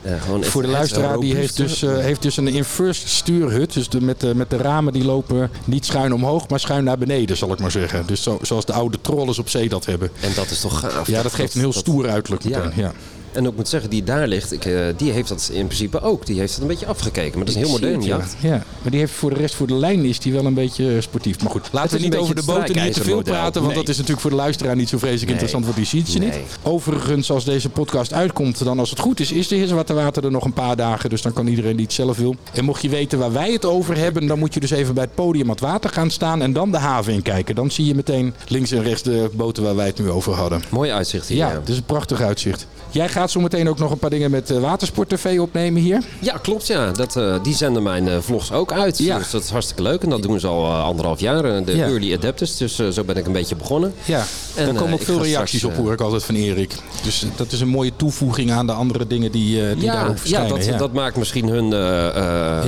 Ja, 0.06 0.12
Eh, 0.12 0.42
Voor 0.48 0.62
de 0.62 0.68
luisteraar, 0.68 1.18
die 1.18 1.34
heeft 1.34 1.56
dus, 1.56 1.82
eh, 1.82 1.98
heeft 1.98 2.22
dus 2.22 2.36
een 2.36 2.48
inverse 2.48 3.08
stuurhut. 3.08 3.72
Dus 3.72 3.88
de, 3.88 4.00
met, 4.00 4.20
de, 4.20 4.34
met 4.34 4.50
de 4.50 4.56
ramen 4.56 4.92
die 4.92 5.04
lopen 5.04 5.50
niet 5.64 5.84
schuin 5.86 6.12
omhoog, 6.14 6.48
maar 6.48 6.60
schuin 6.60 6.84
naar 6.84 6.98
beneden, 6.98 7.36
zal 7.36 7.52
ik 7.52 7.58
maar 7.58 7.70
zeggen. 7.70 8.06
Dus 8.06 8.22
zo, 8.22 8.38
zoals 8.42 8.64
de 8.64 8.72
oude 8.72 8.98
trollers 9.00 9.38
op 9.38 9.48
zee 9.48 9.68
dat 9.68 9.86
hebben. 9.86 10.10
En 10.20 10.30
dat 10.34 10.50
is 10.50 10.60
toch 10.60 10.80
gaaf. 10.80 11.06
Ja, 11.06 11.22
dat 11.22 11.34
geeft 11.34 11.54
een 11.54 11.60
heel 11.60 11.72
stoer 11.72 12.08
uiterlijk 12.08 12.42
Ja. 12.42 12.58
meteen. 12.58 12.72
Ja. 12.82 12.92
En 13.36 13.46
ook 13.46 13.56
moet 13.56 13.68
zeggen, 13.68 13.90
die 13.90 14.04
daar 14.04 14.28
ligt, 14.28 14.52
ik, 14.52 14.64
eh, 14.64 14.80
die 14.96 15.10
heeft 15.12 15.28
dat 15.28 15.50
in 15.52 15.66
principe 15.66 16.00
ook. 16.00 16.26
Die 16.26 16.38
heeft 16.38 16.52
het 16.52 16.62
een 16.62 16.68
beetje 16.68 16.86
afgekeken. 16.86 17.36
Maar 17.38 17.46
dat 17.46 17.54
is 17.56 17.60
heel 17.62 17.70
modern 17.70 18.02
jacht. 18.02 18.36
ja. 18.40 18.48
ja, 18.48 18.62
maar 18.82 18.90
die 18.90 19.00
heeft 19.00 19.12
voor 19.12 19.30
de 19.30 19.36
rest, 19.36 19.54
voor 19.54 19.66
de 19.66 19.74
lijn 19.74 20.04
is 20.04 20.18
die 20.18 20.32
wel 20.32 20.44
een 20.44 20.54
beetje 20.54 21.00
sportief. 21.00 21.42
Maar 21.42 21.50
goed, 21.50 21.68
laten 21.72 21.96
we 21.96 22.02
niet 22.04 22.16
over 22.16 22.34
de 22.34 22.42
boten 22.44 22.82
niet 22.84 22.92
te 22.92 23.02
veel 23.04 23.22
praten. 23.22 23.62
Want 23.62 23.74
Nee. 23.74 23.74
dat 23.74 23.88
is 23.88 23.94
natuurlijk 23.96 24.20
voor 24.20 24.30
de 24.30 24.36
luisteraar 24.36 24.76
niet 24.76 24.88
zo 24.88 24.98
vreselijk 24.98 25.30
interessant, 25.30 25.64
want 25.64 25.76
die 25.76 25.86
ziet 25.86 26.08
ze 26.08 26.18
niet. 26.18 26.34
Overigens, 26.62 27.30
als 27.30 27.44
deze 27.44 27.68
podcast 27.68 28.12
uitkomt, 28.12 28.64
dan 28.64 28.78
als 28.78 28.90
het 28.90 28.98
goed 28.98 29.20
is, 29.20 29.32
is 29.32 29.48
de 29.48 29.56
Heerswaterwater 29.56 30.24
er 30.24 30.30
nog 30.30 30.44
een 30.44 30.52
paar 30.52 30.76
dagen. 30.76 31.10
Dus 31.10 31.22
dan 31.22 31.32
kan 31.32 31.46
iedereen 31.46 31.76
die 31.76 31.84
het 31.84 31.94
zelf 31.94 32.16
wil. 32.16 32.34
En 32.52 32.64
mocht 32.64 32.82
je 32.82 32.88
weten 32.88 33.18
waar 33.18 33.32
wij 33.32 33.52
het 33.52 33.64
over 33.64 33.96
hebben, 33.96 34.26
dan 34.26 34.38
moet 34.38 34.54
je 34.54 34.60
dus 34.60 34.70
even 34.70 34.94
bij 34.94 35.04
het 35.04 35.14
podium 35.14 35.48
het 35.48 35.60
water 35.60 35.90
gaan 35.90 36.10
staan 36.10 36.42
en 36.42 36.52
dan 36.52 36.70
de 36.70 36.78
haven 36.78 37.12
in 37.12 37.22
kijken. 37.22 37.54
Dan 37.54 37.70
zie 37.70 37.84
je 37.84 37.94
meteen 37.94 38.34
links 38.48 38.70
en 38.70 38.82
rechts 38.82 39.02
de 39.02 39.30
boten 39.32 39.62
waar 39.62 39.76
wij 39.76 39.86
het 39.86 39.98
nu 39.98 40.10
over 40.10 40.32
hadden. 40.32 40.62
Mooi 40.68 40.90
uitzicht 40.90 41.28
hier. 41.28 41.36
Ja, 41.36 41.48
Ja, 41.50 41.58
het 41.60 41.68
is 41.68 41.76
een 41.76 41.84
prachtig 41.84 42.20
uitzicht. 42.20 42.66
Jij 42.96 43.08
gaat 43.08 43.30
zo 43.30 43.40
meteen 43.40 43.68
ook 43.68 43.78
nog 43.78 43.90
een 43.90 43.98
paar 43.98 44.10
dingen 44.10 44.30
met 44.30 44.50
eh, 44.50 44.58
Watersport 44.58 45.08
TV 45.08 45.38
opnemen 45.40 45.82
hier. 45.82 46.02
Ja, 46.18 46.36
klopt 46.42 46.66
ja. 46.66 46.90
Dat, 46.90 47.16
eh, 47.16 47.34
die 47.42 47.54
zenden 47.54 47.82
mijn 47.82 48.08
eh, 48.08 48.16
vlogs 48.20 48.52
ook 48.52 48.72
uit. 48.72 48.98
Ja. 48.98 49.18
Dus 49.18 49.30
dat 49.30 49.42
is 49.42 49.50
hartstikke 49.50 49.82
leuk. 49.82 50.02
En 50.02 50.08
dat 50.10 50.22
doen 50.22 50.40
ze 50.40 50.46
al 50.46 50.64
eh, 50.64 50.84
anderhalf 50.84 51.20
jaar. 51.20 51.64
de 51.64 51.76
Ja. 51.76 51.86
early 51.86 52.14
adapters. 52.14 52.56
Dus 52.56 52.78
eh, 52.78 52.88
zo 52.88 53.04
ben 53.04 53.16
ik 53.16 53.26
een 53.26 53.32
beetje 53.32 53.56
begonnen. 53.56 53.94
Ja, 54.04 54.24
En, 54.54 54.64
daar 54.64 54.74
komen 54.74 54.92
ook 54.92 55.02
veel 55.02 55.22
reacties 55.22 55.58
straks, 55.58 55.76
op 55.78 55.82
hoor 55.84 55.92
ik 55.92 56.00
altijd 56.00 56.24
van 56.24 56.34
Erik. 56.34 56.74
Dus 57.04 57.24
dat 57.36 57.52
is 57.52 57.60
een 57.60 57.68
mooie 57.68 57.92
toevoeging 57.96 58.50
aan 58.52 58.66
de 58.66 58.72
andere 58.72 59.06
dingen 59.06 59.30
die, 59.32 59.68
eh, 59.68 59.74
die 59.74 59.84
ja, 59.84 59.92
daarop 59.92 60.14
ja, 60.14 60.20
verschijnen. 60.20 60.68
dat, 60.70 60.78
dat 60.78 60.92
maakt 60.92 61.16
misschien 61.16 61.48
hun 61.48 61.72
eh, 61.72 62.06
eh, 62.08 62.14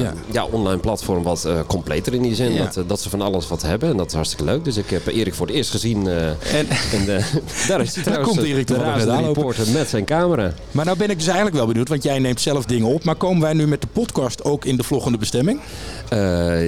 Ja. 0.03 0.12
ja. 0.31 0.45
online 0.51 0.79
platform 0.81 1.23
wat 1.23 1.45
eh, 1.45 1.53
completer 1.67 2.14
in 2.14 2.23
die 2.23 2.35
zin. 2.35 2.53
Ja. 2.53 2.71
Dat, 2.75 2.88
dat 2.88 3.01
ze 3.01 3.11
van 3.11 3.21
alles 3.21 3.49
wat 3.49 3.62
hebben. 3.62 3.91
En 3.91 3.97
dat 3.97 4.07
is 4.07 4.12
hartstikke 4.14 4.45
leuk. 4.45 4.64
Dus 4.64 4.77
ik 4.77 4.91
heb 4.91 5.07
Erik 5.07 5.35
voor 5.35 5.47
het 5.47 5.55
eerst 5.57 5.71
gezien. 5.71 6.07
eh, 6.09 6.27
En, 6.29 6.67
en 6.93 7.07
daar 7.69 7.81
is 7.81 7.95
hij 7.95 8.05
trouwens. 8.05 8.29
komt 8.29 8.43
eh, 8.43 8.51
Erik 8.53 8.67
de 8.67 9.23
reporter 9.27 9.71
met 9.73 9.88
zijn 9.88 10.05
camera. 10.21 10.53
maar 10.71 10.85
nou 10.85 10.97
ben 10.99 11.11
ik 11.11 11.17
dus 11.17 11.27
eigenlijk 11.27 11.57
wel 11.57 11.67
benieuwd, 11.67 11.89
want 11.89 12.03
jij 12.03 12.19
neemt 12.19 12.41
zelf 12.41 12.65
dingen 12.65 12.89
op. 12.89 13.05
Maar 13.05 13.15
komen 13.15 13.43
wij 13.43 13.53
nu 13.53 13.67
met 13.67 13.81
de 13.81 13.87
podcast 13.87 14.45
ook 14.45 14.65
in 14.65 14.77
de 14.77 14.83
vloggende 14.83 15.19
bestemming? 15.19 15.61
Eh, 16.09 16.19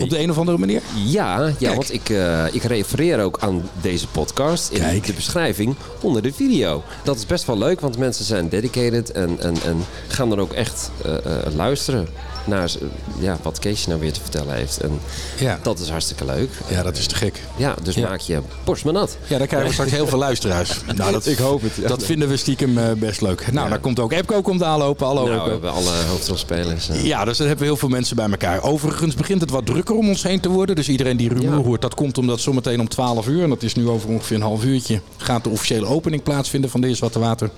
Op 0.03 0.11
de 0.11 0.19
een 0.19 0.31
of 0.31 0.39
andere 0.39 0.59
manier? 0.59 0.83
Ja, 1.05 1.51
ja 1.59 1.75
want 1.75 1.93
ik, 1.93 2.09
eh, 2.09 2.45
ik 2.55 2.63
refereer 2.63 3.21
ook 3.21 3.39
aan 3.41 3.63
deze 3.81 4.07
podcast 4.07 4.71
in 4.71 4.81
Kijk. 4.81 5.07
de 5.07 5.13
beschrijving 5.13 5.75
onder 6.01 6.23
de 6.23 6.33
video. 6.33 6.83
Dat 7.05 7.17
is 7.17 7.27
best 7.27 7.45
wel 7.45 7.59
leuk, 7.59 7.81
want 7.81 7.99
mensen 7.99 8.25
zijn 8.25 8.49
dedicated 8.49 9.11
en, 9.13 9.39
en, 9.41 9.55
en 9.65 9.77
gaan 10.09 10.29
dan 10.29 10.41
ook 10.41 10.53
echt 10.53 10.91
eh, 11.05 11.13
luisteren 11.57 12.09
naar 12.44 12.70
ja, 13.18 13.38
wat 13.42 13.59
Keesje 13.59 13.88
nou 13.88 14.00
weer 14.00 14.12
te 14.12 14.20
vertellen 14.20 14.55
heeft. 14.55 14.81
En 14.81 15.00
Ja. 15.38 15.59
dat 15.62 15.79
is 15.79 15.88
hartstikke 15.88 16.24
leuk. 16.24 16.50
Ja, 16.68 16.83
dat 16.83 16.96
is 16.96 17.07
te 17.07 17.14
gek. 17.14 17.40
Ja, 17.57 17.74
dus 17.83 17.94
Ja. 17.94 18.09
maak 18.09 18.20
je 18.20 18.40
borst 18.64 18.85
maar 18.85 18.92
nat. 18.92 19.16
Ja, 19.26 19.38
daar 19.38 19.46
krijgen 19.46 19.68
we 19.68 19.74
straks 19.74 19.90
heel 19.90 20.07
veel 20.07 20.18
luisteraars. 20.18 20.81
Nou, 20.96 21.12
dat, 21.12 21.26
Ik 21.26 21.38
hoop 21.38 21.62
het. 21.62 21.88
Dat 21.88 22.03
vinden 22.05 22.29
we 22.29 22.37
stiekem 22.37 22.79
eh, 22.79 22.92
best 22.92 23.20
leuk. 23.20 23.53
Nou, 23.53 23.68
daar 23.68 23.79
komt 23.79 23.98
ook 24.00 24.12
Epco 24.12 24.42
komt 24.42 24.62
aanlopen. 24.62 25.07
Hallo 25.07 25.20
nou, 25.26 25.31
we 25.35 25.38
Epco. 25.40 25.50
hebben 25.50 25.72
alle 25.72 25.90
hoofdrolspelers. 26.09 26.88
eh. 26.88 27.05
Ja, 27.05 27.24
dus 27.24 27.37
dan 27.37 27.46
hebben 27.46 27.64
we 27.64 27.70
heel 27.70 27.81
veel 27.81 27.88
mensen 27.88 28.16
bij 28.16 28.29
elkaar. 28.31 28.62
Overigens 28.62 29.14
begint 29.14 29.40
het 29.40 29.50
wat 29.50 29.66
drukker 29.66 29.94
om 29.94 30.09
ons 30.09 30.22
heen 30.22 30.40
te 30.40 30.48
worden. 30.48 30.76
Dus 30.76 30.88
iedereen 30.88 31.16
die 31.16 31.29
rumoer 31.29 31.64
hoort, 31.64 31.83
dat 31.83 31.94
komt 31.94 32.18
omdat 32.18 32.40
zometeen 32.40 32.81
om 32.81 32.88
12 32.88 33.26
uur... 33.26 33.42
en 33.42 33.48
dat 33.48 33.62
is 33.62 33.74
nu 33.74 33.88
over 33.88 34.09
ongeveer 34.09 34.37
een 34.37 34.42
half 34.42 34.64
uurtje... 34.64 35.00
gaat 35.16 35.44
de 35.44 35.50
officiële 35.50 35.87
opening 35.87 36.22
plaatsvinden 36.22 36.70
van 36.70 36.81
de 36.81 36.96
Water. 37.18 37.50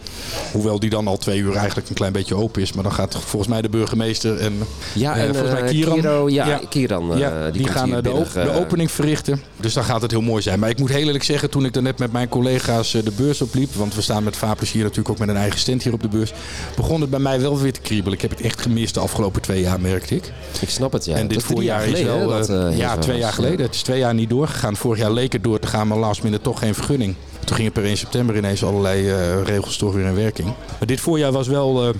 Hoewel 0.53 0.81
die 0.81 0.90
dan 0.90 1.07
al 1.07 1.16
twee 1.16 1.38
uur 1.38 1.57
eigenlijk 1.57 1.88
een 1.88 1.95
klein 1.95 2.12
beetje 2.12 2.35
open 2.35 2.62
is. 2.62 2.73
Maar 2.73 2.83
dan 2.83 2.92
gaat 2.92 3.16
volgens 3.25 3.51
mij 3.53 3.62
de 3.62 3.68
burgemeester 3.68 4.38
en, 4.38 4.53
Ja, 4.95 5.17
eh, 5.17 5.23
en 5.23 5.35
volgens 5.35 5.53
mij 5.53 5.63
eh, 5.63 5.69
Kieran. 5.71 5.95
Kiro, 5.95 6.29
ja, 6.29 6.47
Ja. 6.47 6.61
Kieran, 6.69 7.13
eh, 7.13 7.53
die, 7.53 7.63
komt 7.63 7.77
gaan 7.77 8.03
de, 8.03 8.11
op- 8.11 8.33
de 8.33 8.53
opening 8.61 8.91
verrichten. 8.91 9.43
Dus 9.57 9.73
dan 9.75 9.85
gaat 9.85 10.03
het 10.03 10.11
heel 10.11 10.21
mooi 10.21 10.43
zijn. 10.43 10.59
Maar 10.59 10.69
ik 10.69 10.79
moet 10.79 10.89
heel 10.89 11.07
eerlijk 11.07 11.25
zeggen, 11.25 11.51
toen 11.51 11.65
ik 11.65 11.81
net 11.81 11.99
met 11.99 12.13
mijn 12.13 12.29
collega's 12.29 12.91
de 12.91 13.13
beurs 13.17 13.43
opliep... 13.43 13.75
want 13.75 13.95
we 13.95 14.01
staan 14.01 14.25
met 14.25 14.37
hier 14.73 14.83
natuurlijk 14.83 15.09
ook 15.09 15.19
met 15.19 15.29
een 15.29 15.37
eigen 15.37 15.59
stand 15.59 15.83
hier 15.83 15.93
op 15.93 16.03
de 16.03 16.09
beurs... 16.09 16.33
begon 16.77 17.01
het 17.01 17.11
bij 17.11 17.19
mij 17.19 17.41
wel 17.41 17.59
weer 17.59 17.73
te 17.73 17.81
kriebelen. 17.81 18.13
Ik 18.13 18.21
heb 18.23 18.31
het 18.31 18.41
echt 18.41 18.61
gemist 18.61 18.95
de 18.95 19.01
afgelopen 19.01 19.43
twee 19.43 19.61
jaar, 19.61 19.81
merkte 19.81 20.15
ik. 20.15 20.33
Ik 20.61 20.71
snap 20.71 20.93
het, 20.93 21.05
ja. 21.05 21.15
en 21.17 21.21
Dat 21.21 21.31
dit 21.31 21.43
voorjaar 21.43 21.83
is 21.83 21.89
geleden, 21.99 22.19
wel... 22.19 22.29
dat, 22.29 22.49
eh, 22.49 22.79
ja, 22.79 22.97
twee 22.97 23.19
jaar 23.19 23.33
geleden. 23.33 23.67
Het 23.67 23.75
is 23.75 23.83
twee 23.83 23.99
jaar 23.99 24.15
niet 24.15 24.31
doorgegaan. 24.31 24.77
Vorig 24.77 24.99
jaar 24.99 25.13
leek 25.13 25.33
het 25.33 25.45
door 25.45 25.59
te 25.59 25.67
gaan, 25.67 25.89
maar 25.89 25.99
last 25.99 26.23
minute 26.23 26.43
toch 26.43 26.59
geen 26.59 26.75
vergunning. 26.75 27.15
Toen 27.45 27.57
gingen 27.57 27.73
per 27.73 27.85
1 27.85 27.97
september 27.97 28.37
ineens 28.37 28.65
allerlei 28.65 29.11
eh, 29.11 29.43
regels 29.45 29.77
toch 29.77 29.95
weer 29.95 30.07
in 30.07 30.15
werking. 30.15 30.47
Maar 30.47 30.87
dit 30.87 31.01
voorjaar 31.01 31.33
was 31.33 31.49
wel... 31.49 31.83
eh, 31.83 31.95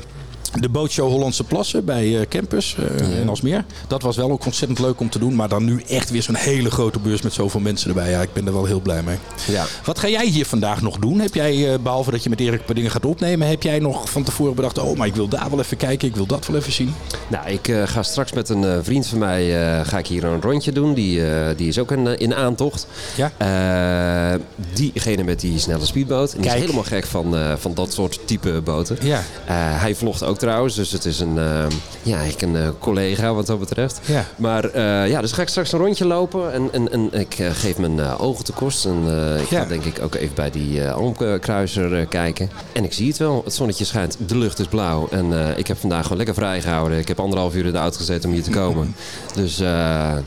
de 0.61 0.69
bootshow 0.69 1.09
Hollandse 1.09 1.45
Plassen 1.45 1.85
bij 1.85 2.21
eh, 2.21 2.27
Campus 2.29 2.77
eh, 2.99 3.21
in 3.21 3.29
Alsmeer. 3.29 3.65
Dat 3.89 4.03
was 4.03 4.17
wel 4.17 4.31
ook 4.31 4.45
ontzettend 4.45 4.79
leuk 4.79 5.01
om 5.01 5.11
te 5.11 5.19
doen. 5.19 5.35
Maar 5.35 5.49
dan 5.49 5.65
nu 5.65 5.83
echt 5.89 6.11
weer 6.11 6.23
zo'n 6.23 6.35
hele 6.35 6.71
grote 6.71 6.99
beurs 6.99 7.23
met 7.23 7.33
zoveel 7.33 7.61
mensen 7.61 7.89
erbij. 7.89 8.11
Ja, 8.11 8.21
ik 8.23 8.33
ben 8.33 8.47
er 8.47 8.53
wel 8.53 8.65
heel 8.65 8.81
blij 8.81 9.03
mee. 9.03 9.17
Ja. 9.47 9.65
Wat 9.85 9.99
ga 9.99 10.09
jij 10.09 10.27
hier 10.27 10.47
vandaag 10.47 10.83
nog 10.83 10.99
doen? 10.99 11.21
Heb 11.21 11.35
jij, 11.35 11.73
eh, 11.73 11.79
behalve 11.79 12.11
dat 12.11 12.23
je 12.23 12.29
met 12.29 12.41
Erik 12.41 12.59
een 12.59 12.65
paar 12.65 12.75
dingen 12.75 12.91
gaat 12.91 13.05
opnemen... 13.05 13.49
heb 13.49 13.63
jij 13.63 13.79
nog 13.79 14.11
van 14.11 14.23
tevoren 14.23 14.55
bedacht... 14.55 14.79
oh, 14.79 14.97
maar 14.97 15.07
ik 15.07 15.15
wil 15.15 15.29
daar 15.29 15.51
wel 15.51 15.59
even 15.59 15.77
kijken, 15.77 16.09
ik 16.09 16.17
wil 16.17 16.27
dat 16.27 16.47
wel 16.47 16.57
even 16.57 16.73
zien? 16.73 16.95
Nou, 17.29 17.49
ik 17.49 17.75
ga 17.85 18.03
straks 18.03 18.33
met 18.33 18.49
een 18.49 18.85
vriend 18.85 19.07
van 19.07 19.19
mij 19.19 19.51
ga 19.85 19.99
ik 19.99 20.07
hier 20.07 20.25
een 20.25 20.41
rondje 20.41 20.73
doen. 20.73 20.95
Die, 20.95 21.21
die 21.57 21.69
is 21.69 21.79
ook 21.79 21.93
in, 21.93 22.07
eh, 22.07 22.21
in 22.21 22.35
aantocht. 22.35 22.87
Ja. 23.17 24.39
Diegene 24.73 25.25
met 25.25 25.41
die 25.41 25.59
snelle 25.59 25.87
speedboot. 25.87 26.33
En 26.33 26.41
die 26.41 26.47
Kijk. 26.47 26.55
is 26.55 26.61
helemaal 26.61 26.85
gek 26.85 27.07
van, 27.07 27.37
van 27.59 27.75
dat 27.75 27.93
soort 27.93 28.21
type 28.25 28.61
boten. 28.65 28.97
Ja. 29.03 29.23
Hij 29.55 29.95
vlogt 29.95 30.25
ook 30.25 30.39
trouwens, 30.43 30.75
dus 30.75 30.91
het 30.93 31.05
is 31.05 31.21
een, 31.21 31.39
eh, 31.39 31.65
ja, 32.03 32.21
ik 32.21 32.43
een 32.43 32.57
eh, 32.57 32.69
collega 32.79 33.33
wat 33.35 33.47
dat 33.47 33.59
betreft. 33.59 34.01
Ja. 34.05 34.25
Maar 34.37 34.65
eh, 34.65 35.09
ja, 35.11 35.21
dus 35.21 35.33
ga 35.33 35.43
ik 35.43 35.49
straks 35.49 35.73
een 35.73 35.79
rondje 35.79 36.07
lopen 36.07 36.53
en, 36.53 36.69
en, 36.73 36.93
en 36.93 37.09
ik 37.21 37.35
geef 37.53 37.79
mijn 37.79 38.01
ogen 38.01 38.45
te 38.45 38.53
kost. 38.53 38.85
En 38.85 39.03
ik 39.41 39.49
Ja. 39.49 39.61
ga 39.61 39.65
denk 39.69 39.85
ik 39.85 39.99
ook 40.03 40.15
even 40.15 40.35
bij 40.35 40.51
die 40.51 40.89
Almkruiser 40.91 41.99
eh, 41.99 42.09
kijken. 42.09 42.51
En 42.73 42.85
ik 42.85 42.93
zie 42.93 43.09
het 43.09 43.17
wel, 43.17 43.41
het 43.45 43.55
zonnetje 43.55 43.85
schijnt, 43.85 44.17
de 44.27 44.37
lucht 44.39 44.59
is 44.59 44.67
blauw. 44.67 45.09
En 45.11 45.57
ik 45.57 45.67
heb 45.67 45.79
vandaag 45.79 46.03
gewoon 46.03 46.17
lekker 46.17 46.35
vrijgehouden. 46.35 46.99
Ik 46.99 47.09
heb 47.09 47.21
anderhalf 47.21 47.55
uur 47.55 47.67
in 47.67 47.73
de 47.73 47.79
auto 47.79 47.97
gezeten 47.97 48.29
om 48.29 48.35
hier 48.35 48.45
te 48.45 48.51
komen. 48.63 48.95
dus 49.35 49.59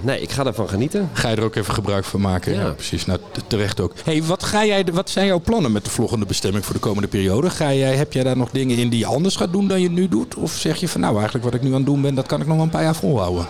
nee, 0.02 0.22
ik 0.22 0.32
ga 0.32 0.46
ervan 0.46 0.70
genieten. 0.70 1.10
Ga 1.14 1.30
je 1.30 1.36
er 1.36 1.44
ook 1.44 1.56
even 1.56 1.74
gebruik 1.74 2.06
van 2.06 2.22
maken? 2.22 2.54
Ja, 2.54 2.62
Ja. 2.62 2.70
precies. 2.72 3.06
Nou, 3.06 3.20
terecht 3.48 3.80
ook. 3.80 3.94
Hey, 4.04 4.24
wat, 4.24 4.44
ga 4.44 4.66
jij, 4.66 4.86
wat 4.94 5.10
zijn 5.10 5.26
jouw 5.26 5.40
plannen 5.42 5.72
met 5.72 5.84
de 5.86 5.90
volgende 5.92 6.26
bestemming 6.26 6.66
voor 6.66 6.74
de 6.74 6.80
komende 6.82 7.08
periode? 7.08 7.50
Ga 7.50 7.74
jij, 7.74 7.96
heb 7.96 8.14
jij 8.14 8.24
daar 8.24 8.38
nog 8.38 8.50
dingen 8.52 8.78
in 8.78 8.90
die 8.90 9.00
je 9.00 9.06
anders 9.06 9.36
gaat 9.36 9.52
doen 9.52 9.68
dan 9.68 9.82
je 9.82 9.90
nu 9.90 10.05
doet? 10.08 10.36
Of 10.36 10.52
zeg 10.52 10.78
je 10.78 10.88
van 10.88 11.02
nou, 11.02 11.14
eigenlijk 11.16 11.46
wat 11.46 11.54
ik 11.54 11.62
nu 11.62 11.70
aan 11.70 11.76
het 11.76 11.86
doen 11.86 12.02
ben, 12.02 12.16
dat 12.16 12.28
kan 12.28 12.42
ik 12.42 12.48
nog 12.48 12.60
een 12.60 12.70
paar 12.70 12.84
jaar 12.84 12.96
volhouden? 12.96 13.48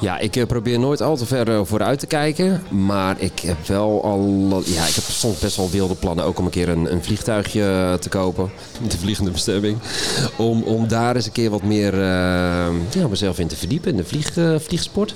Ja, 0.00 0.18
ik 0.18 0.36
eh, 0.36 0.46
probeer 0.46 0.78
nooit 0.78 1.00
al 1.00 1.16
te 1.16 1.26
ver 1.26 1.48
eh, 1.48 1.60
vooruit 1.64 1.98
te 1.98 2.06
kijken. 2.06 2.62
Maar 2.70 3.20
ik 3.20 3.40
heb 3.40 3.66
wel 3.66 4.04
al. 4.04 4.62
Ja, 4.64 4.86
ik 4.86 4.94
heb 4.94 5.04
soms 5.04 5.38
best 5.38 5.56
wel 5.56 5.70
wilde 5.70 5.94
plannen. 5.94 6.24
Ook 6.24 6.38
om 6.38 6.44
een 6.44 6.50
keer 6.50 6.68
een, 6.68 6.92
een 6.92 7.04
vliegtuigje 7.04 7.62
eh, 7.62 7.94
te 7.94 8.08
kopen. 8.08 8.50
De 8.88 8.98
vliegende 8.98 9.30
bestemming. 9.30 9.78
Om, 10.36 10.62
om 10.62 10.88
daar 10.88 11.16
eens 11.16 11.26
een 11.26 11.32
keer 11.32 11.50
wat 11.50 11.62
meer 11.62 11.94
ja, 11.96 13.08
mezelf 13.10 13.38
in 13.38 13.46
te 13.46 13.56
verdiepen. 13.56 13.90
In 13.90 13.96
de 13.96 14.04
vlieg, 14.04 14.36
eh, 14.36 14.54
vliegsport. 14.58 15.14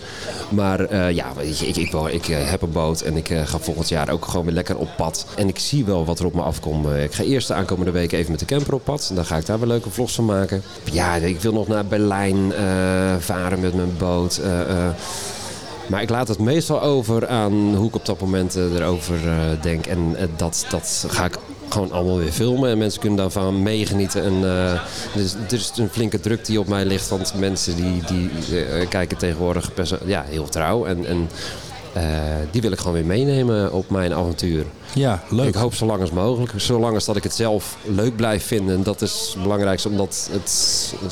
Maar 0.48 1.12
ja, 1.14 1.26
weet 1.36 1.58
je, 1.58 1.66
ik, 1.66 1.76
ik, 1.76 1.92
ik 2.12 2.26
heb 2.26 2.62
een 2.62 2.72
boot. 2.72 3.00
En 3.00 3.16
ik 3.16 3.28
ga 3.44 3.58
volgend 3.58 3.88
jaar 3.88 4.10
ook 4.10 4.24
gewoon 4.24 4.44
weer 4.44 4.54
lekker 4.54 4.76
op 4.76 4.88
pad. 4.96 5.26
En 5.36 5.48
ik 5.48 5.58
zie 5.58 5.84
wel 5.84 6.04
wat 6.04 6.18
er 6.18 6.26
op 6.26 6.34
me 6.34 6.42
afkomt. 6.42 6.86
Ik 6.86 7.12
ga 7.12 7.22
eerst 7.22 7.48
de 7.48 7.54
aankomende 7.54 7.90
week 7.90 8.12
even 8.12 8.30
met 8.30 8.40
de 8.40 8.46
camper 8.46 8.74
op 8.74 8.84
pad. 8.84 9.06
En 9.08 9.14
dan 9.14 9.24
ga 9.24 9.36
ik 9.36 9.46
daar 9.46 9.58
weer 9.58 9.68
leuke 9.68 9.90
vlogs 9.90 10.14
van 10.14 10.24
maken. 10.24 10.62
Ja, 10.92 11.14
ik 11.14 11.40
wil 11.40 11.52
nog 11.52 11.68
naar 11.68 11.86
Berlijn 11.86 12.52
varen 13.18 13.60
met 13.60 13.74
mijn 13.74 13.96
boot. 13.98 14.40
Eh. 14.70 14.88
Maar 15.86 16.02
ik 16.02 16.10
laat 16.10 16.28
het 16.28 16.38
meestal 16.38 16.82
over 16.82 17.28
aan 17.28 17.74
hoe 17.74 17.88
ik 17.88 17.94
op 17.94 18.06
dat 18.06 18.20
moment 18.20 18.56
eh, 18.56 18.74
erover 18.74 19.28
eh, 19.28 19.62
denk. 19.62 19.86
En 19.86 20.16
dat, 20.36 20.66
dat 20.70 21.04
ga 21.08 21.24
ik 21.24 21.36
gewoon 21.68 21.92
allemaal 21.92 22.16
weer 22.16 22.32
filmen. 22.32 22.70
En 22.70 22.78
mensen 22.78 23.00
kunnen 23.00 23.18
daarvan 23.18 23.62
meegenieten. 23.62 24.22
En 24.24 24.40
dus, 25.14 25.34
er 25.34 25.52
is 25.52 25.72
een 25.76 25.88
flinke 25.88 26.20
druk 26.20 26.44
die 26.44 26.60
op 26.60 26.68
mij 26.68 26.84
ligt. 26.84 27.08
Want 27.08 27.34
mensen 27.38 27.76
die, 27.76 28.02
die 28.06 28.30
kijken 28.88 29.16
tegenwoordig 29.16 29.74
best, 29.74 29.94
ja, 30.04 30.24
heel 30.28 30.48
trouw. 30.48 30.84
En, 30.84 31.06
en 31.06 31.28
eh, 31.92 32.02
die 32.50 32.60
wil 32.60 32.72
ik 32.72 32.78
gewoon 32.78 32.92
weer 32.92 33.04
meenemen 33.04 33.72
op 33.72 33.90
mijn 33.90 34.12
avontuur. 34.14 34.64
Ja, 34.94 35.22
leuk. 35.28 35.48
Ik 35.48 35.54
hoop 35.54 35.74
zo 35.74 35.86
lang 35.86 36.00
als 36.00 36.10
mogelijk. 36.10 36.52
Zolang 36.56 36.94
als 36.94 37.04
dat 37.04 37.16
ik 37.16 37.22
het 37.22 37.34
zelf 37.34 37.76
leuk 37.84 38.16
blijf 38.16 38.46
vinden. 38.46 38.74
En 38.76 38.82
dat 38.82 39.02
is 39.02 39.30
het 39.32 39.42
belangrijkste, 39.42 39.88
omdat 39.88 40.28
het 40.32 40.50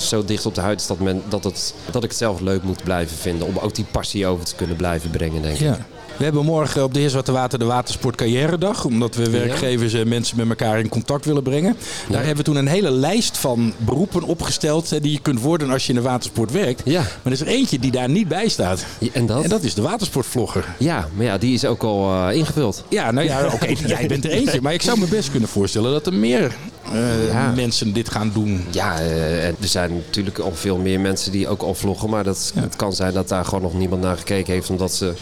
zo 0.00 0.24
dicht 0.24 0.46
op 0.46 0.54
de 0.54 0.60
huid 0.60 0.80
is 0.80 0.86
dat, 0.86 0.98
men, 0.98 1.22
dat, 1.28 1.44
het, 1.44 1.74
dat 1.90 2.02
ik 2.02 2.08
het 2.08 2.18
zelf 2.18 2.40
leuk 2.40 2.62
moet 2.62 2.84
blijven 2.84 3.16
vinden. 3.16 3.46
Om 3.46 3.58
ook 3.58 3.74
die 3.74 3.86
passie 3.90 4.26
over 4.26 4.44
te 4.44 4.54
kunnen 4.54 4.76
blijven 4.76 5.10
brengen, 5.10 5.42
denk 5.42 5.54
ik. 5.54 5.60
Ja. 5.60 5.78
We 6.18 6.24
hebben 6.24 6.44
morgen 6.44 6.84
op 6.84 6.94
de 6.94 7.00
Heers 7.00 7.14
Water 7.24 7.58
de 7.58 7.64
Watersport 7.64 8.16
Carrière 8.16 8.58
Dag. 8.58 8.84
Omdat 8.84 9.14
we 9.14 9.30
werkgevers 9.30 9.92
en 9.92 10.08
mensen 10.08 10.36
met 10.36 10.48
elkaar 10.48 10.78
in 10.78 10.88
contact 10.88 11.24
willen 11.24 11.42
brengen. 11.42 11.76
Daar 12.08 12.18
hebben 12.18 12.36
we 12.36 12.42
toen 12.42 12.56
een 12.56 12.66
hele 12.66 12.90
lijst 12.90 13.38
van 13.38 13.72
beroepen 13.76 14.22
opgesteld 14.22 15.02
die 15.02 15.12
je 15.12 15.20
kunt 15.20 15.40
worden 15.40 15.70
als 15.70 15.82
je 15.86 15.88
in 15.92 15.98
de 15.98 16.04
watersport 16.04 16.52
werkt. 16.52 16.82
Ja. 16.84 17.00
Maar 17.00 17.10
er 17.22 17.32
is 17.32 17.40
er 17.40 17.46
eentje 17.46 17.78
die 17.78 17.90
daar 17.90 18.08
niet 18.08 18.28
bij 18.28 18.48
staat. 18.48 18.84
En 19.12 19.26
dat? 19.26 19.42
En 19.42 19.48
dat 19.48 19.62
is 19.62 19.74
de 19.74 19.82
watersportvlogger. 19.82 20.64
Ja, 20.78 21.08
maar 21.14 21.24
ja, 21.24 21.38
die 21.38 21.54
is 21.54 21.64
ook 21.64 21.82
al 21.82 22.12
eh, 22.28 22.36
ingevuld. 22.36 22.84
Ja, 22.88 23.10
nou 23.10 23.26
ja, 23.26 23.46
oké, 23.52 23.66
jij 23.86 24.06
bent 24.06 24.24
er 24.24 24.30
eentje. 24.30 24.60
Maar 24.60 24.74
ik 24.74 24.82
zou 24.82 24.98
me 24.98 25.06
best 25.06 25.30
kunnen 25.30 25.48
voorstellen 25.48 25.92
dat 25.92 26.06
er 26.06 26.14
meer 26.14 26.56
eh, 26.92 27.26
Ja. 27.28 27.52
mensen 27.56 27.92
dit 27.92 28.10
gaan 28.10 28.30
doen. 28.34 28.64
Ja, 28.70 29.00
en 29.00 29.56
er 29.60 29.68
zijn 29.68 29.90
natuurlijk 30.06 30.38
al 30.38 30.52
veel 30.54 30.76
meer 30.76 31.00
mensen 31.00 31.32
die 31.32 31.48
ook 31.48 31.62
al 31.62 31.74
vloggen. 31.74 32.10
Maar 32.10 32.24
dat, 32.24 32.52
het 32.54 32.76
kan 32.76 32.92
zijn 32.92 33.14
dat 33.14 33.28
daar 33.28 33.44
gewoon 33.44 33.62
nog 33.62 33.74
niemand 33.74 34.02
naar 34.02 34.16
gekeken 34.16 34.52
heeft. 34.52 34.70
Omdat 34.70 34.92
ze... 34.94 35.12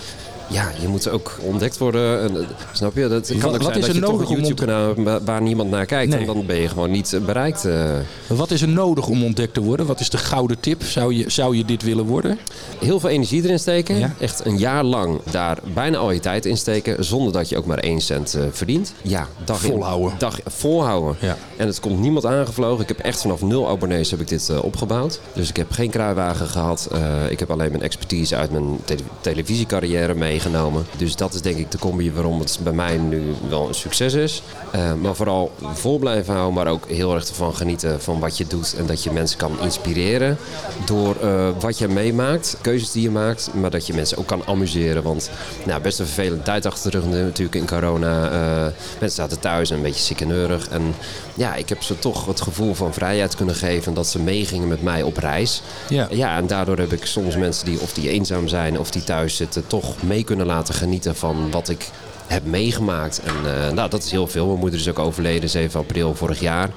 Ja, 0.48 0.70
je 0.80 0.88
moet 0.88 1.09
ook 1.09 1.38
ontdekt 1.40 1.78
worden. 1.78 2.20
En, 2.22 2.37
eh, 2.40 2.46
snap 2.72 2.96
je? 2.96 3.09
Dat 3.09 3.26
kan 3.28 3.37
Wat- 3.40 3.44
ook 3.54 3.62
wat 3.62 3.62
zijn 3.62 3.78
is 3.78 3.87
dat 3.87 3.88
er 3.88 3.94
je 3.94 4.00
nodig 4.00 4.28
een 4.30 4.37
YouTube-kanaal 4.37 4.94
hebt 4.96 5.24
waar- 5.24 5.42
niemand 5.42 5.70
naar 5.70 5.87
kijkt. 5.87 6.11
Nee. 6.11 6.20
En 6.20 6.26
dan 6.26 6.46
ben 6.46 6.56
je 6.56 6.68
gewoon 6.68 6.90
niet 6.90 7.12
eh, 7.12 7.20
bereikt. 7.20 7.64
eh. 7.64 7.90
Wat 8.26 8.50
is 8.50 8.62
er 8.62 8.68
nodig 8.68 9.06
om 9.09 9.24
ontdekt 9.24 9.54
te 9.54 9.61
worden? 9.62 9.87
Wat 9.87 10.00
is 10.00 10.11
de 10.11 10.18
gouden 10.18 10.61
tip? 10.61 10.82
Zou 10.82 11.14
je, 11.14 11.30
zou 11.30 11.56
je 11.56 11.64
dit 11.64 11.82
willen 11.82 12.04
worden? 12.04 12.38
Heel 12.78 13.00
veel 13.00 13.09
energie 13.11 13.42
erin 13.44 13.59
steken. 13.59 13.98
Ja. 13.98 14.14
Echt 14.20 14.44
een 14.44 14.59
jaar 14.59 14.85
lang 14.85 15.20
daar 15.30 15.59
bijna 15.74 15.98
al 15.98 16.11
je 16.11 16.20
tijd 16.20 16.46
in 16.46 16.56
steken. 16.56 17.04
Zonder 17.04 17.32
dat 17.32 17.48
je 17.48 17.56
ook 17.56 17.66
maar 17.66 17.78
één 17.78 18.00
cent 18.00 18.38
verdient. 18.50 18.92
Ja, 19.02 19.26
dag 19.44 19.64
in- 19.64 19.70
Volhouden. 19.70 20.12
Dag, 20.18 20.38
volhouden. 20.46 21.16
Ja. 21.20 21.37
En 21.56 21.66
het 21.66 21.80
komt 21.80 22.00
niemand 22.00 22.24
aangevlogen. 22.26 22.82
Ik 22.82 22.88
heb 22.88 22.98
echt 22.98 23.20
vanaf 23.20 23.42
nul 23.42 23.68
abonnees 23.68 24.11
heb 24.11 24.20
ik 24.20 24.28
dit 24.28 24.50
opgebouwd. 24.62 25.20
Dus 25.32 25.48
ik 25.48 25.56
heb 25.56 25.70
geen 25.70 25.90
kruiwagen 25.90 26.46
gehad. 26.46 26.88
Eh, 26.92 27.30
ik 27.30 27.38
heb 27.38 27.50
alleen 27.50 27.70
mijn 27.70 27.82
expertise 27.82 28.37
uit 28.37 28.50
mijn 28.50 28.64
tele- 28.85 29.00
televisiecarrière 29.20 30.14
meegenomen. 30.37 30.87
Dus 30.96 31.16
dat 31.16 31.35
is 31.35 31.40
denk 31.40 31.57
ik 31.57 31.70
de 31.70 31.79
combi 31.79 32.12
waarom 32.12 32.40
het 32.40 32.59
bij 32.62 32.72
mij 32.72 32.96
nu 32.96 33.35
wel 33.49 33.68
een 33.68 33.75
succes 33.75 34.14
is. 34.14 34.42
Eh, 34.70 34.92
maar 34.94 35.14
vooral 35.14 35.53
vol 35.72 35.99
blijven 35.99 36.35
houden, 36.35 36.55
maar 36.55 36.66
ook 36.66 36.88
heel 36.88 37.14
erg 37.14 37.29
ervan 37.29 37.55
genieten 37.55 38.01
van 38.01 38.20
wat 38.20 38.37
je 38.37 38.46
doet. 38.46 38.75
En 38.79 38.87
dat 38.87 39.03
je 39.03 39.11
mensen 39.11 39.38
kan 39.38 39.61
inspireren 39.61 40.38
door 40.85 41.16
eh, 41.22 41.49
wat 41.61 41.79
je 41.79 41.88
meemaakt, 41.88 42.57
keuzes 42.61 42.92
die 42.92 43.03
je 43.03 43.11
maakt. 43.11 43.51
Maar 43.55 43.70
dat 43.70 43.87
je 43.87 43.94
mensen 43.94 44.18
ook 44.18 44.27
kan 44.27 44.42
amuseren. 44.46 45.03
Want 45.03 45.31
nou, 45.64 45.81
best 45.81 45.99
een 45.99 46.07
vervelende 46.07 46.42
tijd 46.42 46.66
achter 46.66 46.90
de 46.90 46.99
rug 46.99 47.07
natuurlijk 47.09 47.55
in 47.55 47.66
corona. 47.66 48.31
Eh, 48.31 48.72
mensen 49.01 49.22
zaten 49.22 49.40
thuis 49.40 49.70
en 49.70 49.77
een 49.77 49.83
beetje 49.83 50.03
ziek 50.03 50.20
en 50.20 50.29
neurig. 50.29 50.68
En 50.68 50.94
ja, 51.35 51.55
ik 51.55 51.68
heb 51.68 51.83
ze 51.83 51.99
toch 51.99 52.27
het 52.27 52.40
gevoel 52.40 52.75
van 52.75 52.94
vrijheid 52.94 53.35
kunnen 53.37 53.55
geven. 53.55 53.94
Dat 53.94 54.07
ze 54.07 54.18
meegingen 54.18 54.68
met 54.68 54.83
mij 54.83 55.03
op 55.03 55.16
reis. 55.16 55.62
Ja. 55.88 56.09
Ja, 56.11 56.37
en 56.37 56.46
daardoor 56.46 56.79
heb 56.79 56.92
ik 56.92 57.07
soms 57.07 57.37
mensen 57.37 57.66
die 57.66 57.81
of 57.81 57.92
die 57.92 58.09
eenzaam 58.09 58.49
zijn 58.49 58.79
of 58.79 58.90
die 58.90 59.05
thuis 59.05 59.37
zitten, 59.37 59.66
toch 59.66 60.03
mee 60.03 60.25
kunnen 60.26 60.46
laten 60.46 60.74
genieten 60.74 61.16
van 61.16 61.50
wat 61.50 61.68
ik 61.68 61.90
heb 62.26 62.44
meegemaakt. 62.44 63.20
En 63.20 63.34
eh, 63.34 63.72
nou, 63.72 63.90
dat 63.90 64.02
is 64.02 64.10
heel 64.10 64.26
veel. 64.26 64.46
Mijn 64.46 64.58
moeder 64.58 64.78
is 64.78 64.88
ook 64.88 64.98
overleden 64.98 65.48
7 65.48 65.80
april 65.80 66.14
vorig 66.14 66.40
jaar. 66.40 66.70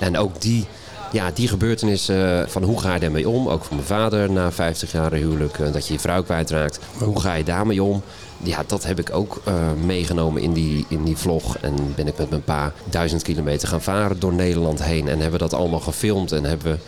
En 0.00 0.18
ook 0.18 0.40
die, 0.40 0.66
ja, 1.12 1.30
die 1.34 1.48
gebeurtenis 1.48 2.08
eh, 2.08 2.40
van 2.46 2.62
hoe 2.62 2.80
ga 2.80 2.94
je 2.94 3.00
daarmee 3.00 3.28
om? 3.28 3.48
Ook 3.48 3.64
voor 3.64 3.76
mijn 3.76 3.88
vader 3.88 4.30
na 4.30 4.52
50 4.52 4.92
jaar 4.92 5.12
huwelijk, 5.12 5.58
eh, 5.58 5.72
dat 5.72 5.86
je 5.86 5.92
je 5.92 5.98
vrouw 5.98 6.22
kwijtraakt. 6.22 6.78
Hoe 6.98 7.20
ga 7.20 7.34
je 7.34 7.44
daarmee 7.44 7.82
om? 7.82 8.02
Ja, 8.42 8.62
dat 8.66 8.84
heb 8.84 8.98
ik 8.98 9.14
ook 9.14 9.42
meegenomen 9.84 10.42
in 10.42 10.52
die, 10.52 10.84
in 10.88 11.04
die 11.04 11.16
vlog. 11.16 11.56
En 11.56 11.74
ben 11.96 12.06
ik 12.06 12.18
met 12.18 12.30
mijn 12.30 12.44
pa 12.44 12.72
duizend 12.90 13.22
kilometer 13.22 13.68
gaan 13.68 13.82
varen 13.82 14.20
door 14.20 14.32
Nederland 14.32 14.82
heen. 14.82 15.08
En 15.08 15.20
hebben 15.20 15.38
dat 15.38 15.54
allemaal 15.54 15.80
gefilmd 15.80 16.32
en 16.32 16.44
hebben 16.44 16.72
we 16.72 16.78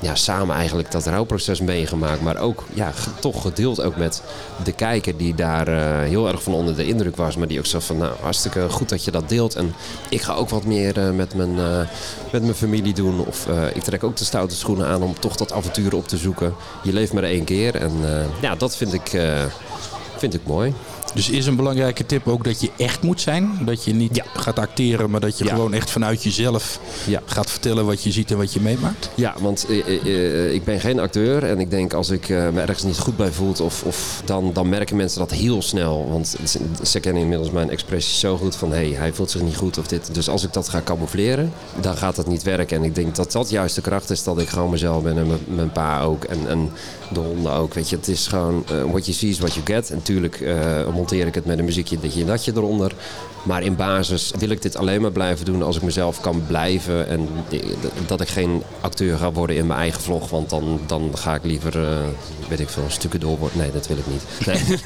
ja, 0.00 0.14
samen 0.14 0.56
eigenlijk 0.56 0.90
dat 0.90 1.06
rouwproces 1.06 1.60
meegemaakt. 1.60 2.20
Maar 2.20 2.36
ook 2.36 2.64
ja, 2.72 2.92
toch 3.20 3.42
gedeeld 3.42 3.82
ook 3.82 3.96
met 3.96 4.22
de 4.64 4.72
kijker 4.72 5.16
die 5.16 5.34
daar 5.34 5.68
eh, 5.68 6.08
heel 6.08 6.28
erg 6.28 6.42
van 6.42 6.54
onder 6.54 6.76
de 6.76 6.86
indruk 6.86 7.16
was. 7.16 7.36
Maar 7.36 7.48
die 7.48 7.58
ook 7.58 7.66
zo 7.66 7.80
van, 7.80 7.96
nou 7.96 8.12
hartstikke 8.20 8.68
goed 8.70 8.88
dat 8.88 9.04
je 9.04 9.10
dat 9.10 9.28
deelt. 9.28 9.54
En 9.54 9.74
ik 10.08 10.22
ga 10.22 10.34
ook 10.34 10.48
wat 10.48 10.64
meer 10.64 10.98
eh, 10.98 11.10
met, 11.10 11.34
mijn, 11.34 11.58
eh, 11.58 11.80
met 12.32 12.42
mijn 12.42 12.54
familie 12.54 12.94
doen. 12.94 13.26
Of 13.26 13.46
ik 13.74 13.82
trek 13.82 14.04
ook 14.04 14.16
de 14.16 14.24
stoute 14.24 14.56
schoenen 14.56 14.86
aan 14.86 15.02
om 15.02 15.18
toch 15.18 15.36
dat 15.36 15.52
avontuur 15.52 15.94
op 15.94 16.08
te 16.08 16.16
zoeken. 16.16 16.54
Je 16.82 16.92
leeft 16.92 17.12
maar 17.12 17.22
één 17.22 17.44
keer. 17.44 17.74
En 17.74 17.92
ja, 18.40 18.54
dat 18.54 18.76
vind 18.76 18.92
ik, 18.92 19.20
vind 20.16 20.34
ik 20.34 20.40
mooi. 20.46 20.74
Dus 21.16 21.30
is 21.30 21.46
een 21.46 21.56
belangrijke 21.56 22.06
tip 22.06 22.28
ook 22.28 22.44
dat 22.44 22.60
je 22.60 22.70
echt 22.76 23.02
moet 23.02 23.20
zijn. 23.20 23.58
Dat 23.64 23.84
je 23.84 23.94
niet 23.94 24.16
Ja. 24.16 24.24
gaat 24.34 24.58
acteren, 24.58 25.10
maar 25.10 25.20
dat 25.20 25.38
je 25.38 25.44
Ja. 25.44 25.50
gewoon 25.50 25.74
echt 25.74 25.90
vanuit 25.90 26.22
jezelf 26.22 26.80
Ja. 27.06 27.22
gaat 27.26 27.50
vertellen 27.50 27.86
wat 27.86 28.02
je 28.02 28.12
ziet 28.12 28.30
en 28.30 28.36
wat 28.36 28.52
je 28.52 28.60
meemaakt. 28.60 29.10
Ja, 29.14 29.34
want 29.40 29.66
eh, 29.68 29.78
eh, 29.78 30.06
eh, 30.06 30.52
ik 30.54 30.64
ben 30.64 30.80
geen 30.80 30.98
acteur 30.98 31.44
en 31.44 31.60
ik 31.60 31.70
denk 31.70 31.92
als 31.92 32.10
ik 32.10 32.28
me 32.28 32.60
ergens 32.60 32.82
niet 32.82 32.98
goed 32.98 33.16
bij 33.16 33.32
voel, 33.32 33.52
of, 33.62 33.82
of 33.82 34.22
dan, 34.24 34.50
dan 34.52 34.68
merken 34.68 34.96
mensen 34.96 35.18
dat 35.18 35.30
heel 35.30 35.62
snel. 35.62 36.08
Want 36.10 36.36
ze, 36.82 37.00
kennen 37.00 37.22
inmiddels 37.22 37.50
mijn 37.50 37.70
expressie 37.70 38.18
zo 38.18 38.36
goed 38.36 38.56
van 38.56 38.70
hé, 38.70 38.76
hey, 38.76 38.98
hij 38.98 39.12
voelt 39.12 39.30
zich 39.30 39.42
niet 39.42 39.56
goed 39.56 39.78
of 39.78 39.86
dit. 39.86 40.14
Dus 40.14 40.28
als 40.28 40.44
ik 40.44 40.52
dat 40.52 40.68
ga 40.68 40.80
camoufleren, 40.84 41.52
dan 41.80 41.96
gaat 41.96 42.16
dat 42.16 42.26
niet 42.26 42.42
werken. 42.42 42.76
En 42.76 42.84
ik 42.84 42.94
denk 42.94 43.14
dat 43.14 43.32
dat 43.32 43.50
juist 43.50 43.74
de 43.74 43.80
kracht 43.80 44.10
is 44.10 44.22
dat 44.22 44.38
ik 44.38 44.48
gewoon 44.48 44.70
mezelf 44.70 45.02
ben 45.02 45.18
en 45.18 45.38
mijn, 45.54 45.72
pa 45.72 46.00
ook 46.02 46.24
en, 46.24 46.48
en 46.48 46.70
de 47.12 47.20
honden 47.20 47.52
ook. 47.52 47.74
Weet 47.74 47.88
je, 47.88 47.96
het 47.96 48.08
is 48.08 48.26
gewoon 48.26 48.64
eh, 48.70 48.82
what 48.82 49.06
you 49.06 49.16
see 49.16 49.28
is 49.30 49.38
what 49.38 49.54
you 49.54 49.66
get. 49.66 49.90
En 49.90 49.96
natuurlijk 49.96 50.40
eh, 50.40 50.86
monteer 51.06 51.26
ik 51.26 51.34
het 51.34 51.44
met 51.44 51.58
een 51.58 51.64
muziekje 51.64 51.98
ditje 51.98 52.20
en 52.20 52.26
datje 52.26 52.52
eronder. 52.54 52.92
Maar 53.46 53.62
in 53.62 53.76
basis 53.76 54.32
wil 54.38 54.48
ik 54.50 54.62
dit 54.62 54.76
alleen 54.76 55.00
maar 55.00 55.10
blijven 55.12 55.44
doen 55.44 55.62
als 55.62 55.76
ik 55.76 55.82
mezelf 55.82 56.20
kan 56.20 56.42
blijven. 56.46 57.08
En 57.08 57.28
eh, 57.50 57.60
dat 58.06 58.20
ik 58.20 58.28
geen 58.28 58.62
acteur 58.80 59.18
ga 59.18 59.32
worden 59.32 59.56
in 59.56 59.66
mijn 59.66 59.78
eigen 59.80 60.00
vlog. 60.02 60.30
Want 60.30 60.50
dan, 60.50 60.80
dan 60.86 61.10
ga 61.14 61.34
ik 61.34 61.44
liever, 61.44 61.82
eh, 61.82 61.88
weet 62.48 62.60
ik 62.60 62.68
veel, 62.68 62.84
stukken 62.88 63.20
door 63.20 63.38
worden. 63.38 63.58
Nee, 63.58 63.72
dat 63.72 63.86
wil 63.86 63.96
ik 63.96 64.04
niet. 64.06 64.22
Nee. 64.46 64.56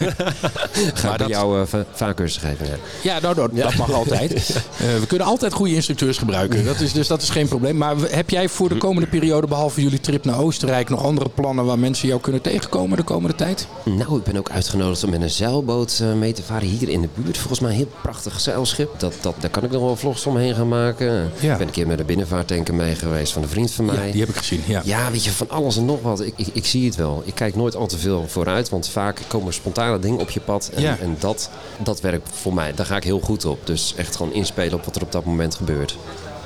ga 0.95 1.03
Maar 1.09 1.13
ik 1.13 1.19
dat- 1.19 1.29
jou 1.29 1.61
uh, 1.61 1.67
vaarcursus 1.93 2.43
geven. 2.43 2.67
Ja. 2.67 2.73
Ja, 3.03 3.21
nou, 3.21 3.35
nou, 3.37 3.55
dat 3.55 3.75
mag 3.75 3.93
altijd. 3.93 4.29
Eh, 4.81 4.87
we 5.01 5.07
kunnen 5.07 5.27
altijd 5.27 5.53
goede 5.53 5.75
instructeurs 5.75 6.19
gebruiken. 6.19 6.65
Dat 6.65 6.81
is, 6.81 6.93
dus 6.93 7.07
dat 7.07 7.23
is 7.23 7.31
geen 7.31 7.49
probleem. 7.49 7.77
Maar 7.77 7.97
heb 7.97 8.31
jij 8.31 8.49
voor 8.49 8.69
de 8.69 8.77
komende 8.77 9.09
periode, 9.09 9.47
behalve 9.47 9.83
jullie 9.83 10.01
trip 10.01 10.25
naar 10.25 10.39
Oostenrijk, 10.39 10.89
nog 10.89 11.05
andere 11.05 11.29
plannen 11.29 11.65
waar 11.65 11.79
mensen 11.79 12.09
jou 12.09 12.21
kunnen 12.21 12.41
tegenkomen 12.41 12.97
de 12.97 13.03
komende 13.03 13.35
tijd? 13.37 13.67
Nou, 13.85 14.17
ik 14.19 14.25
ben 14.25 14.37
ook 14.37 14.51
uitgenodigd 14.51 15.05
om 15.05 15.11
met 15.11 15.23
een 15.23 15.31
zeilboot 15.31 15.99
eh, 16.03 16.13
mee 16.13 16.33
te 16.33 16.43
varen 16.43 16.69
hier 16.69 16.89
in 16.89 17.01
de 17.01 17.09
buurt. 17.15 17.39
Volgens 17.39 17.61
mij 17.61 17.71
een 17.71 17.77
heel 17.77 17.91
prachtig 18.03 18.41
zeilschip. 18.51 18.91
Dat, 19.01 19.15
dat, 19.21 19.35
daar 19.41 19.51
kan 19.51 19.63
ik 19.65 19.71
nog 19.71 19.83
wel 19.83 19.97
vlogs 19.97 20.27
omheen 20.27 20.55
gaan 20.55 20.69
maken. 20.69 21.31
Ja. 21.41 21.53
Ik 21.53 21.59
ben 21.59 21.67
een 21.67 21.73
keer 21.73 21.87
met 21.87 21.99
een 22.01 22.07
binnenvaarttanker 22.07 22.75
mee 22.75 22.95
geweest 22.95 23.33
van 23.33 23.43
een 23.43 23.49
vriend 23.49 23.71
van 23.73 23.85
mij. 23.85 24.07
Ja, 24.07 24.13
die 24.13 24.21
heb 24.21 24.29
ik 24.31 24.37
gezien. 24.37 24.63
Ja. 24.67 24.81
Ja, 24.85 25.11
weet 25.11 25.25
je, 25.25 25.31
van 25.31 25.51
alles 25.51 25.77
en 25.77 25.85
nog 25.85 26.03
wat. 26.03 26.21
Ik, 26.21 26.33
ik, 26.37 26.47
ik 26.53 26.67
zie 26.67 26.87
het 26.87 26.97
wel. 26.97 27.23
Ik 27.25 27.35
kijk 27.35 27.57
nooit 27.57 27.77
al 27.77 27.87
te 27.87 27.99
veel 27.99 28.25
vooruit, 28.29 28.69
want 28.69 28.89
vaak 28.89 29.21
komen 29.27 29.53
spontane 29.53 29.99
dingen 29.99 30.19
op 30.21 30.31
je 30.31 30.41
pad. 30.41 30.71
En, 30.75 30.83
Ja. 30.83 30.97
en 31.01 31.17
dat, 31.19 31.51
dat 31.79 32.01
werkt 32.01 32.29
voor 32.33 32.55
mij. 32.55 32.75
Daar 32.75 32.87
ga 32.87 32.97
ik 32.97 33.05
heel 33.05 33.21
goed 33.21 33.45
op. 33.45 33.59
Dus 33.67 33.95
echt 33.97 34.17
gewoon 34.17 34.33
inspelen 34.33 34.75
op 34.75 34.85
wat 34.85 34.97
er 34.97 35.03
op 35.03 35.13
dat 35.13 35.25
moment 35.25 35.55
gebeurt. 35.55 35.97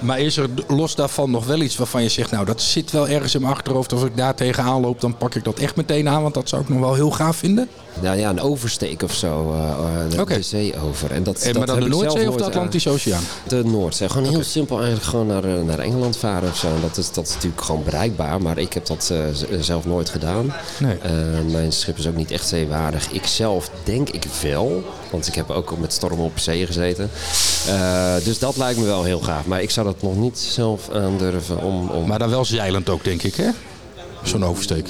Maar 0.01 0.19
is 0.21 0.37
er 0.37 0.49
los 0.69 0.95
daarvan 0.95 1.31
nog 1.31 1.47
wel 1.47 1.61
iets 1.61 1.77
waarvan 1.77 2.03
je 2.03 2.09
zegt, 2.09 2.31
nou 2.31 2.45
dat 2.45 2.63
zit 2.63 2.91
wel 2.91 3.09
ergens 3.09 3.35
in 3.35 3.41
mijn 3.41 3.53
achterhoofd. 3.53 3.93
Als 3.93 4.03
ik 4.03 4.17
daar 4.17 4.35
tegenaan 4.35 4.81
loop, 4.81 5.01
dan 5.01 5.17
pak 5.17 5.35
ik 5.35 5.45
dat 5.45 5.59
echt 5.59 5.77
meteen 5.77 6.09
aan. 6.09 6.23
Want 6.23 6.35
dat 6.35 6.49
zou 6.49 6.63
ik 6.63 6.69
nog 6.69 6.81
wel 6.81 6.95
heel 6.95 7.11
gaaf 7.11 7.37
vinden. 7.37 7.69
Nou 8.01 8.19
ja, 8.19 8.31
een 8.31 8.41
oversteek 8.41 9.03
of 9.03 9.15
zo. 9.15 9.53
Uh, 9.53 10.27
de, 10.27 10.43
zee 10.43 10.81
over. 10.81 11.11
En 11.11 11.23
dat, 11.23 11.41
En, 11.41 11.53
dat 11.53 11.57
maar 11.57 11.67
dan 11.67 11.81
de 11.81 11.97
Noordzee 11.97 12.29
of 12.29 12.37
de 12.37 12.45
Atlantische 12.45 12.91
Oceaan? 12.91 13.23
De 13.49 13.65
Noordzee. 13.65 14.09
Gewoon 14.09 14.29
heel 14.29 14.43
simpel 14.43 14.77
eigenlijk 14.77 15.07
gewoon 15.07 15.27
naar, 15.27 15.45
eh, 15.45 15.63
naar 15.63 15.79
Engeland 15.79 16.17
varen 16.17 16.49
of 16.49 16.57
zo. 16.57 16.67
En 16.67 16.81
dat 16.81 16.97
is, 16.97 17.13
dat 17.13 17.27
is 17.27 17.35
natuurlijk 17.35 17.63
gewoon 17.63 17.85
bereikbaar. 17.85 18.43
Maar 18.43 18.59
ik 18.59 18.73
heb 18.73 18.87
dat 18.87 19.13
zelf 19.61 19.85
nooit 19.85 20.09
gedaan. 20.09 20.53
Nee. 20.79 20.97
Mijn 21.51 21.73
schip 21.73 21.99
is 21.99 22.07
ook 22.07 22.17
niet 22.17 22.31
echt 22.31 22.49
zeewaardig. 22.49 23.11
Ik 23.11 23.27
zelf 23.27 23.71
denk 23.85 24.11
ik 24.11 24.25
wel. 24.43 24.83
Want 25.11 25.27
ik 25.27 25.35
heb 25.35 25.51
ook 25.51 25.79
met 25.79 25.93
stormen 25.93 26.25
op 26.25 26.39
zee 26.39 26.67
gezeten. 26.67 27.11
Dus 28.25 28.39
dat 28.39 28.57
lijkt 28.57 28.79
me 28.79 28.85
wel 28.85 29.03
heel 29.03 29.21
gaaf. 29.21 29.47
Maar 29.47 29.63
ik 29.63 29.71
zou 29.71 29.87
dat 29.87 30.03
nog 30.03 30.17
niet 30.17 30.39
zelf 30.39 30.91
aandurven 30.91 31.63
om... 31.63 31.89
om 31.89 32.07
Maar 32.07 32.19
dan 32.19 32.31
wel 32.31 32.45
zeilend 32.45 32.89
ook, 32.89 33.05
denk 33.05 33.23
ik, 33.23 33.35
hè? 33.35 33.49
Zo'n 34.23 34.45
oversteek. 34.45 34.87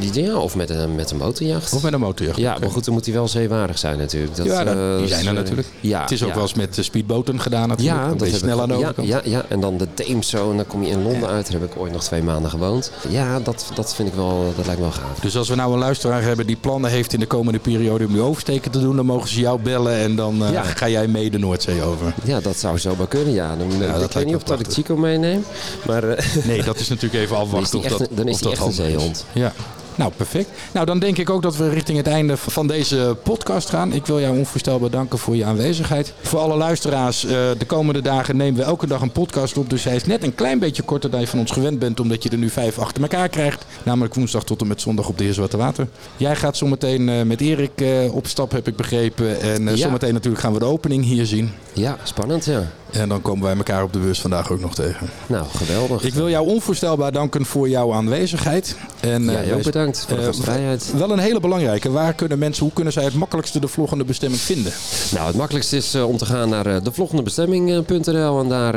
Ja, 0.00 0.34
of 0.36 0.56
met 0.56 0.70
een, 0.70 0.94
met 0.94 1.10
een 1.10 1.16
motorjacht. 1.16 1.72
Of 1.72 1.82
met 1.82 1.92
een 1.92 2.00
motorjacht. 2.00 2.38
ja, 2.38 2.56
maar 2.60 2.70
goed, 2.70 2.84
dan 2.84 2.94
moet 2.94 3.04
hij 3.04 3.14
wel 3.14 3.28
zeewaardig 3.28 3.78
zijn 3.78 3.98
natuurlijk. 3.98 4.36
Dat, 4.36 4.46
ja, 4.46 4.64
dat- 4.64 4.74
eh, 4.76 4.94
die 4.96 5.04
is, 5.04 5.10
zijn 5.10 5.22
er 5.24 5.30
eh, 5.30 5.36
natuurlijk. 5.36 5.68
Ja, 5.80 6.00
het 6.00 6.10
is 6.10 6.22
ook 6.22 6.28
ja. 6.28 6.34
wel 6.34 6.42
eens 6.42 6.54
met 6.54 6.74
de 6.74 6.82
speedboten 6.82 7.40
gedaan 7.40 7.68
natuurlijk. 7.68 7.98
Ja, 7.98 8.08
dat 8.08 8.16
ben 8.16 8.26
je 8.26 8.32
heb 8.32 8.42
snel 8.42 8.56
ik, 8.56 8.62
aan 8.62 8.68
de 8.68 8.78
ja, 8.78 8.92
ja, 9.02 9.20
ja, 9.24 9.44
en 9.48 9.60
dan 9.60 9.78
de 9.78 10.16
zo 10.20 10.50
en 10.50 10.56
dan 10.56 10.66
kom 10.66 10.82
je 10.82 10.90
in 10.90 11.02
Londen 11.02 11.28
uit. 11.28 11.50
Daar 11.52 11.60
heb 11.60 11.70
ik 11.72 11.80
ooit 11.80 11.92
nog 11.92 12.02
twee 12.02 12.22
maanden 12.22 12.50
gewoond. 12.50 12.90
Ja, 13.08 13.40
dat, 13.40 13.66
dat 13.74 13.94
vind 13.94 14.08
ik 14.08 14.14
wel, 14.14 14.52
dat 14.56 14.66
lijkt 14.66 14.80
me 14.80 14.86
wel 14.86 14.96
gaaf. 14.96 15.18
Dus 15.20 15.36
als 15.36 15.48
we 15.48 15.54
nou 15.54 15.72
een 15.72 15.78
luisteraar 15.78 16.22
hebben 16.22 16.46
die 16.46 16.56
plannen 16.56 16.90
heeft 16.90 17.12
in 17.12 17.20
de 17.20 17.26
komende 17.26 17.58
periode 17.58 18.06
om 18.06 18.12
die 18.12 18.22
oversteken 18.22 18.70
te 18.70 18.78
doen, 18.80 18.96
dan 18.96 19.06
mogen 19.06 19.28
ze 19.28 19.40
jou 19.40 19.60
bellen 19.62 19.96
en 19.96 20.16
dan 20.16 20.44
eh, 20.44 20.52
Ja. 20.52 20.62
ga 20.62 20.88
jij 20.88 21.06
mee 21.08 21.30
de 21.30 21.38
Noordzee 21.38 21.82
over. 21.82 22.14
Ja, 22.24 22.40
dat 22.40 22.56
zou 22.56 22.78
zo 22.78 22.96
wel 22.96 23.06
kunnen, 23.06 23.32
ja. 23.34 23.56
Dan, 23.56 23.68
dat 23.92 24.02
ik 24.02 24.12
weet 24.12 24.26
niet 24.26 24.34
of 24.34 24.42
dat 24.42 24.60
ik. 24.60 24.66
Chico 24.72 24.96
meeneem, 24.96 25.44
maar 25.86 26.04
eh, 26.08 26.24
Nee, 26.44 26.62
dat 26.62 26.78
is 26.78 26.88
natuurlijk 26.88 27.22
even 27.22 27.36
dan 27.36 27.44
is 27.46 27.52
afwachten. 27.54 27.78
of 27.78 27.86
dat, 27.86 28.08
dan 28.10 28.28
is 28.28 28.38
dat 28.38 28.52
echt 28.52 28.60
een 28.62 28.68
is. 28.68 28.76
zeehond. 28.76 29.24
Ja. 29.32 29.52
Nou, 29.96 30.12
perfect. 30.16 30.48
Nou, 30.72 30.86
dan 30.86 30.98
denk 30.98 31.18
ik 31.18 31.30
ook 31.30 31.42
dat 31.42 31.56
we 31.56 31.68
richting 31.68 31.96
het 31.98 32.06
einde 32.06 32.36
van 32.36 32.66
deze 32.66 33.16
podcast 33.22 33.68
gaan. 33.68 33.92
Ik 33.92 34.06
wil 34.06 34.20
jou 34.20 34.38
onvoorstelbaar 34.38 34.90
danken 34.90 35.18
voor 35.18 35.36
je 35.36 35.44
aanwezigheid. 35.44 36.12
Voor 36.22 36.38
alle 36.38 36.56
luisteraars, 36.56 37.24
eh, 37.24 37.30
de 37.58 37.64
komende 37.66 38.02
dagen 38.02 38.36
nemen 38.36 38.60
we 38.60 38.62
elke 38.66 38.86
dag 38.86 39.00
een 39.00 39.10
podcast 39.12 39.56
op. 39.58 39.70
Dus 39.70 39.84
hij 39.84 39.94
is 39.96 40.04
net 40.04 40.22
een 40.22 40.34
klein 40.34 40.58
beetje 40.58 40.82
korter 40.82 41.10
dan 41.10 41.20
je 41.20 41.26
van 41.26 41.38
ons 41.38 41.50
gewend 41.50 41.78
bent, 41.78 42.00
omdat 42.00 42.22
je 42.22 42.28
er 42.28 42.38
nu 42.38 42.48
vijf 42.50 42.78
achter 42.78 43.02
elkaar 43.02 43.28
krijgt. 43.28 43.64
Namelijk 43.82 44.14
woensdag 44.14 44.44
tot 44.44 44.60
en 44.60 44.66
met 44.66 44.80
zondag 44.80 45.08
op 45.08 45.18
de 45.18 45.24
Heer 45.24 45.34
Zwarte 45.34 45.56
Water. 45.56 45.88
Jij 46.16 46.36
gaat 46.36 46.56
zometeen 46.56 47.08
eh, 47.08 47.22
met 47.22 47.40
Erik 47.40 47.80
eh, 47.80 48.14
op 48.14 48.26
stap, 48.26 48.50
heb 48.52 48.68
ik 48.68 48.76
begrepen. 48.76 49.40
En 49.40 49.64
Ja. 49.68 49.76
zometeen 49.76 50.12
natuurlijk 50.12 50.42
gaan 50.42 50.52
we 50.52 50.58
de 50.58 50.64
opening 50.64 51.04
hier 51.04 51.26
zien. 51.26 51.52
Ja, 51.72 51.96
spannend, 52.02 52.44
ja. 52.44 52.70
En 52.90 53.08
dan 53.08 53.22
komen 53.22 53.44
wij 53.44 53.56
elkaar 53.56 53.82
op 53.82 53.92
de 53.92 53.98
bus 53.98 54.20
vandaag 54.20 54.50
ook 54.52 54.60
nog 54.60 54.74
tegen. 54.74 55.10
Nou, 55.26 55.44
geweldig. 55.56 56.02
Ik 56.02 56.14
wil 56.14 56.28
jou 56.28 56.46
onvoorstelbaar 56.48 57.12
danken 57.12 57.44
voor 57.44 57.68
jouw 57.68 57.92
aanwezigheid. 57.92 58.76
En, 59.00 59.22
ja, 59.24 59.32
wij- 59.32 59.46
bedankt 59.86 60.06
voor 60.08 60.44
de 60.44 60.76
eh. 60.92 60.98
Wel 60.98 61.10
een 61.10 61.18
hele 61.18 61.40
belangrijke. 61.40 61.90
Waar 61.90 62.14
kunnen 62.14 62.38
mensen, 62.38 62.64
hoe 62.64 62.72
kunnen 62.72 62.92
zij 62.92 63.04
het 63.04 63.14
makkelijkste 63.14 63.60
de 63.60 63.68
vloggende 63.68 64.04
bestemming 64.04 64.40
vinden? 64.40 64.72
Nou, 65.12 65.26
het 65.26 65.36
makkelijkste 65.36 65.76
is 65.76 65.94
eh, 65.94 66.08
om 66.08 66.16
te 66.16 66.26
gaan 66.26 66.48
naar 66.48 66.66
eh, 66.66 66.82
devloggendebestemming.nl 66.82 68.40
en 68.40 68.48
daar 68.48 68.76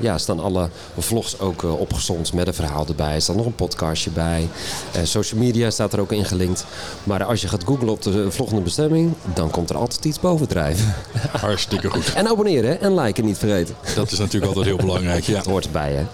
ja, 0.00 0.18
staan 0.18 0.40
alle 0.40 0.68
vlogs 0.98 1.38
ook 1.38 1.62
uh, 1.62 1.80
opgezond 1.80 2.32
met 2.32 2.46
een 2.46 2.54
verhaal 2.54 2.86
erbij. 2.86 3.14
Er 3.14 3.22
staat 3.22 3.36
nog 3.36 3.46
een 3.46 3.54
podcastje 3.54 4.10
bij. 4.10 4.48
Uh, 4.96 5.02
social 5.04 5.40
media 5.40 5.70
staat 5.70 5.92
er 5.92 6.00
ook 6.00 6.12
in 6.12 6.24
gelinkt. 6.24 6.64
Maar 7.04 7.24
als 7.24 7.40
je 7.40 7.48
gaat 7.48 7.64
googlen 7.64 7.88
op 7.88 8.02
de 8.02 8.30
vloggende 8.30 8.62
bestemming, 8.62 9.12
dan 9.34 9.50
komt 9.50 9.70
er 9.70 9.76
altijd 9.76 10.04
iets 10.04 10.20
bovendrijven. 10.20 10.94
Hartstikke 11.40 11.90
goed. 11.90 12.12
En 12.14 12.28
abonneren 12.28 12.80
en 12.80 12.94
liken 12.94 13.24
niet 13.24 13.38
vergeten. 13.38 13.74
Dat 13.94 14.12
is 14.12 14.18
natuurlijk 14.18 14.46
altijd 14.46 14.66
heel 14.66 14.86
belangrijk. 14.86 15.24
Ja. 15.24 15.34
Dat 15.34 15.46
hoort 15.52 15.64
erbij, 15.64 15.92
hè. 15.92 16.04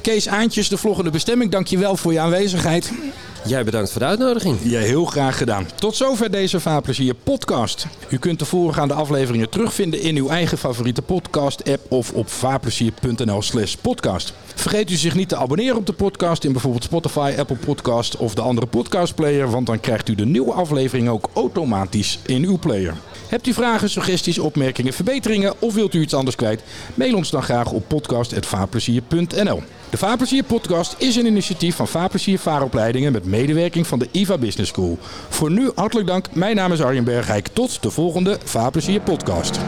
Kees 0.00 0.28
Aantjes, 0.28 0.68
de 0.68 0.76
vloggende 0.76 1.10
bestemming. 1.10 1.50
Dankjewel 1.50 1.96
voor 1.96 2.12
je 2.12 2.20
aanwezigheid. 2.20 2.92
Jij 3.44 3.64
bedankt 3.64 3.90
voor 3.90 4.00
de 4.00 4.06
uitnodiging. 4.06 4.58
Ja, 4.62 4.80
heel 4.80 5.04
graag 5.04 5.38
gedaan. 5.38 5.66
Tot 5.74 5.96
zover 5.96 6.30
deze 6.30 6.60
Vaarplezier 6.60 7.14
podcast. 7.14 7.86
U 8.08 8.18
kunt 8.18 8.38
de 8.38 8.44
voorgaande 8.44 8.94
afleveringen 8.94 9.48
terugvinden 9.48 10.00
in 10.00 10.16
uw 10.16 10.28
eigen 10.28 10.58
favoriete 10.58 11.02
podcast 11.02 11.70
app 11.70 11.92
of 11.92 12.12
op 12.12 12.28
vaarplezier.nl 12.28 13.42
slash 13.42 13.74
podcast. 13.74 14.32
Vergeet 14.54 14.90
u 14.90 14.94
zich 14.94 15.14
niet 15.14 15.28
te 15.28 15.36
abonneren 15.36 15.76
op 15.76 15.86
de 15.86 15.92
podcast 15.92 16.44
in 16.44 16.52
bijvoorbeeld 16.52 16.84
Spotify, 16.84 17.34
Apple 17.38 17.56
Podcast 17.56 18.16
of 18.16 18.34
de 18.34 18.40
andere 18.40 18.66
podcastplayer, 18.66 19.50
want 19.50 19.66
dan 19.66 19.80
krijgt 19.80 20.08
u 20.08 20.14
de 20.14 20.26
nieuwe 20.26 20.52
aflevering 20.52 21.08
ook 21.08 21.28
automatisch 21.34 22.18
in 22.26 22.44
uw 22.44 22.58
player. 22.58 22.94
Hebt 23.28 23.46
u 23.46 23.52
vragen, 23.52 23.90
suggesties, 23.90 24.38
opmerkingen, 24.38 24.92
verbeteringen 24.92 25.54
of 25.58 25.74
wilt 25.74 25.94
u 25.94 26.00
iets 26.00 26.14
anders 26.14 26.36
kwijt? 26.36 26.62
Mail 26.94 27.16
ons 27.16 27.30
dan 27.30 27.42
graag 27.42 27.72
op 27.72 27.88
podcast.vaarplezier.nl. 27.88 29.62
De 29.90 29.96
Vaarplezier 29.96 30.44
podcast 30.44 30.94
is 30.98 31.16
een 31.16 31.26
initiatief 31.26 31.76
van 31.76 31.88
Vaarplezier 31.88 32.38
Vaaropleidingen 32.38 33.12
met 33.12 33.24
medewerking 33.30 33.86
van 33.86 33.98
de 33.98 34.08
IVA 34.12 34.38
Business 34.38 34.70
School. 34.70 34.98
Voor 35.28 35.50
nu 35.50 35.70
hartelijk 35.74 36.06
dank. 36.06 36.34
Mijn 36.34 36.56
naam 36.56 36.72
is 36.72 36.82
Arjen 36.82 37.04
Bergijk. 37.04 37.48
Tot 37.48 37.82
de 37.82 37.90
volgende 37.90 38.38
Vaarplezier 38.44 39.00
podcast. 39.00 39.60